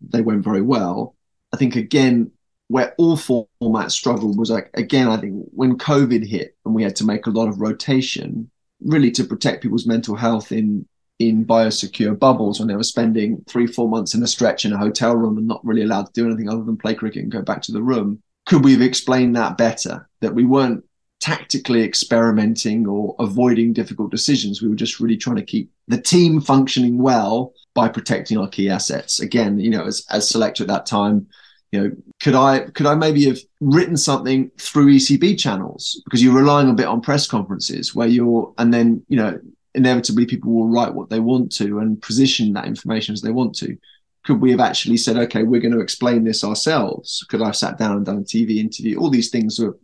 they 0.01 0.21
went 0.21 0.43
very 0.43 0.61
well. 0.61 1.15
I 1.51 1.57
think 1.57 1.75
again, 1.75 2.31
where 2.73 2.93
all 2.97 3.15
formats 3.15 3.91
struggled 3.91 4.37
was 4.37 4.49
like 4.49 4.69
again 4.73 5.07
i 5.07 5.17
think 5.17 5.33
when 5.51 5.77
covid 5.77 6.25
hit 6.25 6.55
and 6.65 6.73
we 6.73 6.83
had 6.83 6.95
to 6.95 7.05
make 7.05 7.27
a 7.27 7.31
lot 7.31 7.47
of 7.47 7.61
rotation 7.61 8.49
really 8.81 9.11
to 9.11 9.23
protect 9.23 9.61
people's 9.61 9.87
mental 9.87 10.15
health 10.15 10.51
in 10.51 10.85
in 11.19 11.45
biosecure 11.45 12.17
bubbles 12.17 12.59
when 12.59 12.67
they 12.67 12.75
were 12.75 12.83
spending 12.83 13.43
three 13.47 13.67
four 13.67 13.87
months 13.87 14.13
in 14.13 14.23
a 14.23 14.27
stretch 14.27 14.65
in 14.65 14.73
a 14.73 14.77
hotel 14.77 15.15
room 15.15 15.37
and 15.37 15.47
not 15.47 15.63
really 15.63 15.83
allowed 15.83 16.07
to 16.07 16.11
do 16.13 16.25
anything 16.25 16.49
other 16.49 16.63
than 16.63 16.75
play 16.75 16.95
cricket 16.95 17.23
and 17.23 17.31
go 17.31 17.41
back 17.41 17.61
to 17.61 17.71
the 17.71 17.81
room 17.81 18.21
could 18.45 18.63
we 18.63 18.73
have 18.73 18.81
explained 18.81 19.35
that 19.35 19.57
better? 19.57 20.07
That 20.21 20.35
we 20.35 20.45
weren't 20.45 20.83
tactically 21.21 21.83
experimenting 21.83 22.85
or 22.85 23.15
avoiding 23.19 23.71
difficult 23.71 24.11
decisions. 24.11 24.61
We 24.61 24.67
were 24.67 24.75
just 24.75 24.99
really 24.99 25.15
trying 25.15 25.37
to 25.37 25.43
keep 25.43 25.71
the 25.87 26.01
team 26.01 26.41
functioning 26.41 26.97
well 26.97 27.53
by 27.73 27.87
protecting 27.87 28.37
our 28.37 28.49
key 28.49 28.69
assets. 28.69 29.19
Again 29.21 29.59
you 29.59 29.69
know 29.69 29.85
as, 29.85 30.05
as 30.09 30.27
selector 30.29 30.63
at 30.63 30.67
that 30.67 30.85
time 30.85 31.27
you 31.73 31.81
know 31.81 31.91
could 32.21 32.35
i 32.35 32.59
could 32.59 32.85
i 32.85 32.93
maybe 32.93 33.25
have 33.25 33.39
written 33.59 33.97
something 33.97 34.51
through 34.59 34.93
ecb 34.93 35.37
channels? 35.39 35.99
Because 36.05 36.23
you're 36.23 36.35
relying 36.35 36.69
a 36.69 36.73
bit 36.73 36.85
on 36.85 37.01
press 37.01 37.27
conferences 37.27 37.95
where 37.95 38.07
you're 38.07 38.53
and 38.59 38.71
then 38.71 39.03
you 39.07 39.17
know 39.17 39.39
inevitably 39.73 40.27
people 40.27 40.51
will 40.53 40.69
write 40.69 40.93
what 40.93 41.09
they 41.09 41.19
want 41.19 41.51
to 41.53 41.79
and 41.79 41.99
position 41.99 42.53
that 42.53 42.67
information 42.67 43.13
as 43.13 43.21
they 43.21 43.31
want 43.31 43.55
to. 43.55 43.75
Could 44.23 44.39
we 44.39 44.51
have 44.51 44.59
actually 44.59 44.97
said 44.97 45.17
okay 45.17 45.41
we're 45.41 45.61
going 45.61 45.73
to 45.73 45.81
explain 45.81 46.23
this 46.23 46.43
ourselves. 46.43 47.25
Could 47.27 47.41
i 47.41 47.47
have 47.47 47.55
sat 47.55 47.79
down 47.79 47.97
and 47.97 48.05
done 48.05 48.19
a 48.19 48.21
tv 48.21 48.57
interview? 48.57 48.99
All 48.99 49.09
these 49.09 49.31
things 49.31 49.59
are 49.59 49.75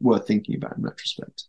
worth 0.00 0.26
thinking 0.26 0.56
about 0.56 0.76
in 0.76 0.82
retrospect. 0.82 1.44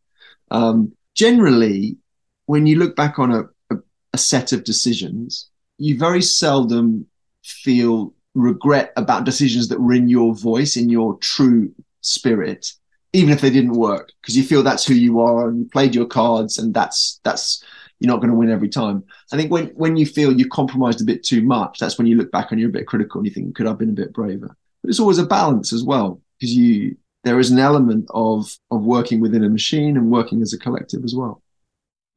Um, 0.52 0.94
generally 1.16 1.98
when 2.46 2.68
you 2.68 2.78
look 2.78 2.96
back 2.96 3.18
on 3.18 3.32
a, 3.32 3.42
a, 3.72 3.78
a 4.14 4.18
set 4.20 4.54
of 4.54 4.64
decisions 4.64 5.50
you 5.80 5.98
very 5.98 6.22
seldom 6.22 7.08
feel 7.44 8.14
regret 8.42 8.94
about 8.96 9.24
decisions 9.24 9.68
that 9.68 9.80
were 9.80 9.94
in 9.94 10.08
your 10.08 10.34
voice, 10.34 10.76
in 10.76 10.90
your 10.90 11.18
true 11.18 11.72
spirit, 12.02 12.74
even 13.14 13.32
if 13.32 13.42
they 13.42 13.50
didn't 13.50 13.74
work, 13.74 14.12
because 14.22 14.38
you 14.38 14.44
feel 14.44 14.64
that's 14.64 14.86
who 14.86 14.94
you 14.94 15.20
are 15.20 15.48
and 15.48 15.60
you 15.60 15.66
played 15.66 15.96
your 15.96 16.06
cards 16.06 16.60
and 16.60 16.74
that's 16.74 17.20
that's 17.24 17.64
you're 18.00 18.08
not 18.08 18.18
going 18.18 18.30
to 18.30 18.36
win 18.36 18.50
every 18.50 18.70
time. 18.70 19.04
I 19.34 19.36
think 19.36 19.52
when 19.52 19.68
when 19.70 19.98
you 19.98 20.06
feel 20.06 20.32
you've 20.32 20.50
compromised 20.50 21.02
a 21.02 21.06
bit 21.06 21.24
too 21.24 21.42
much, 21.42 21.80
that's 21.80 21.98
when 21.98 22.08
you 22.08 22.16
look 22.16 22.32
back 22.32 22.52
and 22.52 22.60
you're 22.60 22.70
a 22.70 22.74
bit 22.74 22.88
critical 22.88 23.20
and 23.20 23.28
you 23.28 23.34
think, 23.34 23.56
could 23.56 23.66
I 23.66 23.70
have 23.70 23.80
been 23.80 23.90
a 23.90 23.94
bit 23.94 24.14
braver? 24.14 24.56
But 24.82 24.90
it's 24.90 25.00
always 25.00 25.18
a 25.18 25.26
balance 25.26 25.74
as 25.74 25.84
well, 25.84 26.22
because 26.40 26.56
you 26.56 26.96
there 27.24 27.40
is 27.40 27.52
an 27.52 27.60
element 27.60 28.06
of 28.12 28.58
of 28.72 28.84
working 28.84 29.20
within 29.20 29.44
a 29.44 29.50
machine 29.50 29.98
and 29.98 30.10
working 30.10 30.42
as 30.42 30.54
a 30.54 30.58
collective 30.58 31.04
as 31.04 31.14
well. 31.14 31.42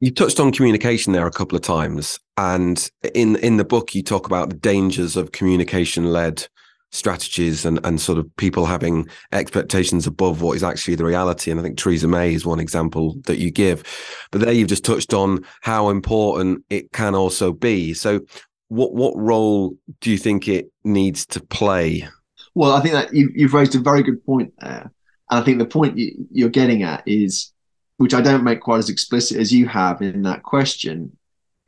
You 0.03 0.11
touched 0.11 0.41
on 0.41 0.51
communication 0.51 1.13
there 1.13 1.27
a 1.27 1.31
couple 1.31 1.55
of 1.55 1.61
times, 1.61 2.19
and 2.35 2.91
in 3.15 3.37
in 3.37 3.55
the 3.55 3.63
book 3.63 3.95
you 3.95 4.03
talk 4.03 4.25
about 4.25 4.49
the 4.49 4.57
dangers 4.57 5.15
of 5.15 5.31
communication 5.31 6.11
led 6.11 6.45
strategies 6.91 7.63
and 7.63 7.79
and 7.85 8.01
sort 8.01 8.17
of 8.17 8.27
people 8.35 8.65
having 8.65 9.07
expectations 9.31 10.05
above 10.05 10.41
what 10.41 10.57
is 10.57 10.63
actually 10.63 10.95
the 10.95 11.05
reality. 11.05 11.51
And 11.51 11.57
I 11.57 11.63
think 11.63 11.77
Theresa 11.77 12.09
May 12.09 12.33
is 12.33 12.45
one 12.45 12.59
example 12.59 13.15
that 13.27 13.37
you 13.37 13.49
give. 13.49 13.81
But 14.29 14.41
there 14.41 14.51
you've 14.51 14.67
just 14.67 14.83
touched 14.83 15.13
on 15.13 15.45
how 15.61 15.87
important 15.87 16.65
it 16.69 16.91
can 16.91 17.15
also 17.15 17.53
be. 17.53 17.93
So 17.93 18.19
what 18.67 18.93
what 18.93 19.15
role 19.15 19.77
do 20.01 20.11
you 20.11 20.17
think 20.17 20.49
it 20.49 20.69
needs 20.83 21.25
to 21.27 21.39
play? 21.39 22.09
Well, 22.55 22.73
I 22.73 22.81
think 22.81 22.95
that 22.95 23.13
you, 23.13 23.31
you've 23.33 23.53
raised 23.53 23.73
a 23.73 23.79
very 23.79 24.03
good 24.03 24.21
point 24.25 24.51
there, 24.59 24.91
and 25.31 25.39
I 25.39 25.41
think 25.43 25.59
the 25.59 25.65
point 25.65 25.97
you, 25.97 26.27
you're 26.29 26.49
getting 26.49 26.83
at 26.83 27.03
is, 27.05 27.52
which 27.97 28.13
I 28.13 28.21
don't 28.21 28.43
make 28.43 28.61
quite 28.61 28.79
as 28.79 28.89
explicit 28.89 29.37
as 29.37 29.51
you 29.51 29.67
have 29.67 30.01
in 30.01 30.23
that 30.23 30.43
question, 30.43 31.15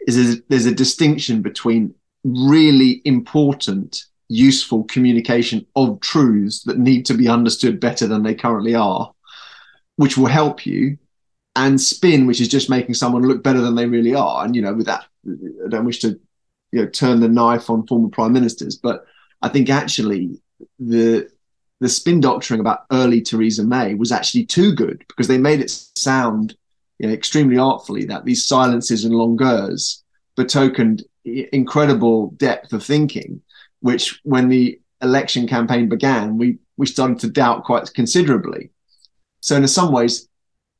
is 0.08 0.42
there's, 0.50 0.66
a 0.66 0.74
distinction 0.74 1.42
between 1.42 1.94
really 2.24 3.02
important, 3.06 4.06
useful 4.30 4.84
communication 4.86 5.66
of 5.76 6.00
truths 6.02 6.64
that 6.64 6.78
need 6.78 7.06
to 7.06 7.14
be 7.14 7.28
understood 7.28 7.80
better 7.80 8.08
than 8.08 8.24
they 8.24 8.36
currently 8.36 8.76
are, 8.76 9.12
which 9.96 10.18
will 10.18 10.26
help 10.26 10.66
you, 10.66 10.98
and 11.56 11.80
spin, 11.80 12.28
which 12.28 12.42
is 12.42 12.48
just 12.48 12.70
making 12.70 12.96
someone 12.96 13.24
look 13.24 13.44
better 13.44 13.62
than 13.62 13.76
they 13.76 13.86
really 13.86 14.14
are. 14.14 14.44
And 14.44 14.56
you 14.56 14.62
know, 14.62 14.74
with 14.74 14.88
that, 14.88 15.06
I 15.28 15.70
don't 15.70 15.86
wish 15.86 16.00
to, 16.00 16.20
you 16.72 16.82
know, 16.82 16.88
turn 16.88 17.20
the 17.20 17.30
knife 17.30 17.70
on 17.70 17.88
former 17.88 18.10
prime 18.10 18.34
ministers, 18.34 18.76
but 18.76 19.06
I 19.42 19.50
think 19.50 19.70
actually 19.70 20.42
the 20.80 21.30
the 21.80 21.90
spin 21.90 22.22
doctoring 22.22 22.60
about 22.60 22.86
early 22.92 23.22
Theresa 23.22 23.64
May 23.64 23.94
was 23.96 24.12
actually 24.12 24.46
too 24.46 24.74
good 24.74 25.04
because 25.08 25.28
they 25.28 25.38
made 25.38 25.60
it 25.60 25.70
sound 25.96 26.56
you 27.00 27.08
know, 27.08 27.14
extremely 27.14 27.58
artfully 27.58 28.06
that 28.06 28.26
these 28.26 28.46
silences 28.46 29.04
and 29.04 29.14
longueurs 29.14 30.04
betokened 30.36 31.04
incredible 31.26 32.32
depth 32.32 32.72
of 32.74 32.84
thinking, 32.84 33.42
which 33.82 34.20
when 34.24 34.48
the 34.48 34.80
election 35.02 35.48
campaign 35.48 35.90
began, 35.90 36.38
we 36.38 36.58
we 36.78 36.86
started 36.86 37.20
to 37.20 37.30
doubt 37.30 37.64
quite 37.64 37.94
considerably. 37.94 38.70
So 39.42 39.56
in 39.56 39.68
some 39.68 39.92
ways, 39.92 40.28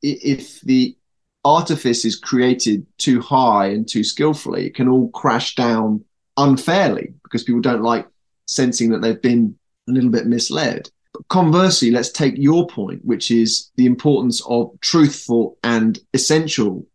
if 0.02 0.60
the 0.62 0.96
artifice 1.44 2.04
is 2.04 2.16
created 2.16 2.86
too 2.98 3.20
high 3.20 3.68
and 3.68 3.88
too 3.88 4.04
skillfully, 4.04 4.66
it 4.66 4.74
can 4.74 4.88
all 4.88 5.08
crash 5.10 5.54
down 5.54 6.04
unfairly 6.36 7.14
because 7.22 7.44
people 7.44 7.60
don't 7.60 7.82
like 7.82 8.06
sensing 8.46 8.90
that 8.90 9.00
they've 9.00 9.22
been 9.22 9.56
a 9.88 9.92
little 9.92 10.10
bit 10.10 10.26
misled. 10.26 10.90
But 11.12 11.28
conversely, 11.28 11.90
let's 11.90 12.10
take 12.10 12.34
your 12.36 12.66
point, 12.66 13.04
which 13.04 13.30
is 13.30 13.70
the 13.76 13.86
importance 13.86 14.42
of 14.46 14.78
truthful 14.80 15.58
and 15.62 15.98
essential 16.12 16.86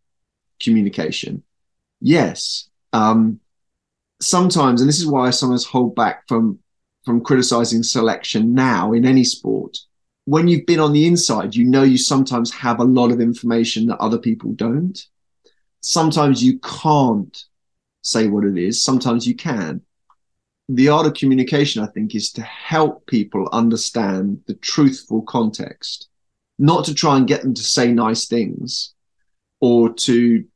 communication. 0.60 1.42
Yes, 2.00 2.68
um, 2.92 3.40
sometimes, 4.20 4.80
and 4.80 4.88
this 4.88 4.98
is 4.98 5.06
why 5.06 5.26
I 5.26 5.30
sometimes 5.30 5.64
hold 5.64 5.94
back 5.94 6.26
from 6.28 6.58
from 7.04 7.20
criticizing 7.20 7.82
selection 7.82 8.54
now 8.54 8.92
in 8.92 9.04
any 9.04 9.24
sport. 9.24 9.76
When 10.24 10.46
you've 10.46 10.66
been 10.66 10.78
on 10.78 10.92
the 10.92 11.06
inside, 11.06 11.56
you 11.56 11.64
know 11.64 11.82
you 11.82 11.98
sometimes 11.98 12.52
have 12.52 12.78
a 12.78 12.84
lot 12.84 13.10
of 13.10 13.20
information 13.20 13.86
that 13.86 13.98
other 13.98 14.18
people 14.18 14.52
don't. 14.52 14.96
Sometimes 15.80 16.44
you 16.44 16.60
can't 16.60 17.36
say 18.02 18.28
what 18.28 18.44
it 18.44 18.56
is. 18.56 18.84
Sometimes 18.84 19.26
you 19.26 19.34
can 19.34 19.82
the 20.68 20.88
art 20.88 21.06
of 21.06 21.14
communication, 21.14 21.82
I 21.82 21.86
think, 21.86 22.14
is 22.14 22.32
to 22.32 22.42
help 22.42 23.06
people 23.06 23.48
understand 23.52 24.40
the 24.46 24.54
truthful 24.54 25.22
context, 25.22 26.08
not 26.58 26.84
to 26.86 26.94
try 26.94 27.16
and 27.16 27.26
get 27.26 27.42
them 27.42 27.54
to 27.54 27.62
say 27.62 27.92
nice 27.92 28.26
things 28.26 28.94
or 29.60 29.92
to, 29.92 30.14
you 30.14 30.46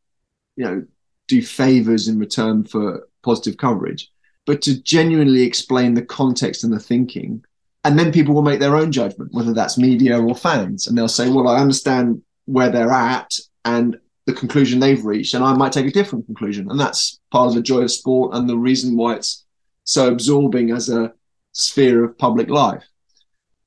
know, 0.57 0.85
do 1.29 1.43
favors 1.43 2.09
in 2.09 2.19
return 2.19 2.65
for 2.65 3.09
positive 3.23 3.57
coverage, 3.57 4.11
but 4.47 4.63
to 4.63 4.81
genuinely 4.83 5.43
explain 5.43 5.95
the 5.95 6.05
context 6.05 6.65
and 6.65 6.73
the 6.73 6.79
thinking. 6.79 7.45
And 7.85 7.99
then 7.99 8.13
people 8.13 8.35
will 8.35 8.43
make 8.43 8.61
their 8.61 8.77
own 8.77 8.91
judgment, 8.91 9.33
whether 9.33 9.53
that's 9.53 9.79
media 9.79 10.21
or 10.21 10.35
fans. 10.35 10.87
And 10.87 10.97
they'll 10.97 11.09
say, 11.09 11.29
well, 11.31 11.49
I 11.49 11.61
understand 11.61 12.23
where 12.47 12.71
they're 12.71 12.91
at 12.91 13.33
and 13.65 13.99
the 14.27 14.33
conclusion 14.33 14.81
they've 14.81 15.05
reached, 15.05 15.35
and 15.35 15.45
I 15.45 15.55
might 15.55 15.73
take 15.73 15.87
a 15.87 15.93
different 15.93 16.27
conclusion. 16.27 16.69
And 16.69 16.81
that's 16.81 17.21
part 17.31 17.49
of 17.49 17.55
the 17.55 17.63
joy 17.63 17.83
of 17.83 17.93
sport 17.93 18.35
and 18.35 18.49
the 18.49 18.59
reason 18.59 18.97
why 18.97 19.15
it's 19.15 19.46
so 19.87 20.09
absorbing 20.09 20.73
as 20.73 20.91
a 20.91 21.13
sphere 21.53 22.05
of 22.05 22.19
public 22.19 22.51
life. 22.51 22.85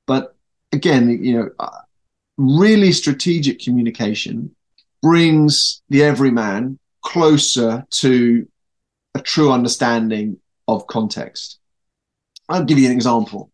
But 0.05 0.35
again, 0.71 1.23
you 1.23 1.33
know, 1.33 1.49
uh, 1.57 1.69
really 2.37 2.91
strategic 2.91 3.59
communication 3.59 4.55
brings 5.01 5.81
the 5.89 6.03
everyman 6.03 6.77
closer 7.01 7.85
to 7.89 8.47
a 9.15 9.21
true 9.21 9.51
understanding 9.51 10.37
of 10.67 10.85
context. 10.87 11.59
I'll 12.49 12.65
give 12.65 12.77
you 12.77 12.87
an 12.87 12.95
example. 12.95 13.51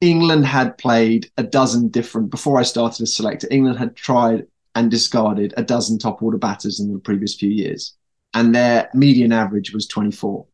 England 0.00 0.44
had 0.44 0.76
played 0.78 1.30
a 1.36 1.44
dozen 1.44 1.88
different, 1.88 2.30
before 2.30 2.58
I 2.58 2.64
started 2.64 3.02
as 3.02 3.16
selector, 3.16 3.46
England 3.50 3.78
had 3.78 3.94
tried 3.94 4.46
and 4.74 4.90
discarded 4.90 5.54
a 5.56 5.62
dozen 5.62 5.98
top 5.98 6.22
order 6.22 6.38
batters 6.38 6.80
in 6.80 6.92
the 6.92 6.98
previous 6.98 7.36
few 7.36 7.50
years. 7.50 7.94
And 8.34 8.54
their 8.54 8.90
median 8.94 9.32
average 9.32 9.72
was 9.72 9.86
24. 9.86 10.46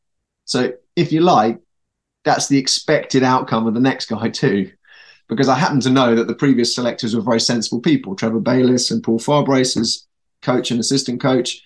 So 0.44 0.72
if 0.98 1.12
you 1.12 1.20
like, 1.20 1.60
that's 2.24 2.48
the 2.48 2.58
expected 2.58 3.22
outcome 3.22 3.66
of 3.66 3.74
the 3.74 3.80
next 3.80 4.06
guy 4.06 4.28
too. 4.42 4.72
Because 5.28 5.48
I 5.48 5.56
happen 5.56 5.80
to 5.80 5.90
know 5.90 6.14
that 6.14 6.26
the 6.26 6.34
previous 6.34 6.74
selectors 6.74 7.14
were 7.14 7.22
very 7.22 7.40
sensible 7.40 7.80
people. 7.80 8.16
Trevor 8.16 8.40
Bayliss 8.40 8.90
and 8.90 9.02
Paul 9.02 9.18
Farbrace 9.18 9.76
as 9.76 10.06
coach 10.40 10.70
and 10.70 10.80
assistant 10.80 11.20
coach, 11.20 11.62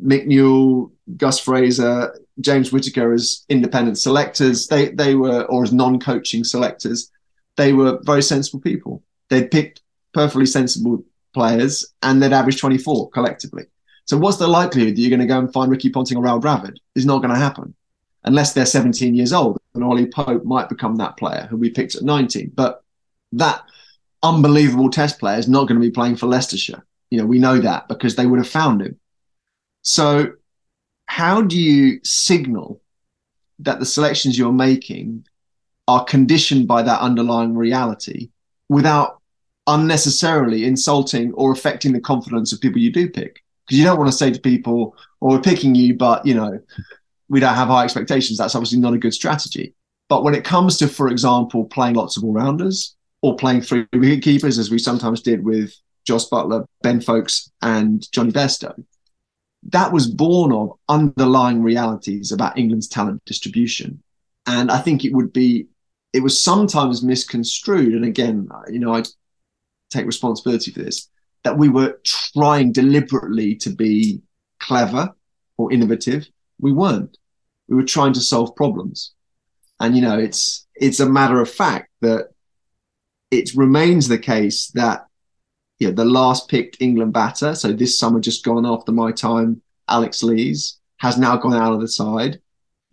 Mick 0.00 0.26
Newell, 0.26 0.92
Gus 1.16 1.40
Fraser, 1.40 2.14
James 2.40 2.70
Whitaker 2.70 3.14
as 3.14 3.46
independent 3.48 3.98
selectors. 3.98 4.66
They 4.66 4.90
they 4.90 5.14
were 5.14 5.44
or 5.44 5.62
as 5.62 5.72
non-coaching 5.72 6.44
selectors. 6.44 7.10
They 7.56 7.72
were 7.72 7.98
very 8.02 8.22
sensible 8.22 8.60
people. 8.60 9.02
They'd 9.30 9.50
picked 9.50 9.80
perfectly 10.12 10.46
sensible 10.46 11.02
players 11.32 11.94
and 12.02 12.22
they'd 12.22 12.32
averaged 12.32 12.58
24 12.58 13.10
collectively. 13.10 13.64
So 14.04 14.18
what's 14.18 14.36
the 14.36 14.48
likelihood 14.48 14.96
that 14.96 15.00
you're 15.00 15.10
going 15.10 15.26
to 15.26 15.26
go 15.26 15.38
and 15.38 15.52
find 15.52 15.70
Ricky 15.70 15.90
Ponting 15.90 16.18
or 16.18 16.22
Rahul 16.22 16.42
Dravid? 16.42 16.76
Is 16.94 17.06
not 17.06 17.18
going 17.22 17.32
to 17.32 17.40
happen 17.40 17.74
unless 18.24 18.52
they're 18.52 18.66
17 18.66 19.14
years 19.14 19.32
old. 19.32 19.58
And 19.74 19.84
Ollie 19.84 20.06
Pope 20.06 20.44
might 20.44 20.68
become 20.68 20.96
that 20.96 21.16
player 21.16 21.46
who 21.48 21.56
we 21.56 21.70
picked 21.70 21.94
at 21.94 22.02
19. 22.02 22.52
But 22.54 22.82
that 23.32 23.62
unbelievable 24.22 24.90
test 24.90 25.18
player 25.18 25.38
is 25.38 25.48
not 25.48 25.68
going 25.68 25.80
to 25.80 25.86
be 25.86 25.92
playing 25.92 26.16
for 26.16 26.26
Leicestershire. 26.26 26.84
You 27.10 27.18
know, 27.18 27.26
we 27.26 27.38
know 27.38 27.58
that 27.58 27.88
because 27.88 28.16
they 28.16 28.26
would 28.26 28.38
have 28.38 28.48
found 28.48 28.82
him. 28.82 28.98
So, 29.82 30.32
how 31.06 31.40
do 31.42 31.58
you 31.58 32.00
signal 32.04 32.82
that 33.60 33.80
the 33.80 33.86
selections 33.86 34.38
you're 34.38 34.52
making 34.52 35.26
are 35.86 36.04
conditioned 36.04 36.68
by 36.68 36.82
that 36.82 37.00
underlying 37.00 37.56
reality 37.56 38.30
without 38.68 39.22
unnecessarily 39.66 40.64
insulting 40.64 41.32
or 41.32 41.52
affecting 41.52 41.92
the 41.92 42.00
confidence 42.00 42.52
of 42.52 42.60
people 42.60 42.80
you 42.80 42.92
do 42.92 43.08
pick? 43.08 43.42
Because 43.66 43.78
you 43.78 43.84
don't 43.84 43.98
want 43.98 44.10
to 44.10 44.16
say 44.16 44.30
to 44.30 44.40
people, 44.40 44.94
"Well, 45.20 45.36
we're 45.36 45.42
picking 45.42 45.74
you, 45.74 45.94
but 45.94 46.26
you 46.26 46.34
know, 46.34 46.60
we 47.28 47.40
don't 47.40 47.54
have 47.54 47.68
high 47.68 47.84
expectations. 47.84 48.38
That's 48.38 48.54
obviously 48.54 48.78
not 48.78 48.94
a 48.94 48.98
good 48.98 49.14
strategy. 49.14 49.74
But 50.08 50.24
when 50.24 50.34
it 50.34 50.44
comes 50.44 50.78
to, 50.78 50.88
for 50.88 51.08
example, 51.08 51.66
playing 51.66 51.94
lots 51.94 52.16
of 52.16 52.24
all 52.24 52.32
rounders 52.32 52.96
or 53.20 53.36
playing 53.36 53.60
three 53.60 53.86
wicket 53.92 54.22
keepers, 54.22 54.58
as 54.58 54.70
we 54.70 54.78
sometimes 54.78 55.20
did 55.20 55.44
with 55.44 55.74
Jos 56.06 56.30
Buttler, 56.30 56.64
Ben 56.82 57.00
Foakes, 57.00 57.50
and 57.60 58.10
Jonny 58.12 58.32
Bairstow, 58.32 58.82
that 59.64 59.92
was 59.92 60.06
born 60.06 60.52
of 60.52 60.78
underlying 60.88 61.62
realities 61.62 62.32
about 62.32 62.56
England's 62.56 62.88
talent 62.88 63.22
distribution. 63.26 64.02
And 64.46 64.70
I 64.70 64.78
think 64.78 65.04
it 65.04 65.12
would 65.12 65.32
be, 65.32 65.66
it 66.14 66.22
was 66.22 66.40
sometimes 66.40 67.02
misconstrued. 67.02 67.92
And 67.92 68.04
again, 68.04 68.48
you 68.70 68.78
know, 68.78 68.94
I 68.94 69.02
take 69.90 70.06
responsibility 70.06 70.70
for 70.70 70.82
this, 70.82 71.10
that 71.44 71.58
we 71.58 71.68
were 71.68 72.00
trying 72.04 72.72
deliberately 72.72 73.56
to 73.56 73.70
be 73.70 74.22
clever 74.58 75.12
or 75.58 75.70
innovative 75.70 76.26
we 76.60 76.72
weren't. 76.72 77.17
We 77.68 77.76
were 77.76 77.84
trying 77.84 78.14
to 78.14 78.20
solve 78.20 78.56
problems. 78.56 79.12
And 79.80 79.94
you 79.94 80.02
know, 80.02 80.18
it's 80.18 80.66
it's 80.74 81.00
a 81.00 81.08
matter 81.08 81.40
of 81.40 81.50
fact 81.50 81.90
that 82.00 82.30
it 83.30 83.54
remains 83.54 84.08
the 84.08 84.18
case 84.18 84.68
that 84.68 85.06
you 85.78 85.88
know, 85.88 85.94
the 85.94 86.04
last 86.04 86.48
picked 86.48 86.80
England 86.80 87.12
batter, 87.12 87.54
so 87.54 87.72
this 87.72 87.98
summer 87.98 88.20
just 88.20 88.44
gone 88.44 88.66
after 88.66 88.90
my 88.90 89.12
time, 89.12 89.62
Alex 89.88 90.22
Lees, 90.22 90.78
has 90.96 91.18
now 91.18 91.36
gone 91.36 91.54
out 91.54 91.72
of 91.72 91.80
the 91.80 91.88
side, 91.88 92.40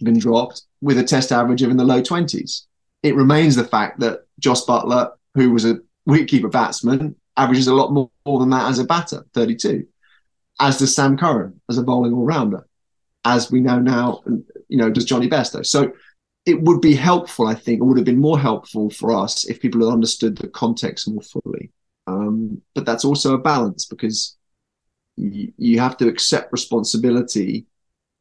been 0.03 0.19
dropped 0.19 0.63
with 0.81 0.99
a 0.99 1.03
test 1.03 1.31
average 1.31 1.63
of 1.63 1.71
in 1.71 1.77
the 1.77 1.83
low 1.83 2.01
20s. 2.01 2.61
It 3.01 3.15
remains 3.15 3.55
the 3.55 3.63
fact 3.63 3.99
that 4.01 4.27
Jos 4.39 4.65
Buttler, 4.65 5.11
who 5.33 5.51
was 5.51 5.65
a 5.65 5.79
wicketkeeper 6.07 6.51
batsman, 6.51 7.15
averages 7.37 7.67
a 7.67 7.73
lot 7.73 7.91
more, 7.91 8.11
more 8.25 8.39
than 8.39 8.51
that 8.51 8.69
as 8.69 8.77
a 8.77 8.83
batter, 8.83 9.25
32, 9.33 9.87
as 10.59 10.77
does 10.77 10.93
Sam 10.93 11.17
Curran 11.17 11.59
as 11.69 11.79
a 11.79 11.83
bowling 11.83 12.13
all 12.13 12.25
rounder 12.25 12.67
as 13.25 13.51
we 13.51 13.59
know 13.59 13.79
now, 13.79 14.21
you 14.67 14.77
know, 14.77 14.89
does 14.89 15.05
Jonny 15.05 15.29
Bairstow. 15.29 15.65
So 15.65 15.91
it 16.45 16.61
would 16.61 16.81
be 16.81 16.95
helpful, 16.95 17.47
I 17.47 17.55
think, 17.55 17.81
it 17.81 17.83
would 17.83 17.97
have 17.97 18.05
been 18.05 18.19
more 18.19 18.39
helpful 18.39 18.89
for 18.89 19.11
us 19.15 19.45
if 19.45 19.59
people 19.59 19.83
had 19.83 19.93
understood 19.93 20.37
the 20.37 20.47
context 20.47 21.07
more 21.07 21.21
fully. 21.21 21.71
Um, 22.07 22.61
but 22.75 22.85
that's 22.85 23.03
also 23.03 23.33
a 23.33 23.39
balance 23.39 23.85
because 23.85 24.37
you, 25.15 25.51
you 25.57 25.79
have 25.79 25.97
to 25.97 26.07
accept 26.07 26.51
responsibility 26.51 27.65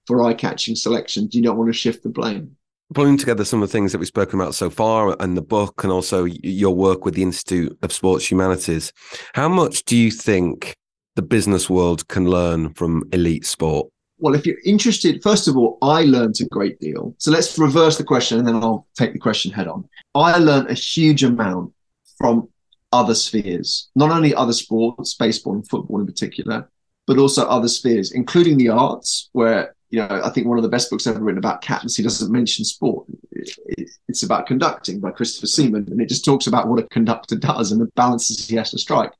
for 0.06 0.22
eye-catching 0.22 0.76
selections. 0.76 1.34
You 1.34 1.42
don't 1.42 1.58
want 1.58 1.68
to 1.68 1.78
shift 1.78 2.02
the 2.02 2.08
blame. 2.08 2.56
Pulling 2.94 3.16
together 3.16 3.44
some 3.44 3.62
of 3.62 3.68
the 3.68 3.72
things 3.72 3.92
that 3.92 3.98
we've 3.98 4.08
spoken 4.08 4.38
about 4.38 4.54
so 4.54 4.70
far 4.70 5.16
and 5.20 5.36
the 5.36 5.42
book 5.42 5.82
and 5.82 5.92
also 5.92 6.24
your 6.24 6.74
work 6.74 7.04
with 7.04 7.14
the 7.14 7.22
Institute 7.22 7.76
of 7.82 7.92
Sports 7.92 8.30
Humanities, 8.30 8.92
how 9.34 9.48
much 9.48 9.84
do 9.84 9.96
you 9.96 10.10
think 10.10 10.76
the 11.16 11.22
business 11.22 11.68
world 11.68 12.06
can 12.08 12.28
learn 12.28 12.72
from 12.74 13.02
elite 13.12 13.46
sport? 13.46 13.88
Well, 14.18 14.34
if 14.34 14.46
you're 14.46 14.56
interested, 14.64 15.22
first 15.22 15.48
of 15.48 15.56
all, 15.56 15.78
I 15.82 16.04
learned 16.04 16.36
a 16.40 16.46
great 16.46 16.78
deal. 16.80 17.14
So 17.18 17.30
let's 17.30 17.58
reverse 17.58 17.98
the 17.98 18.04
question 18.04 18.38
and 18.38 18.46
then 18.46 18.56
I'll 18.56 18.86
take 18.96 19.12
the 19.12 19.18
question 19.18 19.50
head 19.50 19.68
on. 19.68 19.88
I 20.14 20.38
learned 20.38 20.70
a 20.70 20.74
huge 20.74 21.24
amount 21.24 21.72
from 22.16 22.48
other 22.92 23.14
spheres, 23.14 23.90
not 23.96 24.10
only 24.10 24.34
other 24.34 24.52
sports, 24.52 25.14
baseball 25.14 25.54
and 25.54 25.68
football 25.68 25.98
in 26.00 26.06
particular, 26.06 26.68
but 27.06 27.18
also 27.18 27.46
other 27.46 27.68
spheres, 27.68 28.12
including 28.12 28.56
the 28.56 28.68
arts, 28.68 29.30
where 29.32 29.74
you 29.90 29.98
know 29.98 30.20
I 30.24 30.30
think 30.30 30.46
one 30.46 30.58
of 30.58 30.62
the 30.62 30.70
best 30.70 30.90
books 30.90 31.06
ever 31.06 31.20
written 31.20 31.38
about 31.38 31.60
captaincy 31.60 32.02
doesn't 32.02 32.32
mention 32.32 32.64
sport. 32.64 33.06
It's 34.08 34.22
about 34.22 34.46
conducting 34.46 35.00
by 35.00 35.10
Christopher 35.10 35.46
Seaman, 35.46 35.88
and 35.90 36.00
it 36.00 36.08
just 36.08 36.24
talks 36.24 36.46
about 36.46 36.68
what 36.68 36.78
a 36.78 36.88
conductor 36.88 37.36
does 37.36 37.72
and 37.72 37.80
the 37.80 37.90
balances 37.96 38.46
he 38.46 38.56
has 38.56 38.70
to 38.70 38.78
strike. 38.78 39.12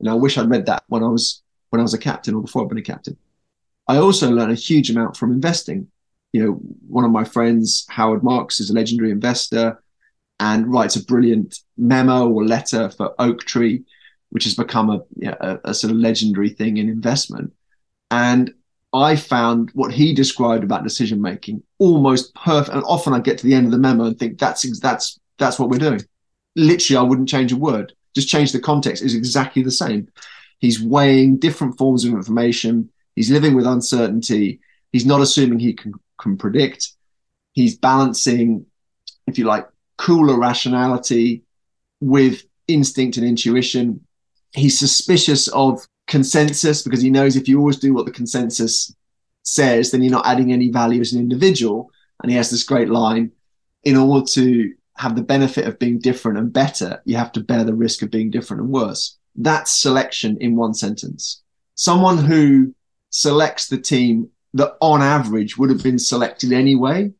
And 0.00 0.08
I 0.08 0.14
wish 0.14 0.38
I'd 0.38 0.50
read 0.50 0.66
that 0.66 0.82
when 0.88 1.04
I 1.04 1.08
was 1.08 1.42
when 1.68 1.80
I 1.80 1.82
was 1.82 1.94
a 1.94 1.98
captain 1.98 2.34
or 2.34 2.42
before 2.42 2.62
I'd 2.62 2.68
been 2.68 2.78
a 2.78 2.82
captain. 2.82 3.16
I 3.90 3.96
also 3.96 4.30
learned 4.30 4.52
a 4.52 4.66
huge 4.68 4.88
amount 4.88 5.16
from 5.16 5.32
investing. 5.32 5.88
You 6.32 6.44
know, 6.44 6.52
one 6.86 7.04
of 7.04 7.10
my 7.10 7.24
friends, 7.24 7.86
Howard 7.90 8.22
Marks, 8.22 8.60
is 8.60 8.70
a 8.70 8.72
legendary 8.72 9.10
investor 9.10 9.82
and 10.38 10.72
writes 10.72 10.94
a 10.94 11.04
brilliant 11.04 11.58
memo 11.76 12.28
or 12.28 12.44
letter 12.44 12.90
for 12.90 13.14
Oaktree, 13.18 13.80
which 14.28 14.44
has 14.44 14.54
become 14.54 14.90
a, 14.90 15.02
you 15.16 15.28
know, 15.28 15.36
a, 15.40 15.58
a 15.64 15.74
sort 15.74 15.90
of 15.90 15.96
legendary 15.96 16.50
thing 16.50 16.76
in 16.76 16.88
investment. 16.88 17.52
And 18.12 18.54
I 18.92 19.16
found 19.16 19.70
what 19.74 19.92
he 19.92 20.14
described 20.14 20.62
about 20.62 20.84
decision 20.84 21.20
making 21.20 21.64
almost 21.78 22.32
perfect. 22.36 22.76
And 22.76 22.84
often 22.84 23.12
I 23.12 23.18
get 23.18 23.38
to 23.38 23.46
the 23.46 23.54
end 23.54 23.66
of 23.66 23.72
the 23.72 23.78
memo 23.78 24.04
and 24.04 24.16
think 24.16 24.38
that's 24.38 24.62
that's 24.78 25.18
that's 25.36 25.58
what 25.58 25.68
we're 25.68 25.78
doing. 25.78 26.02
Literally, 26.54 26.96
I 26.96 27.08
wouldn't 27.08 27.28
change 27.28 27.50
a 27.50 27.56
word. 27.56 27.92
Just 28.14 28.28
change 28.28 28.52
the 28.52 28.60
context. 28.60 29.02
Is 29.02 29.16
exactly 29.16 29.64
the 29.64 29.72
same. 29.72 30.06
He's 30.60 30.80
weighing 30.80 31.38
different 31.38 31.76
forms 31.76 32.04
of 32.04 32.12
information. 32.12 32.90
He's 33.20 33.30
living 33.30 33.54
with 33.54 33.66
uncertainty. 33.66 34.60
He's 34.92 35.04
not 35.04 35.20
assuming 35.20 35.58
he 35.58 35.74
can, 35.74 35.92
can 36.18 36.38
predict. 36.38 36.94
He's 37.52 37.76
balancing, 37.76 38.64
if 39.26 39.36
you 39.36 39.44
like, 39.44 39.68
cooler 39.98 40.38
rationality 40.38 41.42
with 42.00 42.44
instinct 42.66 43.18
and 43.18 43.26
intuition. 43.26 44.00
He's 44.54 44.78
suspicious 44.78 45.48
of 45.48 45.86
consensus 46.06 46.82
because 46.82 47.02
he 47.02 47.10
knows 47.10 47.36
if 47.36 47.46
you 47.46 47.58
always 47.58 47.76
do 47.76 47.92
what 47.92 48.06
the 48.06 48.10
consensus 48.10 48.90
says, 49.42 49.90
then 49.90 50.00
you're 50.02 50.10
not 50.10 50.24
adding 50.24 50.50
any 50.50 50.70
value 50.70 51.02
as 51.02 51.12
an 51.12 51.20
individual. 51.20 51.90
And 52.22 52.30
he 52.30 52.38
has 52.38 52.48
this 52.48 52.64
great 52.64 52.88
line 52.88 53.32
in 53.84 53.98
order 53.98 54.24
to 54.28 54.72
have 54.96 55.14
the 55.14 55.22
benefit 55.22 55.66
of 55.66 55.78
being 55.78 55.98
different 55.98 56.38
and 56.38 56.50
better, 56.50 57.02
you 57.04 57.18
have 57.18 57.32
to 57.32 57.40
bear 57.40 57.64
the 57.64 57.74
risk 57.74 58.00
of 58.00 58.10
being 58.10 58.30
different 58.30 58.62
and 58.62 58.70
worse. 58.70 59.18
That's 59.36 59.78
selection 59.78 60.38
in 60.40 60.56
one 60.56 60.72
sentence. 60.72 61.42
Someone 61.74 62.16
who 62.16 62.74
selects 63.10 63.68
the 63.68 63.78
team 63.78 64.28
that 64.54 64.76
on 64.80 65.02
average 65.02 65.56
would 65.56 65.70
have 65.70 65.82
been 65.82 65.98
selected 65.98 66.52
anyway 66.52 67.12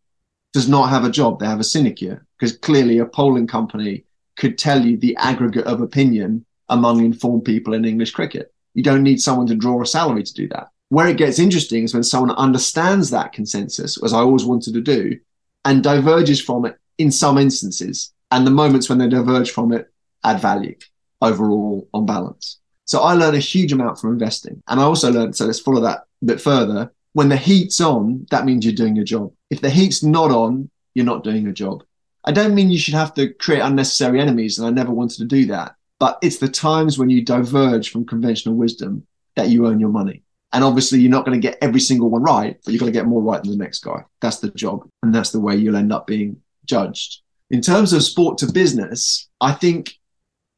does 0.52 0.68
not 0.68 0.88
have 0.88 1.04
a 1.04 1.10
job. 1.10 1.38
They 1.38 1.46
have 1.46 1.60
a 1.60 1.64
sinecure 1.64 2.26
because 2.38 2.56
clearly 2.56 2.98
a 2.98 3.06
polling 3.06 3.46
company 3.46 4.04
could 4.36 4.58
tell 4.58 4.84
you 4.84 4.96
the 4.96 5.16
aggregate 5.16 5.66
of 5.66 5.80
opinion 5.80 6.44
among 6.68 7.04
informed 7.04 7.44
people 7.44 7.74
in 7.74 7.84
English 7.84 8.12
cricket. 8.12 8.52
You 8.74 8.82
don't 8.82 9.02
need 9.02 9.20
someone 9.20 9.46
to 9.48 9.54
draw 9.54 9.82
a 9.82 9.86
salary 9.86 10.22
to 10.22 10.34
do 10.34 10.48
that. 10.48 10.68
Where 10.88 11.08
it 11.08 11.18
gets 11.18 11.38
interesting 11.38 11.84
is 11.84 11.94
when 11.94 12.02
someone 12.02 12.34
understands 12.36 13.10
that 13.10 13.32
consensus, 13.32 14.02
as 14.02 14.12
I 14.12 14.18
always 14.18 14.44
wanted 14.44 14.74
to 14.74 14.80
do, 14.80 15.18
and 15.64 15.82
diverges 15.82 16.40
from 16.40 16.64
it 16.64 16.76
in 16.98 17.10
some 17.12 17.38
instances. 17.38 18.12
And 18.30 18.46
the 18.46 18.50
moments 18.50 18.88
when 18.88 18.98
they 18.98 19.08
diverge 19.08 19.50
from 19.50 19.72
it 19.72 19.92
add 20.24 20.40
value 20.40 20.76
overall 21.20 21.88
on 21.92 22.06
balance. 22.06 22.58
So 22.90 23.02
I 23.02 23.14
learned 23.14 23.36
a 23.36 23.38
huge 23.38 23.72
amount 23.72 24.00
from 24.00 24.10
investing. 24.10 24.60
And 24.66 24.80
I 24.80 24.82
also 24.82 25.12
learned, 25.12 25.36
so 25.36 25.44
let's 25.44 25.60
follow 25.60 25.80
that 25.82 26.06
a 26.22 26.24
bit 26.24 26.40
further. 26.40 26.92
When 27.12 27.28
the 27.28 27.36
heat's 27.36 27.80
on, 27.80 28.26
that 28.32 28.44
means 28.44 28.64
you're 28.64 28.74
doing 28.74 28.96
your 28.96 29.04
job. 29.04 29.32
If 29.48 29.60
the 29.60 29.70
heat's 29.70 30.02
not 30.02 30.32
on, 30.32 30.68
you're 30.94 31.06
not 31.06 31.22
doing 31.22 31.46
a 31.46 31.52
job. 31.52 31.84
I 32.24 32.32
don't 32.32 32.52
mean 32.52 32.68
you 32.68 32.80
should 32.80 32.94
have 32.94 33.14
to 33.14 33.32
create 33.34 33.60
unnecessary 33.60 34.20
enemies, 34.20 34.58
and 34.58 34.66
I 34.66 34.70
never 34.70 34.90
wanted 34.90 35.18
to 35.18 35.24
do 35.24 35.46
that. 35.46 35.76
But 36.00 36.18
it's 36.20 36.38
the 36.38 36.48
times 36.48 36.98
when 36.98 37.10
you 37.10 37.24
diverge 37.24 37.92
from 37.92 38.06
conventional 38.06 38.56
wisdom 38.56 39.06
that 39.36 39.50
you 39.50 39.68
earn 39.68 39.78
your 39.78 39.90
money. 39.90 40.24
And 40.52 40.64
obviously, 40.64 40.98
you're 40.98 41.12
not 41.12 41.24
going 41.24 41.40
to 41.40 41.48
get 41.48 41.58
every 41.62 41.78
single 41.78 42.10
one 42.10 42.24
right, 42.24 42.58
but 42.64 42.74
you're 42.74 42.80
going 42.80 42.92
to 42.92 42.98
get 42.98 43.06
more 43.06 43.22
right 43.22 43.40
than 43.40 43.52
the 43.52 43.64
next 43.64 43.84
guy. 43.84 44.02
That's 44.20 44.40
the 44.40 44.50
job. 44.50 44.84
And 45.04 45.14
that's 45.14 45.30
the 45.30 45.38
way 45.38 45.54
you'll 45.54 45.76
end 45.76 45.92
up 45.92 46.08
being 46.08 46.42
judged. 46.64 47.22
In 47.50 47.60
terms 47.60 47.92
of 47.92 48.02
sport 48.02 48.38
to 48.38 48.50
business, 48.50 49.28
I 49.40 49.52
think 49.52 49.96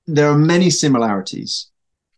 there 0.07 0.30
are 0.30 0.39
many 0.39 0.70
similarities. 0.70 1.68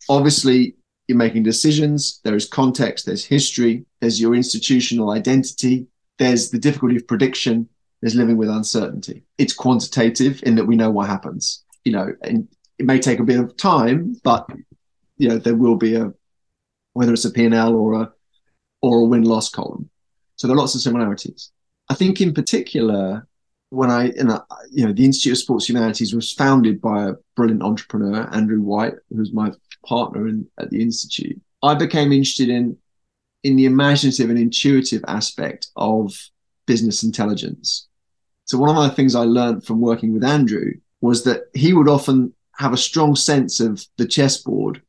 Obviously, 0.08 0.76
you're 1.08 1.18
making 1.18 1.42
decisions, 1.42 2.20
there 2.24 2.34
is 2.34 2.46
context, 2.46 3.06
there's 3.06 3.24
history, 3.24 3.84
there's 4.00 4.20
your 4.20 4.34
institutional 4.34 5.10
identity, 5.10 5.86
there's 6.18 6.50
the 6.50 6.58
difficulty 6.58 6.96
of 6.96 7.06
prediction, 7.06 7.68
there's 8.00 8.14
living 8.14 8.36
with 8.36 8.48
uncertainty. 8.48 9.22
It's 9.38 9.52
quantitative 9.52 10.42
in 10.44 10.54
that 10.56 10.66
we 10.66 10.76
know 10.76 10.90
what 10.90 11.08
happens. 11.08 11.64
You 11.84 11.92
know, 11.92 12.12
and 12.22 12.48
it 12.78 12.86
may 12.86 12.98
take 12.98 13.18
a 13.18 13.24
bit 13.24 13.40
of 13.40 13.56
time, 13.56 14.16
but 14.24 14.46
you 15.16 15.28
know, 15.28 15.38
there 15.38 15.54
will 15.54 15.76
be 15.76 15.94
a 15.94 16.12
whether 16.94 17.12
it's 17.12 17.24
a 17.24 17.30
P&L 17.30 17.74
or 17.74 18.02
a 18.02 18.12
or 18.80 19.00
a 19.00 19.04
win-loss 19.04 19.48
column. 19.48 19.88
So 20.36 20.46
there 20.46 20.54
are 20.54 20.58
lots 20.58 20.74
of 20.74 20.80
similarities. 20.80 21.50
I 21.88 21.94
think 21.94 22.20
in 22.20 22.34
particular, 22.34 23.26
when 23.70 23.90
I, 23.90 24.06
you 24.70 24.86
know, 24.86 24.92
the 24.92 25.04
Institute 25.04 25.32
of 25.32 25.38
Sports 25.38 25.68
Humanities 25.68 26.14
was 26.14 26.32
founded 26.32 26.80
by 26.80 27.08
a 27.08 27.14
brilliant 27.36 27.62
entrepreneur, 27.62 28.28
Andrew 28.32 28.60
White, 28.60 28.94
who's 29.10 29.32
my 29.32 29.52
partner 29.86 30.28
in, 30.28 30.46
at 30.58 30.70
the 30.70 30.80
Institute. 30.82 31.40
I 31.62 31.74
became 31.74 32.12
interested 32.12 32.48
in 32.48 32.76
in 33.42 33.56
the 33.56 33.66
imaginative 33.66 34.30
and 34.30 34.38
intuitive 34.38 35.04
aspect 35.06 35.68
of 35.76 36.18
business 36.66 37.02
intelligence. 37.02 37.88
So 38.46 38.58
one 38.58 38.74
of 38.74 38.82
the 38.82 38.96
things 38.96 39.14
I 39.14 39.24
learned 39.24 39.64
from 39.64 39.80
working 39.80 40.14
with 40.14 40.24
Andrew 40.24 40.72
was 41.02 41.24
that 41.24 41.42
he 41.54 41.74
would 41.74 41.88
often 41.88 42.32
have 42.56 42.72
a 42.72 42.78
strong 42.78 43.14
sense 43.14 43.60
of 43.60 43.84
the 43.98 44.06
chessboard 44.06 44.80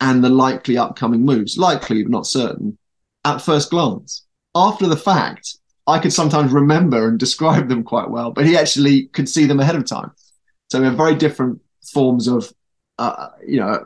and 0.00 0.22
the 0.22 0.28
likely 0.28 0.76
upcoming 0.76 1.22
moves, 1.22 1.56
likely 1.56 2.02
but 2.02 2.10
not 2.10 2.26
certain, 2.26 2.76
at 3.24 3.38
first 3.38 3.70
glance. 3.70 4.26
After 4.54 4.86
the 4.86 4.96
fact, 4.96 5.56
I 5.86 5.98
could 5.98 6.12
sometimes 6.12 6.52
remember 6.52 7.08
and 7.08 7.18
describe 7.18 7.68
them 7.68 7.82
quite 7.82 8.10
well, 8.10 8.30
but 8.30 8.46
he 8.46 8.56
actually 8.56 9.06
could 9.06 9.28
see 9.28 9.46
them 9.46 9.60
ahead 9.60 9.76
of 9.76 9.84
time. 9.84 10.12
So 10.70 10.82
have 10.82 10.96
very 10.96 11.14
different 11.14 11.60
forms 11.92 12.28
of, 12.28 12.52
uh, 12.98 13.28
you 13.46 13.58
know, 13.58 13.82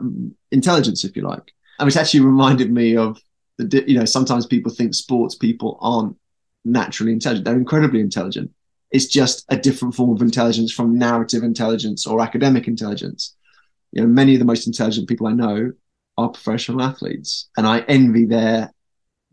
intelligence, 0.51 1.03
if 1.03 1.15
you 1.15 1.23
like. 1.23 1.53
And 1.79 1.85
which 1.85 1.97
actually 1.97 2.21
reminded 2.21 2.71
me 2.71 2.95
of 2.95 3.19
the, 3.57 3.83
you 3.87 3.97
know, 3.97 4.05
sometimes 4.05 4.45
people 4.45 4.71
think 4.71 4.93
sports 4.93 5.35
people 5.35 5.77
aren't 5.81 6.15
naturally 6.63 7.11
intelligent. 7.11 7.45
They're 7.45 7.55
incredibly 7.55 7.99
intelligent. 7.99 8.51
It's 8.91 9.07
just 9.07 9.45
a 9.49 9.57
different 9.57 9.95
form 9.95 10.11
of 10.11 10.21
intelligence 10.21 10.71
from 10.71 10.97
narrative 10.97 11.43
intelligence 11.43 12.07
or 12.07 12.21
academic 12.21 12.67
intelligence. 12.67 13.35
You 13.91 14.01
know, 14.01 14.07
many 14.07 14.33
of 14.33 14.39
the 14.39 14.45
most 14.45 14.67
intelligent 14.67 15.09
people 15.09 15.27
I 15.27 15.33
know 15.33 15.73
are 16.17 16.29
professional 16.29 16.81
athletes, 16.81 17.49
and 17.57 17.67
I 17.67 17.79
envy 17.81 18.25
their 18.25 18.73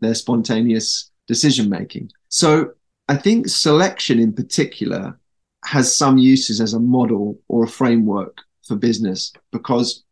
their 0.01 0.15
spontaneous 0.15 1.11
decision 1.27 1.69
making. 1.69 2.11
So 2.35 2.71
I 3.07 3.15
think 3.15 3.47
selection 3.47 4.19
in 4.19 4.33
particular 4.33 5.17
has 5.63 5.95
some 5.95 6.17
uses 6.17 6.59
as 6.59 6.73
a 6.73 6.79
model 6.81 7.39
or 7.47 7.63
a 7.63 7.67
framework 7.69 8.41
for 8.67 8.75
business 8.75 9.31
because, 9.53 10.03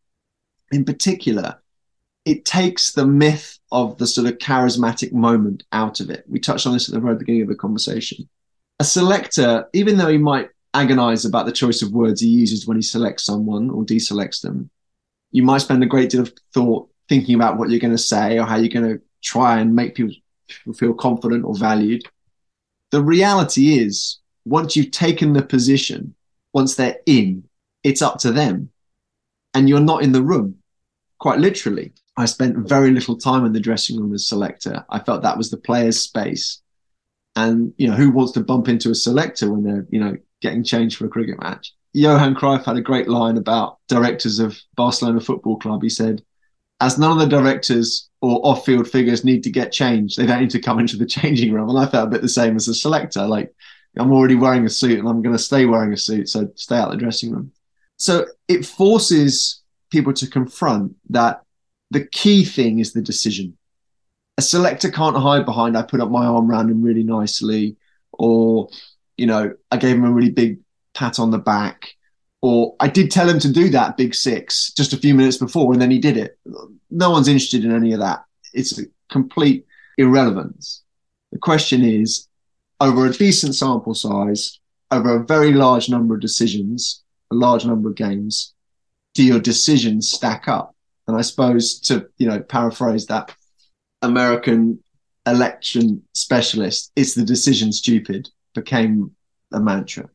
in 0.71 0.85
particular, 0.85 1.61
it 2.23 2.45
takes 2.45 2.93
the 2.93 3.05
myth 3.05 3.59
of 3.73 3.97
the 3.97 4.07
sort 4.07 4.27
of 4.27 4.37
charismatic 4.37 5.11
moment 5.11 5.63
out 5.73 5.99
of 5.99 6.09
it. 6.09 6.23
We 6.29 6.39
touched 6.39 6.65
on 6.65 6.71
this 6.71 6.87
at 6.87 6.95
the 6.95 7.01
very 7.01 7.17
beginning 7.17 7.41
of 7.41 7.49
the 7.49 7.55
conversation. 7.55 8.29
A 8.79 8.85
selector, 8.85 9.67
even 9.73 9.97
though 9.97 10.07
he 10.07 10.17
might 10.17 10.47
agonize 10.73 11.25
about 11.25 11.45
the 11.45 11.51
choice 11.51 11.81
of 11.81 11.91
words 11.91 12.21
he 12.21 12.29
uses 12.29 12.65
when 12.65 12.77
he 12.77 12.83
selects 12.83 13.25
someone 13.25 13.69
or 13.69 13.83
deselects 13.83 14.39
them, 14.39 14.69
you 15.31 15.43
might 15.43 15.57
spend 15.57 15.83
a 15.83 15.87
great 15.87 16.09
deal 16.09 16.21
of 16.21 16.31
thought 16.53 16.87
thinking 17.09 17.35
about 17.35 17.57
what 17.57 17.69
you're 17.69 17.81
going 17.81 17.91
to 17.91 17.97
say 17.97 18.39
or 18.39 18.45
how 18.45 18.55
you're 18.55 18.69
going 18.69 18.97
to 18.97 19.03
try 19.21 19.59
and 19.59 19.75
make 19.75 19.95
people 19.95 20.13
feel 20.75 20.93
confident 20.93 21.45
or 21.45 21.55
valued. 21.55 22.03
The 22.93 23.01
reality 23.01 23.79
is, 23.79 24.19
once 24.45 24.75
you've 24.75 24.91
taken 24.91 25.33
the 25.33 25.41
position, 25.41 26.13
once 26.53 26.75
they're 26.75 26.99
in, 27.07 27.43
it's 27.83 28.03
up 28.03 28.19
to 28.19 28.31
them. 28.31 28.69
And 29.55 29.67
you're 29.67 29.79
not 29.79 30.03
in 30.03 30.11
the 30.11 30.21
room, 30.21 30.57
quite 31.17 31.39
literally. 31.39 31.93
I 32.17 32.25
spent 32.25 32.69
very 32.69 32.91
little 32.91 33.17
time 33.17 33.45
in 33.45 33.51
the 33.51 33.59
dressing 33.59 33.99
room 33.99 34.13
as 34.13 34.27
selector. 34.27 34.85
I 34.91 34.99
felt 34.99 35.23
that 35.23 35.39
was 35.39 35.49
the 35.49 35.57
player's 35.57 36.01
space. 36.01 36.61
And, 37.35 37.73
you 37.77 37.87
know, 37.87 37.95
who 37.95 38.11
wants 38.11 38.33
to 38.33 38.41
bump 38.41 38.67
into 38.67 38.91
a 38.91 38.95
selector 38.95 39.51
when 39.51 39.63
they're, 39.63 39.87
you 39.89 39.99
know, 39.99 40.15
getting 40.39 40.63
changed 40.63 40.97
for 40.97 41.07
a 41.07 41.09
cricket 41.09 41.41
match? 41.41 41.73
Johan 41.93 42.35
Cruyff 42.35 42.63
had 42.63 42.77
a 42.77 42.81
great 42.81 43.09
line 43.09 43.37
about 43.37 43.79
directors 43.87 44.37
of 44.37 44.61
Barcelona 44.75 45.19
Football 45.19 45.57
Club. 45.57 45.81
He 45.81 45.89
said, 45.89 46.23
as 46.83 46.97
none 46.97 47.11
of 47.11 47.17
the 47.17 47.35
directors 47.37 48.09
or 48.21 48.45
off-field 48.45 48.89
figures 48.89 49.23
need 49.23 49.41
to 49.43 49.49
get 49.49 49.71
changed. 49.71 50.17
They 50.17 50.25
don't 50.25 50.41
need 50.41 50.49
to 50.51 50.59
come 50.59 50.79
into 50.79 50.97
the 50.97 51.05
changing 51.17 51.53
room. 51.53 51.69
And 51.69 51.79
I 51.79 51.85
felt 51.85 52.07
a 52.07 52.11
bit 52.11 52.21
the 52.21 52.27
same 52.27 52.57
as 52.57 52.67
a 52.67 52.75
selector. 52.75 53.25
Like 53.25 53.53
I'm 53.97 54.11
already 54.11 54.35
wearing 54.35 54.65
a 54.65 54.69
suit 54.69 54.99
and 54.99 55.07
I'm 55.07 55.21
going 55.21 55.35
to 55.35 55.41
stay 55.41 55.65
wearing 55.65 55.93
a 55.93 55.97
suit. 55.97 56.27
So 56.27 56.49
stay 56.55 56.75
out 56.75 56.91
the 56.91 56.97
dressing 56.97 57.31
room. 57.31 57.51
So 57.97 58.25
it 58.49 58.65
forces 58.65 59.61
people 59.91 60.11
to 60.13 60.27
confront 60.27 60.95
that 61.09 61.41
the 61.91 62.05
key 62.05 62.43
thing 62.43 62.79
is 62.79 62.91
the 62.91 63.01
decision. 63.01 63.57
a 64.37 64.41
selector 64.41 64.89
can't 64.89 65.15
hide 65.15 65.45
behind, 65.45 65.77
I 65.77 65.83
put 65.83 66.01
up 66.01 66.09
my 66.09 66.25
arm 66.25 66.49
around 66.49 66.69
him 66.69 66.81
really 66.81 67.03
nicely, 67.03 67.77
or, 68.11 68.67
you 69.15 69.27
know, 69.27 69.53
I 69.71 69.77
gave 69.77 69.95
him 69.95 70.05
a 70.05 70.11
really 70.11 70.31
big 70.31 70.59
pat 70.93 71.19
on 71.19 71.29
the 71.31 71.37
back, 71.37 71.93
or 72.43 72.75
I 72.81 72.89
did 72.89 73.09
tell 73.09 73.29
him 73.29 73.39
to 73.39 73.51
do 73.51 73.69
that 73.69 73.95
big 73.95 74.13
six 74.13 74.73
just 74.73 74.91
a 74.91 74.97
few 74.97 75.15
minutes 75.15 75.37
before 75.37 75.71
and 75.71 75.81
then 75.81 75.89
he 75.89 75.97
did 75.97 76.17
it. 76.17 76.37
No 76.91 77.09
one's 77.09 77.29
interested 77.29 77.63
in 77.63 77.73
any 77.73 77.93
of 77.93 78.01
that. 78.01 78.25
It's 78.53 78.77
a 78.77 78.83
complete 79.09 79.65
irrelevance. 79.97 80.83
The 81.31 81.39
question 81.39 81.85
is 81.85 82.27
over 82.81 83.05
a 83.05 83.13
decent 83.13 83.55
sample 83.55 83.93
size, 83.93 84.59
over 84.91 85.15
a 85.15 85.25
very 85.25 85.53
large 85.53 85.89
number 85.89 86.15
of 86.15 86.19
decisions, 86.19 87.01
a 87.31 87.35
large 87.35 87.65
number 87.65 87.89
of 87.89 87.95
games, 87.95 88.53
do 89.13 89.23
your 89.23 89.39
decisions 89.39 90.11
stack 90.11 90.49
up? 90.49 90.75
And 91.07 91.15
I 91.15 91.21
suppose 91.21 91.79
to, 91.81 92.07
you 92.17 92.27
know, 92.27 92.41
paraphrase 92.41 93.05
that 93.05 93.33
American 94.01 94.83
election 95.25 96.03
specialist, 96.13 96.91
it's 96.97 97.13
the 97.13 97.23
decision 97.23 97.71
stupid 97.71 98.29
became 98.53 99.11
a 99.53 99.61
mantra. 99.61 100.09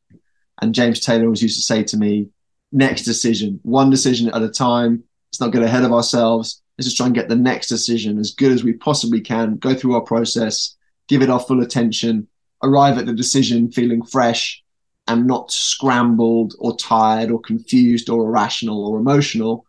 And 0.61 0.75
James 0.75 1.01
Taylor 1.01 1.25
always 1.25 1.43
used 1.43 1.57
to 1.57 1.63
say 1.63 1.83
to 1.85 1.97
me, 1.97 2.29
next 2.73 3.03
decision, 3.03 3.61
one 3.63 3.91
decision 3.91 4.29
at 4.31 4.43
a 4.43 4.49
time. 4.49 5.03
Let's 5.29 5.41
not 5.41 5.53
get 5.53 5.63
ahead 5.63 5.85
of 5.85 5.93
ourselves. 5.93 6.63
Let's 6.77 6.87
just 6.87 6.97
try 6.97 7.07
and 7.07 7.15
get 7.15 7.29
the 7.29 7.37
next 7.37 7.69
decision 7.69 8.19
as 8.19 8.33
good 8.33 8.53
as 8.53 8.65
we 8.65 8.73
possibly 8.73 9.21
can, 9.21 9.57
go 9.57 9.75
through 9.75 9.95
our 9.95 10.01
process, 10.01 10.77
give 11.09 11.23
it 11.23 11.31
our 11.31 11.41
full 11.41 11.63
attention, 11.63 12.29
arrive 12.63 12.99
at 12.99 13.07
the 13.07 13.13
decision 13.13 13.71
feeling 13.71 14.03
fresh 14.03 14.63
and 15.07 15.27
not 15.27 15.51
scrambled 15.51 16.55
or 16.59 16.77
tired 16.77 17.31
or 17.31 17.41
confused 17.41 18.11
or 18.11 18.27
irrational 18.27 18.87
or 18.87 18.99
emotional. 18.99 19.65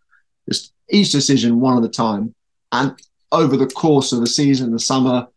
Just 0.48 0.74
each 0.90 1.12
decision 1.12 1.60
one 1.60 1.78
at 1.78 1.90
a 1.90 1.92
time. 1.92 2.34
And 2.72 3.00
over 3.32 3.56
the 3.56 3.68
course 3.68 4.12
of 4.12 4.20
the 4.20 4.28
season, 4.28 4.72
the 4.72 4.80
summer, 4.80 5.28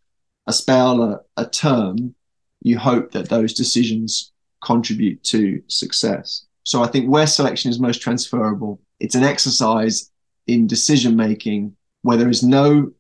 a 0.46 0.52
spell, 0.52 1.02
a, 1.02 1.20
a 1.36 1.46
term, 1.46 2.14
you 2.62 2.78
hope 2.78 3.12
that 3.12 3.28
those 3.28 3.54
decisions 3.54 4.31
contribute 4.62 5.22
to 5.24 5.62
success. 5.66 6.46
So 6.64 6.82
I 6.82 6.86
think 6.86 7.10
where 7.10 7.26
selection 7.26 7.70
is 7.70 7.80
most 7.80 8.00
transferable, 8.00 8.80
it's 9.00 9.14
an 9.14 9.24
exercise 9.24 10.10
in 10.46 10.66
decision 10.66 11.16
making 11.16 11.76
where 12.02 12.16
there 12.16 12.28
is 12.28 12.42
no 12.42 12.92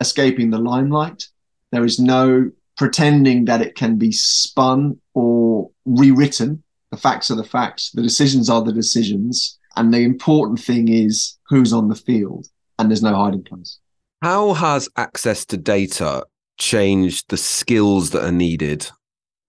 escaping 0.00 0.50
the 0.50 0.58
limelight. 0.58 1.28
There 1.72 1.84
is 1.84 1.98
no 1.98 2.50
pretending 2.76 3.46
that 3.46 3.60
it 3.60 3.74
can 3.74 3.96
be 3.96 4.12
spun 4.12 4.98
or 5.14 5.70
rewritten. 5.84 6.62
The 6.90 6.96
facts 6.96 7.30
are 7.30 7.34
the 7.34 7.44
facts. 7.44 7.90
The 7.90 8.02
decisions 8.02 8.48
are 8.48 8.62
the 8.62 8.72
decisions. 8.72 9.58
And 9.76 9.92
the 9.92 10.00
important 10.00 10.60
thing 10.60 10.88
is 10.88 11.38
who's 11.48 11.72
on 11.72 11.88
the 11.88 11.94
field. 11.94 12.46
And 12.78 12.90
there's 12.90 13.02
no 13.02 13.14
hiding 13.14 13.42
place. 13.42 13.78
How 14.22 14.52
has 14.54 14.88
access 14.96 15.44
to 15.46 15.56
data 15.56 16.24
changed 16.58 17.28
the 17.28 17.36
skills 17.36 18.10
that 18.10 18.24
are 18.24 18.32
needed 18.32 18.88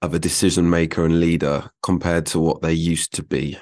of 0.01 0.13
a 0.13 0.19
decision 0.19 0.69
maker 0.69 1.05
and 1.05 1.19
leader 1.19 1.69
compared 1.83 2.25
to 2.27 2.39
what 2.39 2.61
they 2.61 2.73
used 2.73 3.13
to 3.13 3.23
be? 3.23 3.57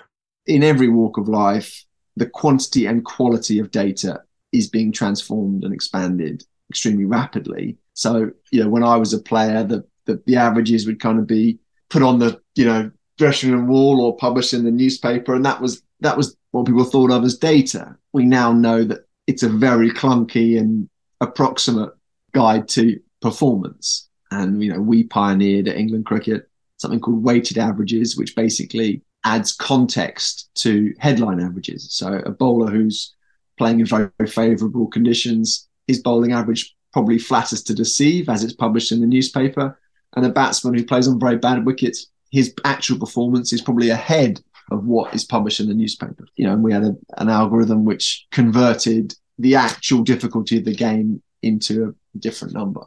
In 0.45 0.63
every 0.63 0.87
walk 0.87 1.17
of 1.17 1.27
life, 1.27 1.85
the 2.15 2.25
quantity 2.25 2.85
and 2.85 3.03
quality 3.03 3.59
of 3.59 3.71
data 3.71 4.21
is 4.51 4.69
being 4.69 4.91
transformed 4.91 5.63
and 5.63 5.73
expanded 5.73 6.43
extremely 6.69 7.05
rapidly. 7.05 7.77
So, 7.93 8.31
you 8.51 8.63
know, 8.63 8.69
when 8.69 8.83
I 8.83 8.95
was 8.95 9.13
a 9.13 9.19
player, 9.19 9.63
the, 9.63 9.85
the, 10.05 10.21
the 10.25 10.35
averages 10.35 10.85
would 10.85 10.99
kind 10.99 11.19
of 11.19 11.27
be 11.27 11.59
put 11.89 12.03
on 12.03 12.19
the, 12.19 12.39
you 12.55 12.65
know, 12.65 12.91
dressing 13.17 13.51
room 13.51 13.67
wall 13.67 14.01
or 14.01 14.15
published 14.15 14.53
in 14.53 14.63
the 14.63 14.71
newspaper. 14.71 15.35
And 15.35 15.45
that 15.45 15.61
was 15.61 15.81
that 16.01 16.15
was 16.15 16.35
what 16.51 16.65
people 16.65 16.83
thought 16.83 17.11
of 17.11 17.23
as 17.23 17.37
data. 17.37 17.95
We 18.13 18.25
now 18.25 18.53
know 18.53 18.83
that 18.83 19.07
it's 19.25 19.43
a 19.43 19.49
very 19.49 19.89
clunky 19.89 20.59
and 20.59 20.89
approximate 21.21 21.91
guide 22.33 22.67
to 22.69 22.99
performance. 23.21 24.06
And 24.31 24.63
you 24.63 24.73
know, 24.73 24.81
we 24.81 25.03
pioneered 25.03 25.67
at 25.67 25.77
England 25.77 26.05
Cricket 26.05 26.49
something 26.77 26.99
called 26.99 27.23
weighted 27.23 27.57
averages, 27.57 28.17
which 28.17 28.35
basically 28.35 29.01
adds 29.23 29.51
context 29.51 30.49
to 30.55 30.93
headline 30.99 31.39
averages. 31.39 31.91
So 31.91 32.21
a 32.25 32.31
bowler 32.31 32.71
who's 32.71 33.15
playing 33.57 33.79
in 33.79 33.85
very, 33.85 34.09
very 34.19 34.29
favourable 34.29 34.87
conditions, 34.87 35.67
his 35.87 36.01
bowling 36.01 36.33
average 36.33 36.75
probably 36.93 37.17
flatters 37.17 37.63
to 37.63 37.73
deceive 37.73 38.29
as 38.29 38.43
it's 38.43 38.53
published 38.53 38.91
in 38.91 39.01
the 39.01 39.07
newspaper. 39.07 39.79
And 40.15 40.25
a 40.25 40.29
batsman 40.29 40.73
who 40.73 40.85
plays 40.85 41.07
on 41.07 41.19
very 41.19 41.37
bad 41.37 41.65
wickets, 41.65 42.07
his 42.31 42.53
actual 42.63 42.99
performance 42.99 43.51
is 43.53 43.61
probably 43.61 43.89
ahead 43.89 44.39
of 44.71 44.85
what 44.85 45.13
is 45.13 45.23
published 45.23 45.59
in 45.59 45.67
the 45.67 45.73
newspaper. 45.73 46.25
You 46.35 46.45
know, 46.45 46.53
and 46.53 46.63
we 46.63 46.73
had 46.73 46.83
a, 46.83 46.95
an 47.17 47.29
algorithm 47.29 47.85
which 47.85 48.27
converted 48.31 49.15
the 49.39 49.55
actual 49.55 50.03
difficulty 50.03 50.57
of 50.57 50.65
the 50.65 50.73
game 50.73 51.21
into 51.41 51.95
a 52.15 52.17
different 52.19 52.53
number. 52.53 52.81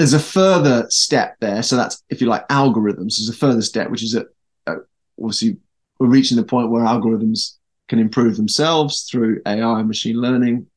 There's 0.00 0.14
a 0.14 0.18
further 0.18 0.86
step 0.88 1.36
there. 1.40 1.62
So 1.62 1.76
that's, 1.76 2.02
if 2.08 2.22
you 2.22 2.26
like, 2.26 2.48
algorithms. 2.48 3.18
There's 3.18 3.28
a 3.28 3.34
further 3.34 3.60
step, 3.60 3.90
which 3.90 4.02
is 4.02 4.12
that 4.12 4.28
uh, 4.66 4.76
obviously 5.20 5.58
we're 5.98 6.06
reaching 6.06 6.38
the 6.38 6.42
point 6.42 6.70
where 6.70 6.86
algorithms 6.86 7.58
can 7.86 7.98
improve 7.98 8.38
themselves 8.38 9.02
through 9.02 9.42
AI 9.44 9.78
and 9.78 9.86
machine 9.86 10.16
learning. 10.16 10.68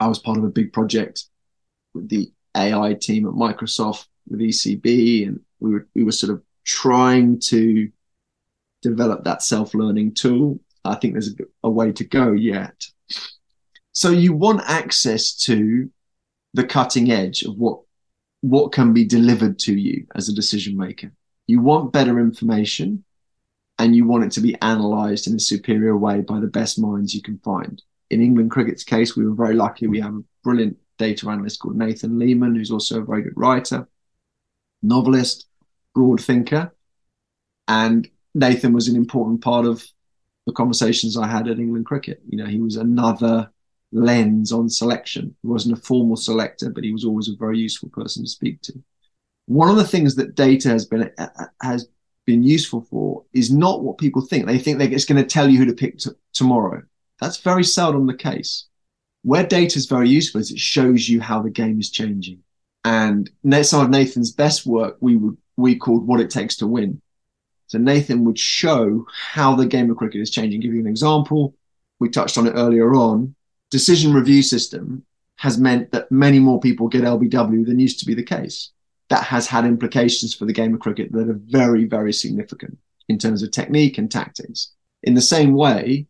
I 0.00 0.06
was 0.06 0.20
part 0.20 0.38
of 0.38 0.44
a 0.44 0.48
big 0.48 0.72
project 0.72 1.24
with 1.92 2.08
the 2.08 2.32
AI 2.56 2.94
team 2.94 3.26
at 3.26 3.34
Microsoft 3.34 4.06
with 4.26 4.40
ECB, 4.40 5.28
and 5.28 5.40
we 5.58 5.72
were 5.72 5.86
we 5.94 6.02
were 6.02 6.10
sort 6.10 6.32
of 6.32 6.42
trying 6.64 7.40
to 7.40 7.90
develop 8.80 9.22
that 9.24 9.42
self-learning 9.42 10.14
tool. 10.14 10.58
I 10.82 10.94
think 10.94 11.12
there's 11.12 11.28
a, 11.28 11.44
a 11.64 11.68
way 11.68 11.92
to 11.92 12.04
go 12.04 12.32
yet. 12.32 12.86
So 13.92 14.08
you 14.08 14.32
want 14.32 14.62
access 14.64 15.34
to 15.44 15.90
the 16.54 16.64
cutting 16.64 17.10
edge 17.10 17.42
of 17.42 17.58
what 17.58 17.80
what 18.40 18.72
can 18.72 18.92
be 18.92 19.04
delivered 19.04 19.58
to 19.60 19.74
you 19.74 20.06
as 20.14 20.28
a 20.28 20.34
decision 20.34 20.76
maker. 20.76 21.12
You 21.46 21.60
want 21.60 21.92
better 21.92 22.18
information 22.18 23.04
and 23.78 23.94
you 23.94 24.06
want 24.06 24.24
it 24.24 24.32
to 24.32 24.40
be 24.40 24.56
analysed 24.62 25.26
in 25.26 25.34
a 25.34 25.40
superior 25.40 25.96
way 25.96 26.20
by 26.20 26.40
the 26.40 26.46
best 26.46 26.78
minds 26.78 27.14
you 27.14 27.22
can 27.22 27.38
find. 27.38 27.82
In 28.10 28.20
England 28.20 28.50
cricket's 28.50 28.84
case, 28.84 29.16
we 29.16 29.24
were 29.24 29.34
very 29.34 29.54
lucky. 29.54 29.86
We 29.86 30.00
have 30.00 30.14
a 30.14 30.24
brilliant 30.42 30.76
data 30.98 31.28
analyst 31.28 31.60
called 31.60 31.76
Nathan 31.76 32.18
Leamon, 32.18 32.56
who's 32.56 32.70
also 32.70 33.00
a 33.00 33.04
very 33.04 33.22
good 33.22 33.36
writer, 33.36 33.88
novelist, 34.82 35.46
broad 35.94 36.20
thinker. 36.20 36.74
And 37.68 38.08
Nathan 38.34 38.72
was 38.72 38.88
an 38.88 38.96
important 38.96 39.42
part 39.42 39.66
of 39.66 39.86
the 40.46 40.52
conversations 40.52 41.16
I 41.16 41.26
had 41.26 41.48
at 41.48 41.58
England 41.58 41.86
cricket. 41.86 42.20
You 42.28 42.38
know, 42.38 42.46
he 42.46 42.60
was 42.60 42.76
another 42.76 43.50
lens 43.92 44.52
on 44.52 44.68
selection. 44.68 45.34
He 45.42 45.48
wasn't 45.48 45.78
a 45.78 45.80
formal 45.80 46.16
selector, 46.16 46.70
but 46.70 46.84
he 46.84 46.92
was 46.92 47.04
always 47.04 47.28
a 47.28 47.36
very 47.36 47.58
useful 47.58 47.88
person 47.90 48.24
to 48.24 48.28
speak 48.28 48.60
to. 48.62 48.82
One 49.46 49.68
of 49.68 49.76
the 49.76 49.86
things 49.86 50.14
that 50.16 50.34
data 50.34 50.68
has 50.68 50.86
been 50.86 51.10
uh, 51.18 51.28
uh, 51.38 51.46
has 51.60 51.88
been 52.24 52.42
useful 52.42 52.82
for 52.82 53.24
is 53.32 53.50
not 53.50 53.82
what 53.82 53.98
people 53.98 54.22
think. 54.22 54.46
They 54.46 54.58
think 54.58 54.78
that 54.78 54.92
it's 54.92 55.04
going 55.04 55.22
to 55.22 55.28
tell 55.28 55.48
you 55.48 55.58
who 55.58 55.66
to 55.66 55.72
pick 55.72 55.98
t- 55.98 56.10
tomorrow. 56.32 56.82
That's 57.20 57.38
very 57.38 57.64
seldom 57.64 58.06
the 58.06 58.14
case. 58.14 58.66
Where 59.22 59.44
data 59.44 59.76
is 59.76 59.86
very 59.86 60.08
useful 60.08 60.40
is 60.40 60.50
it 60.50 60.58
shows 60.58 61.08
you 61.08 61.20
how 61.20 61.42
the 61.42 61.50
game 61.50 61.80
is 61.80 61.90
changing. 61.90 62.40
And 62.84 63.28
some 63.62 63.84
of 63.84 63.90
Nathan's 63.90 64.32
best 64.32 64.64
work 64.64 64.96
we 65.00 65.16
would 65.16 65.36
we 65.56 65.76
called 65.76 66.06
what 66.06 66.20
it 66.20 66.30
takes 66.30 66.56
to 66.56 66.66
win. 66.66 67.02
So 67.66 67.78
Nathan 67.78 68.24
would 68.24 68.38
show 68.38 69.04
how 69.12 69.54
the 69.54 69.66
game 69.66 69.90
of 69.90 69.96
cricket 69.96 70.20
is 70.20 70.30
changing. 70.30 70.60
Give 70.60 70.72
you 70.72 70.80
an 70.80 70.86
example. 70.86 71.54
We 71.98 72.08
touched 72.08 72.38
on 72.38 72.46
it 72.46 72.52
earlier 72.52 72.94
on 72.94 73.34
decision 73.70 74.12
review 74.12 74.42
system 74.42 75.04
has 75.36 75.58
meant 75.58 75.90
that 75.92 76.12
many 76.12 76.38
more 76.38 76.60
people 76.60 76.88
get 76.88 77.02
LBW 77.02 77.64
than 77.64 77.78
used 77.78 77.98
to 78.00 78.06
be 78.06 78.14
the 78.14 78.22
case. 78.22 78.72
That 79.08 79.24
has 79.24 79.46
had 79.46 79.64
implications 79.64 80.34
for 80.34 80.44
the 80.44 80.52
game 80.52 80.74
of 80.74 80.80
cricket 80.80 81.10
that 81.12 81.28
are 81.28 81.40
very, 81.46 81.84
very 81.84 82.12
significant 82.12 82.78
in 83.08 83.18
terms 83.18 83.42
of 83.42 83.50
technique 83.50 83.98
and 83.98 84.10
tactics. 84.10 84.72
In 85.02 85.14
the 85.14 85.22
same 85.22 85.54
way, 85.54 86.06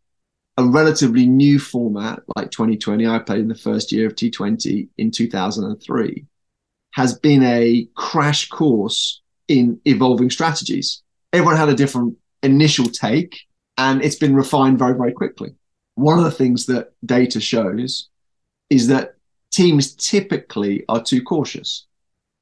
a 0.56 0.64
relatively 0.64 1.26
new 1.26 1.58
format 1.58 2.20
like 2.36 2.50
Twenty20, 2.50 3.08
I 3.08 3.20
played 3.20 3.40
in 3.40 3.48
the 3.48 3.54
first 3.54 3.92
year 3.92 4.06
of 4.06 4.16
T20 4.16 4.88
in 4.98 5.10
2003, 5.10 6.26
has 6.92 7.18
been 7.18 7.42
a 7.44 7.88
crash 7.94 8.48
course 8.48 9.22
in 9.48 9.80
evolving 9.84 10.28
strategies. 10.28 11.02
Everyone 11.32 11.56
had 11.56 11.68
a 11.68 11.74
different 11.74 12.16
initial 12.42 12.86
take, 12.86 13.38
and 13.78 14.02
it's 14.02 14.16
been 14.16 14.34
refined 14.34 14.78
very, 14.78 14.94
very 14.94 15.12
quickly 15.12 15.54
one 16.00 16.18
of 16.18 16.24
the 16.24 16.30
things 16.30 16.66
that 16.66 16.92
data 17.04 17.40
shows 17.40 18.08
is 18.68 18.88
that 18.88 19.14
teams 19.50 19.94
typically 19.94 20.84
are 20.88 21.02
too 21.02 21.22
cautious. 21.22 21.86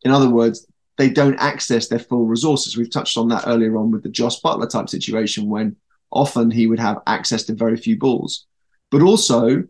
In 0.02 0.10
other 0.10 0.30
words, 0.30 0.66
they 0.96 1.08
don't 1.08 1.38
access 1.38 1.88
their 1.88 1.98
full 1.98 2.26
resources. 2.26 2.76
We've 2.76 2.90
touched 2.90 3.16
on 3.16 3.28
that 3.28 3.44
earlier 3.46 3.76
on 3.76 3.90
with 3.90 4.02
the 4.02 4.08
Jos 4.08 4.40
Buttler 4.40 4.68
type 4.68 4.88
situation 4.88 5.48
when 5.48 5.76
often 6.10 6.50
he 6.50 6.66
would 6.66 6.80
have 6.80 7.02
access 7.06 7.44
to 7.44 7.54
very 7.54 7.76
few 7.76 7.96
balls. 7.96 8.46
But 8.90 9.02
also, 9.02 9.64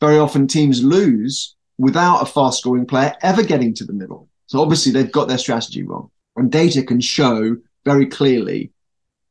very 0.00 0.18
often 0.18 0.46
teams 0.46 0.82
lose 0.82 1.54
without 1.78 2.22
a 2.22 2.26
fast 2.26 2.60
scoring 2.60 2.86
player 2.86 3.14
ever 3.22 3.42
getting 3.42 3.74
to 3.74 3.84
the 3.84 3.92
middle. 3.92 4.28
So 4.46 4.60
obviously, 4.60 4.92
they've 4.92 5.12
got 5.12 5.28
their 5.28 5.38
strategy 5.38 5.82
wrong. 5.82 6.10
And 6.36 6.50
data 6.50 6.82
can 6.82 7.00
show 7.00 7.56
very 7.84 8.06
clearly 8.06 8.72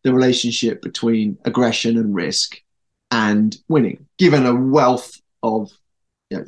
the 0.04 0.14
relationship 0.14 0.82
between 0.82 1.38
aggression 1.46 1.98
and 1.98 2.14
risk 2.14 2.62
and 3.12 3.58
winning, 3.68 4.06
given 4.18 4.46
a 4.46 4.56
wealth 4.56 5.20
of 5.44 5.72
you 6.30 6.38
know, 6.38 6.46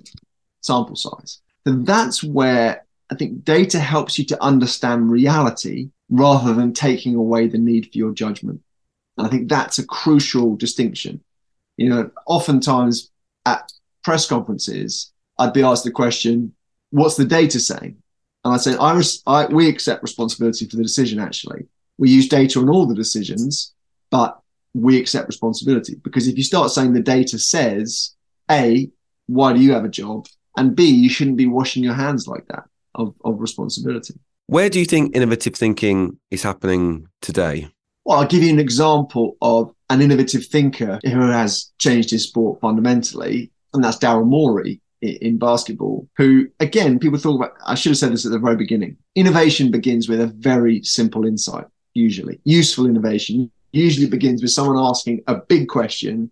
sample 0.61 0.95
size. 0.95 1.41
then 1.65 1.83
that's 1.83 2.23
where 2.23 2.85
I 3.11 3.15
think 3.15 3.43
data 3.43 3.79
helps 3.79 4.17
you 4.17 4.25
to 4.25 4.43
understand 4.43 5.11
reality 5.11 5.89
rather 6.09 6.53
than 6.53 6.73
taking 6.73 7.15
away 7.15 7.47
the 7.47 7.57
need 7.57 7.91
for 7.91 7.97
your 7.97 8.13
judgment. 8.13 8.61
And 9.17 9.27
I 9.27 9.29
think 9.29 9.49
that's 9.49 9.79
a 9.79 9.85
crucial 9.85 10.55
distinction. 10.55 11.21
You 11.77 11.89
know, 11.89 12.11
oftentimes 12.25 13.09
at 13.45 13.71
press 14.03 14.27
conferences, 14.27 15.11
I'd 15.37 15.53
be 15.53 15.63
asked 15.63 15.83
the 15.83 15.91
question, 15.91 16.53
what's 16.91 17.15
the 17.17 17.25
data 17.25 17.59
saying? 17.59 17.97
And 18.43 18.53
I 18.53 18.57
say, 18.57 18.75
I, 18.75 18.93
res- 18.93 19.23
I, 19.27 19.45
we 19.45 19.67
accept 19.67 20.03
responsibility 20.03 20.67
for 20.67 20.75
the 20.75 20.83
decision, 20.83 21.19
actually. 21.19 21.67
We 21.97 22.09
use 22.09 22.27
data 22.27 22.59
on 22.59 22.69
all 22.69 22.85
the 22.85 22.95
decisions, 22.95 23.73
but 24.09 24.39
we 24.73 24.99
accept 24.99 25.27
responsibility. 25.27 25.95
Because 26.03 26.27
if 26.27 26.37
you 26.37 26.43
start 26.43 26.71
saying 26.71 26.93
the 26.93 27.01
data 27.01 27.37
says, 27.37 28.15
A, 28.49 28.89
why 29.27 29.53
do 29.53 29.59
you 29.59 29.73
have 29.73 29.85
a 29.85 29.89
job? 29.89 30.27
And 30.57 30.75
B, 30.75 30.85
you 30.85 31.09
shouldn't 31.09 31.37
be 31.37 31.47
washing 31.47 31.83
your 31.83 31.93
hands 31.93 32.27
like 32.27 32.47
that 32.47 32.63
of, 32.95 33.15
of 33.23 33.39
responsibility. 33.39 34.15
Where 34.47 34.69
do 34.69 34.79
you 34.79 34.85
think 34.85 35.15
innovative 35.15 35.55
thinking 35.55 36.19
is 36.29 36.43
happening 36.43 37.07
today? 37.21 37.69
Well, 38.03 38.19
I'll 38.19 38.27
give 38.27 38.43
you 38.43 38.49
an 38.49 38.59
example 38.59 39.37
of 39.41 39.71
an 39.89 40.01
innovative 40.01 40.45
thinker 40.45 40.99
who 41.03 41.29
has 41.29 41.71
changed 41.77 42.09
his 42.09 42.27
sport 42.27 42.59
fundamentally, 42.59 43.51
and 43.73 43.83
that's 43.83 43.97
Daryl 43.97 44.25
Morey 44.25 44.81
in 45.01 45.37
basketball, 45.37 46.07
who, 46.17 46.47
again, 46.59 46.99
people 46.99 47.17
thought 47.17 47.35
about, 47.35 47.53
I 47.65 47.75
should 47.75 47.91
have 47.91 47.97
said 47.97 48.11
this 48.11 48.25
at 48.25 48.31
the 48.31 48.39
very 48.39 48.55
beginning. 48.55 48.97
Innovation 49.15 49.71
begins 49.71 50.09
with 50.09 50.21
a 50.21 50.27
very 50.27 50.83
simple 50.83 51.25
insight, 51.25 51.65
usually. 51.93 52.39
Useful 52.43 52.85
innovation 52.85 53.51
usually 53.71 54.07
begins 54.07 54.41
with 54.41 54.51
someone 54.51 54.77
asking 54.77 55.23
a 55.27 55.35
big 55.35 55.67
question 55.67 56.31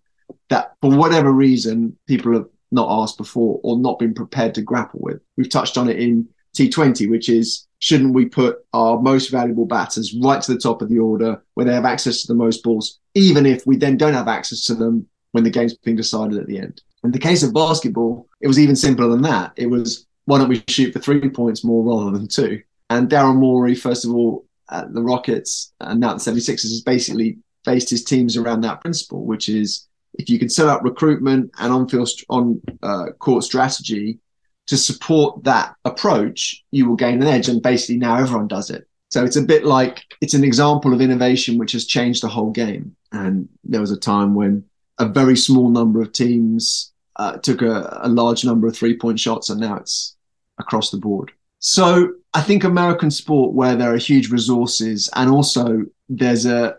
that, 0.49 0.75
for 0.81 0.95
whatever 0.95 1.31
reason, 1.31 1.97
people 2.07 2.33
have 2.33 2.47
not 2.71 3.01
asked 3.01 3.17
before 3.17 3.59
or 3.63 3.77
not 3.77 3.99
been 3.99 4.13
prepared 4.13 4.53
to 4.55 4.61
grapple 4.61 4.99
with. 5.01 5.21
We've 5.37 5.49
touched 5.49 5.77
on 5.77 5.89
it 5.89 5.99
in 5.99 6.27
T20, 6.55 7.09
which 7.09 7.29
is 7.29 7.67
shouldn't 7.79 8.13
we 8.13 8.25
put 8.25 8.59
our 8.73 8.99
most 8.99 9.29
valuable 9.29 9.65
batters 9.65 10.13
right 10.21 10.41
to 10.41 10.53
the 10.53 10.59
top 10.59 10.81
of 10.81 10.89
the 10.89 10.99
order 10.99 11.41
where 11.53 11.65
they 11.65 11.73
have 11.73 11.85
access 11.85 12.21
to 12.21 12.27
the 12.27 12.35
most 12.35 12.63
balls, 12.63 12.99
even 13.15 13.45
if 13.45 13.65
we 13.65 13.77
then 13.77 13.97
don't 13.97 14.13
have 14.13 14.27
access 14.27 14.65
to 14.65 14.75
them 14.75 15.07
when 15.31 15.43
the 15.43 15.49
game's 15.49 15.77
being 15.77 15.95
decided 15.97 16.37
at 16.37 16.47
the 16.47 16.59
end? 16.59 16.81
In 17.03 17.11
the 17.11 17.19
case 17.19 17.43
of 17.43 17.53
basketball, 17.53 18.27
it 18.41 18.47
was 18.47 18.59
even 18.59 18.75
simpler 18.75 19.07
than 19.07 19.21
that. 19.21 19.53
It 19.55 19.67
was 19.67 20.05
why 20.25 20.37
don't 20.37 20.49
we 20.49 20.63
shoot 20.67 20.93
for 20.93 20.99
three 20.99 21.27
points 21.29 21.63
more 21.63 21.83
rather 21.83 22.15
than 22.15 22.27
two? 22.27 22.61
And 22.89 23.09
Darren 23.09 23.37
Morey, 23.37 23.75
first 23.75 24.05
of 24.05 24.13
all, 24.13 24.45
at 24.72 24.93
the 24.93 25.01
Rockets 25.01 25.74
and 25.80 25.99
now 25.99 26.13
the 26.13 26.20
76ers, 26.20 26.63
has 26.63 26.82
basically 26.82 27.38
based 27.65 27.89
his 27.89 28.03
teams 28.03 28.38
around 28.38 28.61
that 28.61 28.82
principle, 28.82 29.26
which 29.26 29.49
is 29.49 29.88
if 30.13 30.30
you 30.30 30.39
can 30.39 30.49
set 30.49 30.67
up 30.67 30.84
recruitment 30.84 31.51
and 31.59 31.72
on-field 31.72 32.09
on 32.30 32.61
uh, 32.84 33.07
court 33.20 33.43
strategy 33.43 34.20
to 34.67 34.78
support 34.78 35.43
that 35.43 35.76
approach, 35.86 36.63
you 36.72 36.88
will 36.88 36.95
gain 36.95 37.22
an 37.22 37.28
edge. 37.28 37.47
And 37.47 37.61
basically 37.61 37.97
now 37.97 38.15
everyone 38.15 38.47
does 38.47 38.70
it. 38.70 38.88
So 39.09 39.26
it's 39.26 39.36
a 39.36 39.41
bit 39.41 39.65
like 39.65 40.03
it's 40.22 40.36
an 40.36 40.43
example 40.43 40.93
of 40.93 41.01
innovation 41.01 41.57
which 41.57 41.72
has 41.72 41.86
changed 41.86 42.22
the 42.22 42.28
whole 42.28 42.51
game. 42.51 42.95
And 43.11 43.49
there 43.63 43.82
was 43.82 43.91
a 43.91 43.97
time 43.97 44.36
when 44.36 44.63
a 44.99 45.07
very 45.07 45.36
small 45.36 45.70
number 45.70 46.01
of 46.01 46.11
teams 46.11 46.93
uh, 47.15 47.38
took 47.38 47.61
a, 47.61 47.99
a 48.03 48.09
large 48.09 48.45
number 48.45 48.67
of 48.67 48.76
three 48.76 48.97
point 48.97 49.20
shots, 49.20 49.49
and 49.49 49.59
now 49.59 49.78
it's 49.78 50.15
across 50.57 50.91
the 50.91 50.97
board. 50.97 51.32
So 51.60 52.14
I 52.34 52.41
think 52.41 52.64
American 52.64 53.12
sport, 53.12 53.53
where 53.53 53.76
there 53.76 53.93
are 53.93 53.97
huge 53.97 54.32
resources, 54.32 55.10
and 55.16 55.30
also 55.30 55.86
there's 56.07 56.45
a 56.45 56.78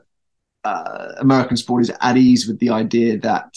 uh, 0.65 1.13
American 1.19 1.57
sport 1.57 1.83
is 1.83 1.93
at 2.01 2.17
ease 2.17 2.47
with 2.47 2.59
the 2.59 2.71
idea 2.71 3.19
that 3.19 3.57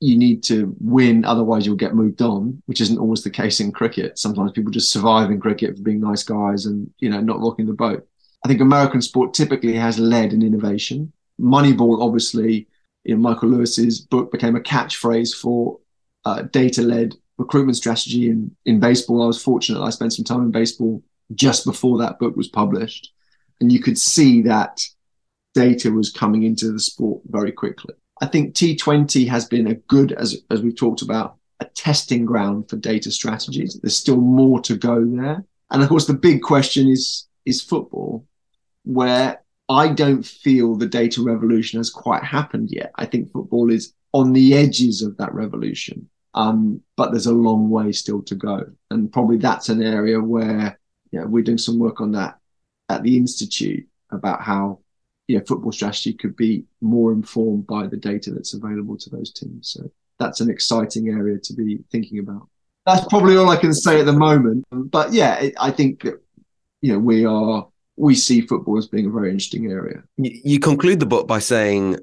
you 0.00 0.16
need 0.16 0.44
to 0.44 0.76
win, 0.78 1.24
otherwise 1.24 1.66
you'll 1.66 1.76
get 1.76 1.94
moved 1.94 2.22
on, 2.22 2.62
which 2.66 2.80
isn't 2.80 2.98
always 2.98 3.22
the 3.22 3.30
case 3.30 3.58
in 3.58 3.72
cricket. 3.72 4.18
Sometimes 4.18 4.52
people 4.52 4.70
just 4.70 4.92
survive 4.92 5.30
in 5.30 5.40
cricket 5.40 5.76
for 5.76 5.82
being 5.82 6.00
nice 6.00 6.22
guys 6.22 6.66
and 6.66 6.90
you 6.98 7.10
know 7.10 7.20
not 7.20 7.40
rocking 7.40 7.66
the 7.66 7.72
boat. 7.72 8.06
I 8.44 8.48
think 8.48 8.60
American 8.60 9.02
sport 9.02 9.34
typically 9.34 9.74
has 9.74 9.98
led 9.98 10.32
in 10.32 10.42
innovation. 10.42 11.12
Moneyball, 11.40 12.00
obviously, 12.00 12.68
in 13.04 13.20
Michael 13.20 13.50
Lewis's 13.50 14.00
book 14.00 14.30
became 14.30 14.56
a 14.56 14.60
catchphrase 14.60 15.34
for 15.34 15.78
uh, 16.24 16.42
data-led 16.42 17.14
recruitment 17.38 17.76
strategy 17.76 18.28
in 18.28 18.54
in 18.66 18.80
baseball. 18.80 19.22
I 19.22 19.26
was 19.26 19.42
fortunate; 19.42 19.82
I 19.82 19.90
spent 19.90 20.12
some 20.12 20.24
time 20.24 20.42
in 20.42 20.50
baseball 20.50 21.02
just 21.34 21.64
before 21.64 21.98
that 21.98 22.18
book 22.18 22.36
was 22.36 22.48
published, 22.48 23.12
and 23.60 23.72
you 23.72 23.80
could 23.80 23.98
see 23.98 24.42
that 24.42 24.80
data 25.54 25.90
was 25.90 26.10
coming 26.10 26.42
into 26.42 26.72
the 26.72 26.80
sport 26.80 27.22
very 27.26 27.52
quickly. 27.52 27.94
I 28.20 28.26
think 28.26 28.54
T20 28.54 29.28
has 29.28 29.44
been 29.44 29.68
a 29.68 29.74
good, 29.74 30.12
as, 30.12 30.36
as 30.50 30.60
we've 30.60 30.76
talked 30.76 31.02
about, 31.02 31.36
a 31.60 31.64
testing 31.64 32.24
ground 32.24 32.68
for 32.68 32.76
data 32.76 33.10
strategies. 33.10 33.78
There's 33.80 33.96
still 33.96 34.20
more 34.20 34.60
to 34.62 34.76
go 34.76 35.04
there. 35.04 35.44
And 35.70 35.82
of 35.82 35.88
course, 35.88 36.06
the 36.06 36.14
big 36.14 36.42
question 36.42 36.88
is, 36.88 37.26
is 37.44 37.62
football, 37.62 38.26
where 38.84 39.42
I 39.68 39.88
don't 39.88 40.24
feel 40.24 40.74
the 40.74 40.86
data 40.86 41.22
revolution 41.22 41.78
has 41.78 41.90
quite 41.90 42.24
happened 42.24 42.70
yet. 42.70 42.92
I 42.96 43.06
think 43.06 43.30
football 43.30 43.70
is 43.70 43.92
on 44.12 44.32
the 44.32 44.54
edges 44.54 45.02
of 45.02 45.16
that 45.18 45.34
revolution. 45.34 46.08
Um, 46.34 46.82
but 46.96 47.10
there's 47.10 47.26
a 47.26 47.32
long 47.32 47.70
way 47.70 47.92
still 47.92 48.22
to 48.22 48.34
go. 48.34 48.66
And 48.90 49.12
probably 49.12 49.38
that's 49.38 49.68
an 49.68 49.82
area 49.82 50.20
where 50.20 50.78
you 51.10 51.20
know, 51.20 51.26
we're 51.26 51.44
doing 51.44 51.58
some 51.58 51.78
work 51.78 52.00
on 52.00 52.12
that 52.12 52.38
at 52.88 53.02
the 53.02 53.16
Institute 53.16 53.86
about 54.10 54.42
how 54.42 54.80
you 55.26 55.38
know, 55.38 55.44
football 55.46 55.72
strategy 55.72 56.14
could 56.14 56.36
be 56.36 56.64
more 56.80 57.12
informed 57.12 57.66
by 57.66 57.86
the 57.86 57.96
data 57.96 58.30
that's 58.30 58.54
available 58.54 58.96
to 58.96 59.10
those 59.10 59.32
teams. 59.32 59.70
So 59.70 59.90
that's 60.18 60.40
an 60.40 60.50
exciting 60.50 61.08
area 61.08 61.38
to 61.38 61.52
be 61.52 61.78
thinking 61.92 62.18
about. 62.18 62.48
That's 62.86 63.06
probably 63.06 63.36
all 63.36 63.50
I 63.50 63.56
can 63.56 63.74
say 63.74 64.00
at 64.00 64.06
the 64.06 64.14
moment. 64.14 64.64
But 64.70 65.12
yeah, 65.12 65.50
I 65.60 65.70
think 65.70 66.02
that 66.04 66.20
you 66.80 66.92
know 66.92 66.98
we 66.98 67.26
are 67.26 67.68
we 67.96 68.14
see 68.14 68.40
football 68.40 68.78
as 68.78 68.86
being 68.86 69.06
a 69.06 69.10
very 69.10 69.30
interesting 69.30 69.70
area. 69.70 70.02
You 70.16 70.58
conclude 70.58 71.00
the 71.00 71.06
book 71.06 71.28
by 71.28 71.40
saying 71.40 71.98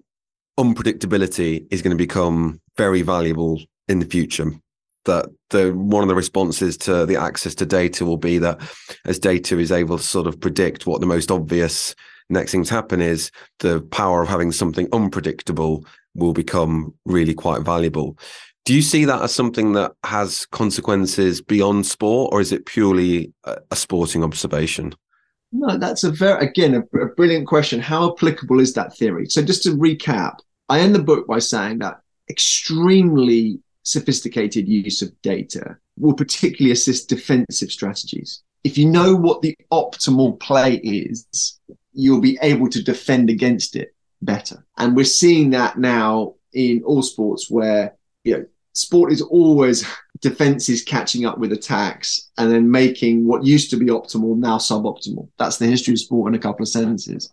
unpredictability 0.60 1.66
is 1.72 1.82
going 1.82 1.98
to 1.98 1.98
become 1.98 2.62
very 2.78 3.02
valuable 3.02 3.60
in 3.88 4.00
the 4.00 4.06
future. 4.06 4.52
That 5.06 5.28
the 5.52 5.72
one 5.72 6.02
of 6.02 6.10
the 6.10 6.16
responses 6.16 6.78
to 6.78 7.06
the 7.06 7.18
access 7.18 7.54
to 7.56 7.66
data 7.66 8.06
will 8.06 8.18
be 8.18 8.40
that 8.40 8.60
as 9.06 9.20
data 9.20 9.60
is 9.60 9.72
able 9.72 9.98
to 9.98 10.04
sort 10.04 10.26
of 10.26 10.40
predict 10.40 10.88
what 10.88 11.00
the 11.00 11.06
most 11.06 11.30
obvious 11.30 11.94
next 12.30 12.52
things 12.52 12.70
happen 12.70 13.02
is 13.02 13.32
the 13.60 13.82
power 13.92 14.24
of 14.24 14.30
having 14.30 14.52
something 14.52 14.88
unpredictable 14.92 15.86
will 16.16 16.34
become 16.34 16.94
really 17.06 17.34
quite 17.34 17.62
valuable. 17.62 18.18
Do 18.64 18.74
you 18.74 18.82
see 18.82 19.06
that 19.06 19.22
as 19.22 19.34
something 19.34 19.74
that 19.74 19.92
has 20.04 20.48
consequences 20.48 21.40
beyond 21.40 21.86
sport, 21.86 22.34
or 22.34 22.42
is 22.42 22.52
it 22.52 22.66
purely 22.66 23.32
a, 23.44 23.76
sporting 23.76 24.24
observation? 24.24 24.96
No, 25.52 25.78
that's 25.78 26.04
a 26.04 26.10
very, 26.12 26.48
again, 26.48 26.74
a, 26.74 26.98
a 27.00 27.06
brilliant 27.14 27.48
question. 27.48 27.80
How 27.80 28.12
applicable 28.12 28.60
is 28.60 28.74
that 28.74 28.98
theory? 28.98 29.28
So, 29.28 29.44
just 29.44 29.62
to 29.64 29.78
recap, 29.78 30.38
I 30.68 30.80
end 30.80 30.96
the 30.96 31.04
book 31.04 31.28
by 31.28 31.40
saying 31.40 31.80
that 31.80 32.00
extremely 32.28 33.60
sophisticated 33.86 34.68
use 34.68 35.02
of 35.02 35.22
data 35.22 35.78
will 35.98 36.14
particularly 36.14 36.72
assist 36.72 37.08
defensive 37.08 37.72
strategies. 37.72 38.42
If 38.64 38.78
you 38.78 38.88
know 38.88 39.16
what 39.16 39.42
the 39.42 39.56
optimal 39.72 40.40
play 40.40 40.76
is, 40.76 41.60
you'll 41.94 42.20
be 42.20 42.38
able 42.42 42.68
to 42.70 42.84
defend 42.84 43.30
against 43.30 43.76
it 43.76 43.96
better. 44.22 44.66
And 44.78 44.96
we're 44.96 45.06
seeing 45.06 45.52
that 45.52 45.78
now 45.78 46.34
in 46.52 46.84
all 46.84 47.04
sports 47.04 47.50
where, 47.50 47.96
you 48.24 48.38
know, 48.38 48.46
sport 48.74 49.12
is 49.12 49.22
always 49.22 49.86
defenses 50.20 50.84
catching 50.84 51.26
up 51.26 51.38
with 51.38 51.54
attacks 51.54 52.32
and 52.38 52.52
then 52.52 52.70
making 52.70 53.28
what 53.28 53.46
used 53.46 53.70
to 53.70 53.78
be 53.78 53.86
optimal 53.86 54.36
now 54.36 54.58
suboptimal. 54.58 55.30
That's 55.38 55.58
the 55.58 55.68
history 55.68 55.94
of 55.94 56.00
sport 56.00 56.34
in 56.34 56.36
a 56.36 56.42
couple 56.42 56.64
of 56.64 56.70
sentences. 56.70 57.32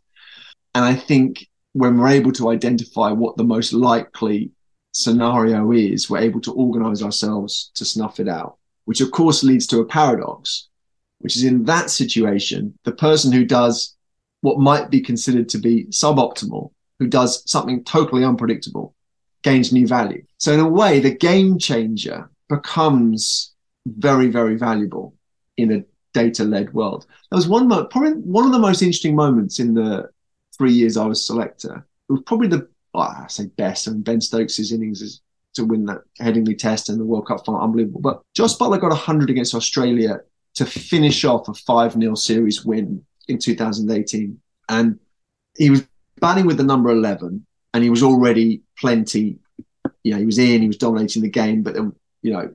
And 0.74 0.84
I 0.84 0.94
think 0.94 1.48
when 1.72 1.96
we're 1.96 2.08
able 2.08 2.32
to 2.32 2.50
identify 2.50 3.10
what 3.10 3.36
the 3.36 3.44
most 3.44 3.72
likely 3.72 4.50
scenario 4.92 5.72
is, 5.72 6.08
we're 6.08 6.18
able 6.18 6.40
to 6.42 6.52
organize 6.52 7.02
ourselves 7.02 7.70
to 7.74 7.84
snuff 7.84 8.20
it 8.20 8.28
out, 8.28 8.58
which 8.84 9.00
of 9.00 9.10
course 9.10 9.42
leads 9.42 9.66
to 9.66 9.80
a 9.80 9.84
paradox, 9.84 10.68
which 11.18 11.36
is 11.36 11.44
in 11.44 11.64
that 11.64 11.90
situation, 11.90 12.78
the 12.84 12.92
person 12.92 13.32
who 13.32 13.44
does 13.44 13.96
what 14.42 14.58
might 14.58 14.90
be 14.90 15.00
considered 15.00 15.48
to 15.48 15.58
be 15.58 15.84
suboptimal, 15.86 16.70
who 16.98 17.06
does 17.06 17.48
something 17.50 17.82
totally 17.84 18.24
unpredictable, 18.24 18.94
gains 19.42 19.72
new 19.72 19.86
value. 19.86 20.22
So 20.38 20.52
in 20.52 20.60
a 20.60 20.68
way, 20.68 21.00
the 21.00 21.14
game 21.14 21.58
changer 21.58 22.28
becomes 22.48 23.54
very, 23.86 24.28
very 24.28 24.56
valuable 24.56 25.14
in 25.56 25.72
a 25.72 25.84
data-led 26.12 26.74
world. 26.74 27.06
There 27.30 27.36
was 27.36 27.48
one 27.48 27.68
moment, 27.68 27.90
probably 27.90 28.12
one 28.12 28.44
of 28.44 28.52
the 28.52 28.58
most 28.58 28.82
interesting 28.82 29.16
moments 29.16 29.58
in 29.58 29.74
the 29.74 30.10
three 30.56 30.72
years 30.72 30.96
I 30.96 31.06
was 31.06 31.26
selector. 31.26 31.86
It 32.08 32.12
was 32.12 32.22
probably 32.26 32.48
the 32.48 32.68
well, 32.94 33.16
I 33.24 33.26
say 33.28 33.46
best, 33.46 33.86
and 33.86 34.04
Ben 34.04 34.20
Stokes' 34.20 34.72
innings 34.72 35.02
is 35.02 35.22
to 35.54 35.64
win 35.64 35.86
that 35.86 36.02
Headingley 36.20 36.56
Test 36.56 36.88
and 36.88 36.98
the 36.98 37.04
World 37.04 37.26
Cup 37.26 37.44
final, 37.44 37.60
unbelievable. 37.60 38.00
But 38.00 38.22
Jos 38.34 38.56
Buttler 38.56 38.80
got 38.80 38.88
100 38.90 39.30
against 39.30 39.54
Australia 39.54 40.20
to 40.54 40.66
finish 40.66 41.24
off 41.24 41.48
a 41.48 41.54
5 41.54 41.92
0 41.94 42.14
series 42.14 42.64
win 42.64 43.04
in 43.28 43.38
2018. 43.38 44.38
And 44.68 44.98
he 45.56 45.70
was 45.70 45.86
batting 46.20 46.46
with 46.46 46.56
the 46.56 46.62
number 46.62 46.90
11 46.90 47.44
and 47.74 47.84
he 47.84 47.90
was 47.90 48.02
already 48.02 48.62
plenty, 48.78 49.38
you 50.04 50.12
know, 50.12 50.18
he 50.18 50.26
was 50.26 50.38
in, 50.38 50.60
he 50.62 50.66
was 50.66 50.76
dominating 50.76 51.22
the 51.22 51.28
game, 51.28 51.62
but 51.62 51.74
then, 51.74 51.92
you 52.22 52.32
know, 52.32 52.50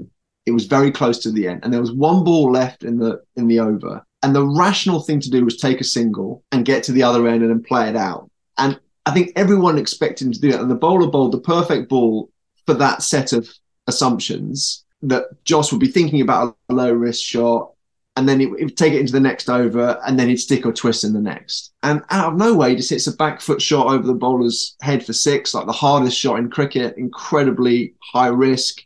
It 0.47 0.53
was 0.53 0.65
very 0.65 0.91
close 0.91 1.19
to 1.19 1.31
the 1.31 1.47
end, 1.49 1.59
and 1.63 1.73
there 1.73 1.81
was 1.81 1.91
one 1.91 2.23
ball 2.23 2.49
left 2.51 2.83
in 2.83 2.97
the 2.97 3.21
in 3.35 3.47
the 3.49 3.59
over. 3.59 4.01
And 4.23 4.33
the 4.33 4.47
rational 4.47 5.01
thing 5.01 5.19
to 5.19 5.29
do 5.29 5.43
was 5.43 5.57
take 5.57 5.81
a 5.81 5.83
single 5.83 6.41
and 6.51 6.65
get 6.65 6.83
to 6.83 6.93
the 6.93 7.03
other 7.03 7.27
end 7.27 7.41
and 7.43 7.51
then 7.51 7.61
play 7.61 7.89
it 7.89 7.97
out. 7.97 8.31
And 8.57 8.79
I 9.07 9.11
think 9.11 9.31
everyone 9.37 9.77
expected 9.77 10.27
him 10.27 10.33
to 10.33 10.41
do 10.41 10.51
that. 10.51 10.59
And 10.59 10.69
the 10.69 10.75
bowler 10.75 11.07
bowled 11.07 11.31
the 11.31 11.39
perfect 11.39 11.87
ball 11.87 12.29
for 12.65 12.73
that 12.73 13.01
set 13.01 13.31
of 13.31 13.49
assumptions 13.87 14.83
that 15.01 15.25
Jos 15.45 15.71
would 15.71 15.79
be 15.79 15.87
thinking 15.87 16.19
about 16.19 16.57
a 16.67 16.73
low 16.73 16.91
risk 16.91 17.23
shot 17.23 17.71
and 18.17 18.27
then 18.27 18.39
he 18.39 18.47
would 18.47 18.75
take 18.75 18.93
it 18.93 18.99
into 18.99 19.13
the 19.13 19.19
next 19.19 19.47
over, 19.47 20.01
and 20.07 20.19
then 20.19 20.27
he'd 20.27 20.37
stick 20.37 20.65
or 20.65 20.73
twist 20.73 21.03
in 21.03 21.13
the 21.13 21.21
next. 21.21 21.71
And 21.83 22.01
out 22.09 22.33
of 22.33 22.39
nowhere, 22.39 22.69
he 22.69 22.75
just 22.75 22.89
hits 22.89 23.05
a 23.05 23.15
back 23.15 23.39
foot 23.39 23.61
shot 23.61 23.85
over 23.85 24.07
the 24.07 24.15
bowler's 24.15 24.75
head 24.81 25.05
for 25.05 25.13
six, 25.13 25.53
like 25.53 25.67
the 25.67 25.71
hardest 25.71 26.17
shot 26.17 26.39
in 26.39 26.49
cricket, 26.49 26.97
incredibly 26.97 27.93
high 27.99 28.29
risk, 28.29 28.81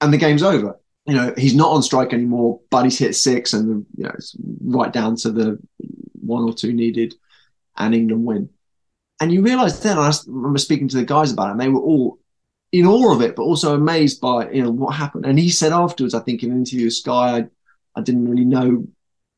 and 0.00 0.12
the 0.12 0.16
game's 0.16 0.44
over. 0.44 0.78
You 1.06 1.14
know, 1.14 1.34
he's 1.36 1.56
not 1.56 1.72
on 1.72 1.82
strike 1.82 2.12
anymore, 2.12 2.60
but 2.70 2.84
he's 2.84 2.98
hit 3.00 3.16
six, 3.16 3.52
and 3.52 3.84
you 3.96 4.04
know, 4.04 4.12
it's 4.14 4.36
right 4.64 4.92
down 4.92 5.16
to 5.16 5.32
the 5.32 5.58
one 6.20 6.44
or 6.44 6.54
two 6.54 6.72
needed, 6.72 7.16
and 7.76 7.96
England 7.96 8.24
win. 8.24 8.48
And 9.22 9.32
you 9.32 9.40
realise 9.40 9.78
then, 9.78 9.98
I 9.98 10.12
remember 10.26 10.58
speaking 10.58 10.88
to 10.88 10.96
the 10.96 11.04
guys 11.04 11.30
about 11.30 11.46
it, 11.46 11.52
and 11.52 11.60
they 11.60 11.68
were 11.68 11.80
all 11.80 12.18
in 12.72 12.86
awe 12.86 13.14
of 13.14 13.22
it, 13.22 13.36
but 13.36 13.44
also 13.44 13.76
amazed 13.76 14.20
by 14.20 14.50
you 14.50 14.64
know 14.64 14.72
what 14.72 14.96
happened. 14.96 15.26
And 15.26 15.38
he 15.38 15.48
said 15.48 15.70
afterwards, 15.70 16.12
I 16.12 16.18
think 16.18 16.42
in 16.42 16.50
an 16.50 16.56
interview 16.56 16.86
with 16.86 16.94
Sky, 16.94 17.36
I, 17.36 17.44
I 17.94 18.02
didn't 18.02 18.28
really 18.28 18.44
know 18.44 18.84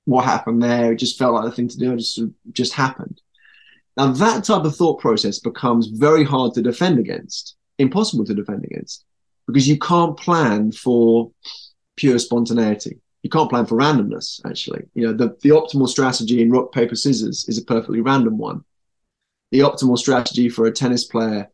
what 0.06 0.24
happened 0.24 0.62
there. 0.62 0.92
It 0.92 0.96
just 0.96 1.18
felt 1.18 1.34
like 1.34 1.44
the 1.44 1.50
thing 1.50 1.68
to 1.68 1.76
do. 1.76 1.92
It 1.92 1.98
just 1.98 2.18
just 2.52 2.72
happened. 2.72 3.20
Now 3.98 4.10
that 4.12 4.44
type 4.44 4.64
of 4.64 4.74
thought 4.74 5.00
process 5.00 5.38
becomes 5.38 5.88
very 5.88 6.24
hard 6.24 6.54
to 6.54 6.62
defend 6.62 6.98
against, 6.98 7.54
impossible 7.78 8.24
to 8.24 8.34
defend 8.34 8.64
against, 8.64 9.04
because 9.46 9.68
you 9.68 9.78
can't 9.78 10.16
plan 10.16 10.72
for 10.72 11.30
pure 11.96 12.18
spontaneity. 12.18 13.00
You 13.22 13.28
can't 13.28 13.50
plan 13.50 13.66
for 13.66 13.76
randomness. 13.76 14.40
Actually, 14.46 14.84
you 14.94 15.06
know 15.06 15.12
the 15.12 15.36
the 15.42 15.50
optimal 15.50 15.88
strategy 15.90 16.40
in 16.40 16.50
rock 16.50 16.72
paper 16.72 16.96
scissors 16.96 17.44
is 17.48 17.58
a 17.58 17.64
perfectly 17.66 18.00
random 18.00 18.38
one. 18.38 18.64
The 19.54 19.60
optimal 19.60 19.96
strategy 19.96 20.48
for 20.48 20.66
a 20.66 20.72
tennis 20.72 21.04
player 21.04 21.48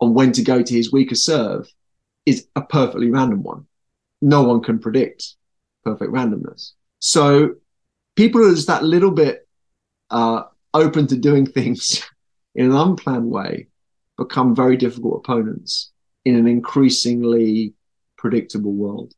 on 0.00 0.14
when 0.14 0.32
to 0.32 0.42
go 0.42 0.62
to 0.62 0.74
his 0.74 0.90
weaker 0.90 1.14
serve 1.14 1.68
is 2.24 2.48
a 2.56 2.62
perfectly 2.62 3.10
random 3.10 3.42
one. 3.42 3.66
No 4.22 4.44
one 4.44 4.62
can 4.62 4.78
predict 4.78 5.34
perfect 5.84 6.10
randomness. 6.10 6.70
So 7.00 7.56
people 8.16 8.40
who 8.40 8.50
are 8.50 8.54
just 8.54 8.68
that 8.68 8.82
little 8.82 9.10
bit 9.10 9.46
uh, 10.08 10.44
open 10.72 11.06
to 11.08 11.18
doing 11.18 11.44
things 11.58 12.02
in 12.54 12.64
an 12.64 12.74
unplanned 12.74 13.30
way 13.30 13.68
become 14.16 14.56
very 14.56 14.78
difficult 14.78 15.18
opponents 15.22 15.92
in 16.24 16.36
an 16.36 16.46
increasingly 16.46 17.74
predictable 18.16 18.72
world, 18.72 19.12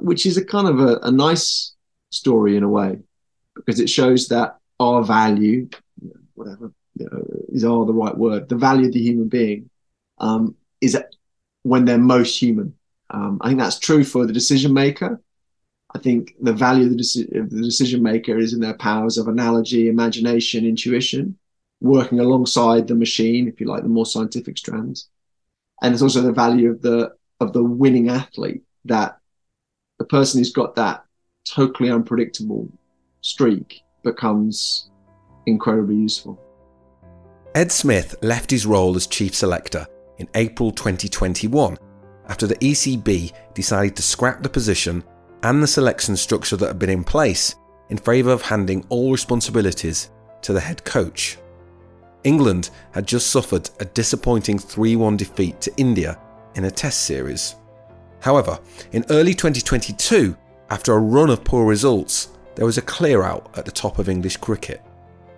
which 0.00 0.26
is 0.26 0.36
a 0.36 0.44
kind 0.44 0.66
of 0.66 0.80
a, 0.80 0.96
a 1.04 1.12
nice 1.12 1.76
story 2.10 2.56
in 2.56 2.64
a 2.64 2.68
way 2.68 2.98
because 3.54 3.78
it 3.78 3.88
shows 3.88 4.26
that 4.26 4.58
our 4.80 5.04
value, 5.04 5.68
whatever 6.34 6.72
you 7.00 7.08
know, 7.10 7.39
is 7.52 7.64
all 7.64 7.84
the 7.84 7.92
right 7.92 8.16
word, 8.16 8.48
the 8.48 8.56
value 8.56 8.86
of 8.86 8.92
the 8.92 9.02
human 9.02 9.28
being 9.28 9.70
um, 10.18 10.54
is 10.80 10.98
when 11.62 11.84
they're 11.84 11.98
most 11.98 12.38
human. 12.38 12.74
Um, 13.10 13.38
I 13.40 13.48
think 13.48 13.60
that's 13.60 13.78
true 13.78 14.04
for 14.04 14.26
the 14.26 14.32
decision 14.32 14.72
maker. 14.72 15.20
I 15.94 15.98
think 15.98 16.34
the 16.40 16.52
value 16.52 16.84
of 16.84 16.90
the, 16.90 16.96
deci- 16.96 17.36
of 17.36 17.50
the 17.50 17.62
decision 17.62 18.02
maker 18.02 18.38
is 18.38 18.52
in 18.52 18.60
their 18.60 18.74
powers 18.74 19.18
of 19.18 19.26
analogy, 19.26 19.88
imagination, 19.88 20.64
intuition, 20.64 21.36
working 21.80 22.20
alongside 22.20 22.86
the 22.86 22.94
machine, 22.94 23.48
if 23.48 23.60
you 23.60 23.66
like, 23.66 23.82
the 23.82 23.88
more 23.88 24.06
scientific 24.06 24.56
strands. 24.58 25.08
And 25.82 25.92
it's 25.92 26.02
also 26.02 26.20
the 26.20 26.32
value 26.32 26.70
of 26.70 26.82
the 26.82 27.12
of 27.40 27.54
the 27.54 27.64
winning 27.64 28.10
athlete 28.10 28.62
that 28.84 29.18
the 29.98 30.04
person 30.04 30.38
who's 30.38 30.52
got 30.52 30.74
that 30.76 31.04
totally 31.44 31.90
unpredictable 31.90 32.68
streak 33.22 33.82
becomes 34.04 34.90
incredibly 35.46 35.96
useful. 35.96 36.38
Ed 37.54 37.72
Smith 37.72 38.14
left 38.22 38.48
his 38.48 38.64
role 38.64 38.94
as 38.94 39.08
chief 39.08 39.34
selector 39.34 39.84
in 40.18 40.28
April 40.36 40.70
2021 40.70 41.76
after 42.28 42.46
the 42.46 42.54
ECB 42.56 43.32
decided 43.54 43.96
to 43.96 44.02
scrap 44.02 44.40
the 44.40 44.48
position 44.48 45.02
and 45.42 45.60
the 45.60 45.66
selection 45.66 46.16
structure 46.16 46.56
that 46.56 46.68
had 46.68 46.78
been 46.78 46.90
in 46.90 47.02
place 47.02 47.56
in 47.88 47.96
favour 47.96 48.30
of 48.30 48.42
handing 48.42 48.86
all 48.88 49.10
responsibilities 49.10 50.10
to 50.42 50.52
the 50.52 50.60
head 50.60 50.84
coach. 50.84 51.38
England 52.22 52.70
had 52.92 53.08
just 53.08 53.30
suffered 53.30 53.68
a 53.80 53.84
disappointing 53.84 54.56
3 54.56 54.94
1 54.94 55.16
defeat 55.16 55.60
to 55.60 55.76
India 55.76 56.20
in 56.54 56.66
a 56.66 56.70
test 56.70 57.02
series. 57.02 57.56
However, 58.20 58.60
in 58.92 59.04
early 59.10 59.34
2022, 59.34 60.36
after 60.70 60.94
a 60.94 61.00
run 61.00 61.30
of 61.30 61.42
poor 61.42 61.66
results, 61.66 62.28
there 62.54 62.66
was 62.66 62.78
a 62.78 62.82
clear 62.82 63.24
out 63.24 63.58
at 63.58 63.64
the 63.64 63.72
top 63.72 63.98
of 63.98 64.08
English 64.08 64.36
cricket. 64.36 64.82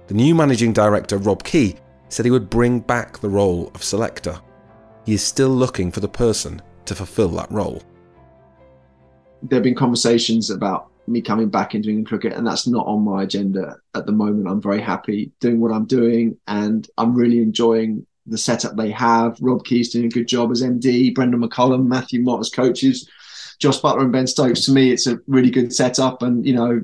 The 0.08 0.14
new 0.14 0.34
managing 0.34 0.74
director, 0.74 1.16
Rob 1.16 1.42
Key, 1.42 1.76
said 2.12 2.24
he 2.24 2.30
would 2.30 2.50
bring 2.50 2.80
back 2.80 3.18
the 3.18 3.28
role 3.28 3.70
of 3.74 3.82
selector. 3.82 4.40
He 5.04 5.14
is 5.14 5.22
still 5.22 5.50
looking 5.50 5.90
for 5.90 6.00
the 6.00 6.08
person 6.08 6.62
to 6.84 6.94
fulfill 6.94 7.28
that 7.28 7.50
role 7.50 7.82
there 9.42 9.56
have 9.56 9.64
been 9.64 9.74
conversations 9.74 10.50
about 10.50 10.88
me 11.08 11.20
coming 11.20 11.48
back 11.48 11.74
into 11.74 11.88
England 11.88 12.06
cricket, 12.06 12.32
and 12.34 12.46
that's 12.46 12.66
not 12.66 12.86
on 12.86 13.02
my 13.02 13.24
agenda 13.24 13.76
at 13.94 14.06
the 14.06 14.12
moment. 14.12 14.46
I'm 14.46 14.62
very 14.62 14.80
happy 14.80 15.32
doing 15.40 15.60
what 15.60 15.72
I'm 15.72 15.84
doing, 15.84 16.38
and 16.46 16.88
I'm 16.96 17.14
really 17.14 17.38
enjoying 17.38 18.06
the 18.26 18.38
setup 18.38 18.76
they 18.76 18.92
have. 18.92 19.36
Rob 19.40 19.64
Key's 19.64 19.90
doing 19.90 20.06
a 20.06 20.10
good 20.10 20.28
job 20.28 20.52
as 20.52 20.62
MD, 20.62 21.12
Brendon 21.12 21.42
McCullum, 21.42 21.86
Matthew 21.86 22.22
Mott 22.22 22.40
as 22.40 22.50
coaches, 22.50 23.08
Jos 23.58 23.80
Buttler 23.80 24.02
and 24.02 24.12
Ben 24.12 24.28
Stokes. 24.28 24.64
To 24.66 24.72
me, 24.72 24.92
it's 24.92 25.08
a 25.08 25.18
really 25.26 25.50
good 25.50 25.74
setup, 25.74 26.22
and 26.22 26.46
you 26.46 26.54
know, 26.54 26.80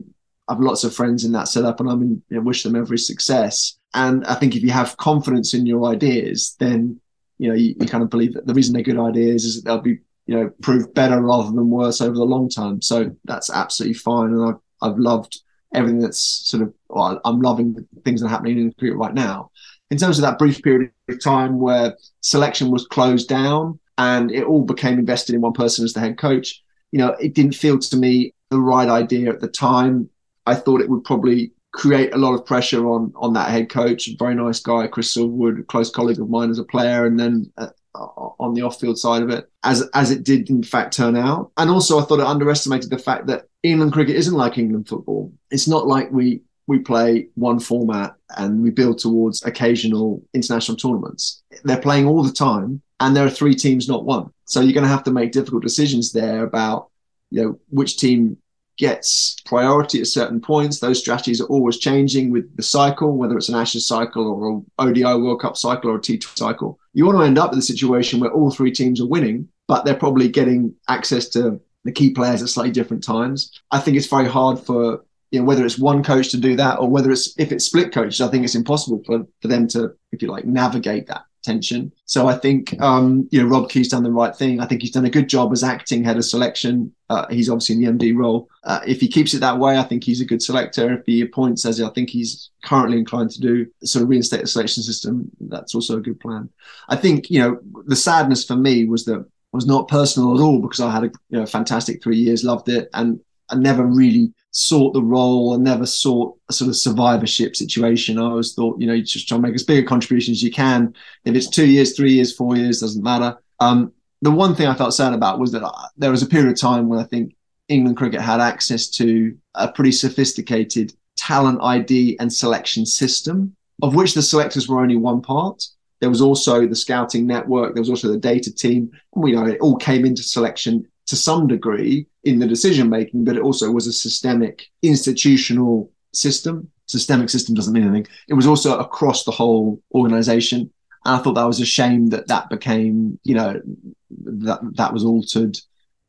I've 0.49 0.61
lots 0.61 0.83
of 0.83 0.95
friends 0.95 1.25
in 1.25 1.33
that 1.33 1.49
setup, 1.49 1.79
and 1.79 1.89
I 1.89 1.95
mean, 1.95 2.21
you 2.29 2.37
know, 2.39 2.43
wish 2.43 2.65
them 2.65 2.75
every 2.75 2.99
success. 2.99 3.78
And 3.95 4.25
I 4.27 4.35
think 4.35 4.55
if 4.55 4.63
you 4.63 4.71
have 4.71 4.97
confidence 4.97 5.55
in 5.55 5.67
your 5.67 5.87
ideas, 5.87 6.57
then 6.59 7.01
you 7.39 7.49
know 7.49 7.55
you, 7.55 7.75
you 7.81 7.87
kind 7.87 8.03
of 8.03 8.11
believe 8.11 8.35
that 8.35 8.47
the 8.47 8.55
reason 8.55 8.75
they're 8.75 8.83
good 8.83 8.99
ideas 8.99 9.45
is 9.45 9.57
that 9.57 9.65
they'll 9.65 9.81
be 9.81 9.99
you 10.27 10.35
know 10.35 10.51
prove 10.63 10.93
better 10.95 11.21
rather 11.21 11.51
than 11.51 11.71
worse 11.71 12.01
over 12.01 12.15
the 12.15 12.25
long 12.25 12.49
term. 12.49 12.83
So 12.83 13.15
that's 13.25 13.51
absolutely 13.51 13.95
fine, 13.95 14.33
and 14.33 14.45
I've 14.45 14.91
I've 14.91 14.99
loved 14.99 15.41
everything 15.75 16.01
that's 16.01 16.19
sort 16.19 16.63
of. 16.63 16.75
Well, 16.89 17.21
I'm 17.25 17.41
loving 17.41 17.75
the 17.75 17.87
things 18.05 18.21
that 18.21 18.27
are 18.27 18.31
happening 18.31 18.59
in 18.59 18.73
cricket 18.73 18.97
right 18.97 19.15
now. 19.15 19.51
In 19.91 19.97
terms 19.97 20.19
of 20.19 20.23
that 20.23 20.39
brief 20.39 20.63
period 20.63 20.91
of 21.09 21.23
time 21.23 21.59
where 21.59 21.97
selection 22.21 22.71
was 22.71 22.87
closed 22.87 23.29
down 23.29 23.79
and 23.97 24.31
it 24.31 24.45
all 24.45 24.63
became 24.63 24.99
invested 24.99 25.35
in 25.35 25.41
one 25.41 25.55
person 25.55 25.83
as 25.83 25.95
the 25.95 26.01
head 26.01 26.19
coach, 26.19 26.63
you 26.93 26.99
know, 26.99 27.11
it 27.21 27.35
didn't 27.35 27.55
feel 27.55 27.79
to 27.79 27.97
me 27.97 28.35
the 28.51 28.61
right 28.61 28.89
idea 28.89 29.31
at 29.31 29.41
the 29.41 29.49
time. 29.49 30.11
I 30.47 30.55
thought 30.55 30.81
it 30.81 30.91
would 30.91 31.05
probably 31.05 31.53
create 31.73 32.15
a 32.15 32.19
lot 32.19 32.35
of 32.35 32.47
pressure 32.47 32.87
on 32.89 33.13
on 33.17 33.33
that 33.35 33.51
head 33.51 33.69
coach. 33.69 34.09
Very 34.19 34.35
nice 34.35 34.61
guy, 34.61 34.87
Chris 34.87 35.15
Silverwood, 35.15 35.67
close 35.67 35.91
colleague 35.91 36.21
of 36.21 36.31
mine 36.31 36.51
as 36.51 36.59
a 36.59 36.65
player, 36.65 37.07
and 37.07 37.19
then 37.19 37.53
uh, 37.57 37.69
on 37.95 38.55
the 38.55 38.63
off-field 38.63 38.99
side 38.99 39.23
of 39.23 39.31
it, 39.31 39.49
as 39.65 39.89
as 39.95 40.11
it 40.11 40.25
did 40.25 40.51
in 40.51 40.63
fact 40.63 40.95
turn 40.95 41.17
out. 41.17 41.51
And 41.57 41.71
also, 41.71 41.99
I 41.99 42.05
thought 42.05 42.21
it 42.21 42.27
underestimated 42.27 42.91
the 42.91 42.99
fact 42.99 43.27
that 43.27 43.47
England 43.63 43.93
cricket 43.93 44.17
isn't 44.17 44.35
like 44.35 44.59
England 44.59 44.89
football. 44.89 45.33
It's 45.51 45.69
not 45.69 45.87
like 45.87 46.11
we 46.11 46.43
we 46.67 46.79
play 46.79 47.29
one 47.35 47.59
format 47.59 48.15
and 48.37 48.63
we 48.63 48.71
build 48.71 48.99
towards 48.99 49.43
occasional 49.45 50.23
international 50.35 50.77
tournaments. 50.77 51.43
They're 51.65 51.81
playing 51.81 52.07
all 52.07 52.23
the 52.23 52.33
time, 52.33 52.83
and 53.01 53.17
there 53.17 53.25
are 53.25 53.31
three 53.31 53.55
teams, 53.55 53.89
not 53.89 54.05
one. 54.05 54.31
So 54.45 54.61
you're 54.61 54.75
going 54.75 54.85
to 54.85 54.91
have 54.91 55.05
to 55.05 55.11
make 55.11 55.33
difficult 55.33 55.63
decisions 55.63 56.13
there 56.13 56.45
about 56.45 56.91
you 57.31 57.43
know 57.43 57.59
which 57.69 57.99
team 57.99 58.39
gets 58.79 59.37
priority 59.45 60.01
at 60.01 60.07
certain 60.07 60.41
points. 60.41 60.79
Those 60.79 61.01
strategies 61.01 61.41
are 61.41 61.47
always 61.47 61.79
changing 61.79 62.31
with 62.31 62.57
the 62.57 62.63
cycle, 62.63 63.17
whether 63.17 63.37
it's 63.37 63.49
an 63.49 63.57
Ashes 63.57 63.87
cycle 63.87 64.27
or 64.27 64.49
an 64.49 64.67
ODI 64.79 65.21
World 65.21 65.41
Cup 65.41 65.57
cycle 65.57 65.91
or 65.91 65.97
a 65.97 66.01
T20 66.01 66.39
cycle. 66.39 66.79
You 66.95 67.05
want 67.05 67.19
to 67.19 67.25
end 67.25 67.39
up 67.39 67.53
in 67.53 67.59
a 67.59 67.63
situation 67.63 68.21
where 68.21 68.31
all 68.31 68.51
three 68.51 68.73
teams 68.73 69.01
are 69.01 69.07
winning, 69.07 69.49
but 69.67 69.85
they're 69.85 69.95
probably 69.95 70.29
getting 70.29 70.75
access 70.89 71.29
to 71.31 71.61
the 71.85 71.93
key 71.93 72.11
players 72.11 72.43
at 72.43 72.49
slightly 72.49 72.73
different 72.73 73.03
times. 73.03 73.61
I 73.71 73.81
think 73.81 73.97
it's 73.97 74.07
very 74.07 74.29
hard 74.29 74.59
for 74.61 75.05
you 75.31 75.41
know 75.41 75.45
whether 75.45 75.67
it's 75.67 75.79
one 75.79 76.03
coach 76.03 76.31
to 76.31 76.39
do 76.39 76.57
that 76.57 76.79
or 76.79 76.89
whether 76.89 77.11
it's 77.11 77.39
if 77.39 77.53
it's 77.53 77.67
split 77.67 77.93
coaches. 77.93 78.21
I 78.21 78.29
think 78.29 78.45
it's 78.45 78.55
impossible 78.55 79.03
for 79.05 79.27
for 79.43 79.49
them 79.49 79.67
to, 79.69 79.95
if 80.13 80.23
you 80.23 80.29
like, 80.29 80.45
navigate 80.45 81.07
that 81.09 81.25
tension. 81.43 81.93
So 82.07 82.29
I 82.29 82.37
think 82.37 82.81
um, 82.81 83.29
you 83.31 83.43
know 83.43 83.49
Rob 83.49 83.71
Key's 83.71 83.89
done 83.89 84.03
the 84.03 84.11
right 84.11 84.35
thing. 84.35 84.61
I 84.61 84.67
think 84.67 84.83
he's 84.83 84.91
done 84.93 85.05
a 85.05 85.11
good 85.11 85.29
job 85.29 85.53
as 85.53 85.63
acting 85.63 86.05
head 86.05 86.17
of 86.17 86.25
selection. 86.25 86.95
Uh, 87.11 87.27
he's 87.31 87.49
obviously 87.49 87.75
in 87.75 87.99
the 87.99 88.07
MD 88.07 88.17
role. 88.17 88.49
Uh, 88.65 88.81
if 88.87 89.01
he 89.01 89.09
keeps 89.09 89.35
it 89.35 89.41
that 89.41 89.59
way, 89.59 89.79
I 89.79 89.83
think 89.83 90.05
he's 90.05 90.21
a 90.21 90.27
good 90.27 90.43
selector. 90.43 90.99
If 90.99 91.07
he 91.07 91.23
appoints, 91.23 91.65
as 91.65 91.81
I 91.81 91.91
think 91.91 92.11
he's 92.11 92.51
currently 92.65 92.99
inclined 92.99 93.31
to 93.31 93.41
do, 93.41 93.67
sort 93.83 94.03
of 94.03 94.09
reinstate 94.09 94.43
the 94.43 94.47
selection 94.47 94.83
system, 94.83 95.31
that's 95.41 95.75
also 95.75 95.97
a 95.97 96.03
good 96.03 96.21
plan. 96.21 96.51
I 96.89 96.97
think 96.97 97.31
you 97.31 97.41
know 97.41 97.59
the 97.87 97.97
sadness 97.97 98.45
for 98.45 98.57
me 98.57 98.85
was 98.85 99.05
that 99.07 99.25
was 99.53 99.67
not 99.67 99.89
personal 99.89 100.35
at 100.35 100.43
all 100.43 100.61
because 100.61 100.81
I 100.81 100.91
had 100.91 101.05
a 101.05 101.11
you 101.31 101.39
know, 101.39 101.47
fantastic 101.47 102.03
three 102.03 102.19
years, 102.19 102.45
loved 102.45 102.69
it, 102.69 102.91
and 102.93 103.21
I 103.51 103.57
never 103.57 103.85
really 103.85 104.33
sought 104.51 104.93
the 104.93 105.03
role 105.03 105.55
and 105.55 105.65
never 105.65 105.87
sought 105.87 106.37
a 106.49 106.53
sort 106.53 106.69
of 106.69 106.77
survivorship 106.77 107.57
situation. 107.57 108.19
I 108.19 108.23
always 108.23 108.55
thought, 108.55 108.81
you 108.81 108.87
know, 108.87 108.93
you 108.93 109.03
just 109.03 109.29
try 109.29 109.37
and 109.37 109.43
make 109.43 109.55
as 109.55 109.63
big 109.63 109.85
a 109.85 109.87
contribution 109.87 110.33
as 110.33 110.43
you 110.43 110.51
can. 110.51 110.95
If 111.25 111.35
it's 111.35 111.49
two 111.49 111.67
years, 111.67 111.97
three 111.97 112.13
years, 112.13 112.35
four 112.35 112.57
years, 112.57 112.81
doesn't 112.81 113.03
matter. 113.03 113.39
Um, 113.61 113.93
the 114.23 114.31
one 114.31 114.55
thing 114.55 114.67
I 114.67 114.75
felt 114.75 114.95
sad 114.95 115.15
about 115.15 115.39
was 115.39 115.53
that 115.53 115.65
I, 115.65 115.87
there 115.97 116.11
was 116.11 116.23
a 116.23 116.27
period 116.27 116.51
of 116.51 116.59
time 116.59 116.89
when 116.89 116.99
I 116.99 117.05
think 117.05 117.35
England 117.69 117.97
cricket 117.97 118.21
had 118.21 118.41
access 118.41 118.89
to 118.89 119.37
a 119.55 119.71
pretty 119.71 119.93
sophisticated 119.93 120.93
talent 121.17 121.61
ID 121.63 122.17
and 122.19 122.33
selection 122.33 122.87
system, 122.87 123.55
of 123.83 123.95
which 123.95 124.15
the 124.15 124.23
selectors 124.23 124.69
were 124.69 124.81
only 124.81 124.97
one 124.97 125.21
part. 125.21 125.65
There 126.01 126.09
was 126.09 126.21
also 126.21 126.67
the 126.67 126.77
scouting 126.77 127.27
network. 127.27 127.75
There 127.75 127.83
was 127.83 127.91
also 127.91 128.09
the 128.09 128.19
data 128.19 128.55
team. 128.55 128.91
We 129.15 129.33
know 129.33 129.47
it 129.47 129.61
all 129.61 129.77
came 129.77 130.05
into 130.05 130.23
selection 130.23 130.87
to 131.07 131.17
some 131.17 131.47
degree 131.47 132.07
in 132.25 132.39
the 132.39 132.47
decision 132.47 132.89
making, 132.89 133.25
but 133.25 133.37
it 133.37 133.43
also 133.43 133.71
was 133.71 133.87
a 133.87 133.93
systemic 133.93 134.67
institutional 134.83 135.91
system. 136.13 136.71
Systemic 136.87 137.29
system 137.29 137.55
doesn't 137.55 137.73
mean 137.73 137.85
anything. 137.85 138.07
It 138.29 138.35
was 138.35 138.47
also 138.47 138.79
across 138.79 139.25
the 139.25 139.31
whole 139.31 139.83
organization. 139.95 140.71
And 141.09 141.17
I 141.17 141.21
thought 141.21 141.37
that 141.37 141.47
was 141.47 141.59
a 141.59 141.65
shame 141.65 142.09
that 142.09 142.29
that 142.29 142.51
became, 142.51 143.19
you 143.25 143.35
know, 143.35 143.63
that 144.11 144.61
that 144.75 144.93
was 144.93 145.07
altered 145.07 145.59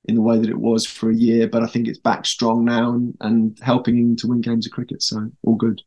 in 0.04 0.16
the 0.16 0.22
way 0.22 0.38
that 0.38 0.50
it 0.50 0.60
was 0.60 0.86
for 0.86 1.10
a 1.10 1.16
year. 1.16 1.48
But 1.48 1.64
I 1.64 1.68
think 1.68 1.88
it's 1.88 1.98
back 1.98 2.26
strong 2.26 2.66
now 2.66 2.92
and, 2.92 3.16
and 3.22 3.58
helping 3.62 4.18
to 4.18 4.28
win 4.28 4.42
games 4.42 4.66
of 4.66 4.74
cricket. 4.74 5.02
So 5.02 5.32
all 5.44 5.56
good. 5.56 5.82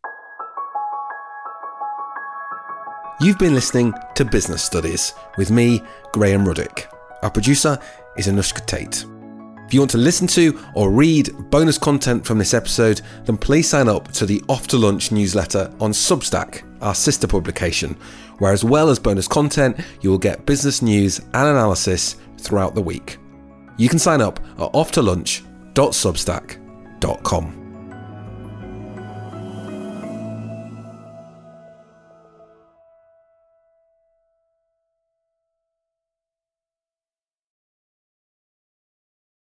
You've 3.21 3.39
been 3.39 3.55
listening 3.55 3.93
to 4.15 4.25
Business 4.25 4.63
Studies 4.63 5.13
with 5.37 5.51
me, 5.51 5.83
Graham 6.13 6.47
Ruddick. 6.47 6.87
Our 7.23 7.31
producer 7.31 7.79
is 8.17 8.29
Anushka 8.29 8.65
Tate. 8.65 9.05
If 9.73 9.75
you 9.75 9.81
want 9.81 9.93
to 9.93 9.97
listen 9.97 10.27
to 10.27 10.61
or 10.75 10.91
read 10.91 11.31
bonus 11.49 11.79
content 11.79 12.27
from 12.27 12.37
this 12.37 12.53
episode, 12.53 13.01
then 13.25 13.39
please 13.39 13.71
sign 13.71 13.89
up 13.89 14.13
to 14.13 14.27
the 14.27 14.45
Off 14.47 14.67
to 14.67 14.77
Lunch 14.77 15.11
newsletter 15.11 15.73
on 15.81 15.93
Substack, 15.93 16.63
our 16.83 16.95
sister 16.95 17.27
publication, 17.27 17.97
where 18.37 18.53
as 18.53 18.65
well 18.65 18.91
as 18.91 18.99
bonus 18.99 19.27
content, 19.27 19.81
you 20.03 20.11
will 20.11 20.19
get 20.19 20.45
business 20.45 20.83
news 20.83 21.21
and 21.21 21.49
analysis 21.49 22.17
throughout 22.37 22.75
the 22.75 22.83
week. 22.83 23.17
You 23.79 23.89
can 23.89 23.99
sign 23.99 24.21
up 24.21 24.41
at 24.59 24.71
offtolunch.substack.com. 24.75 27.62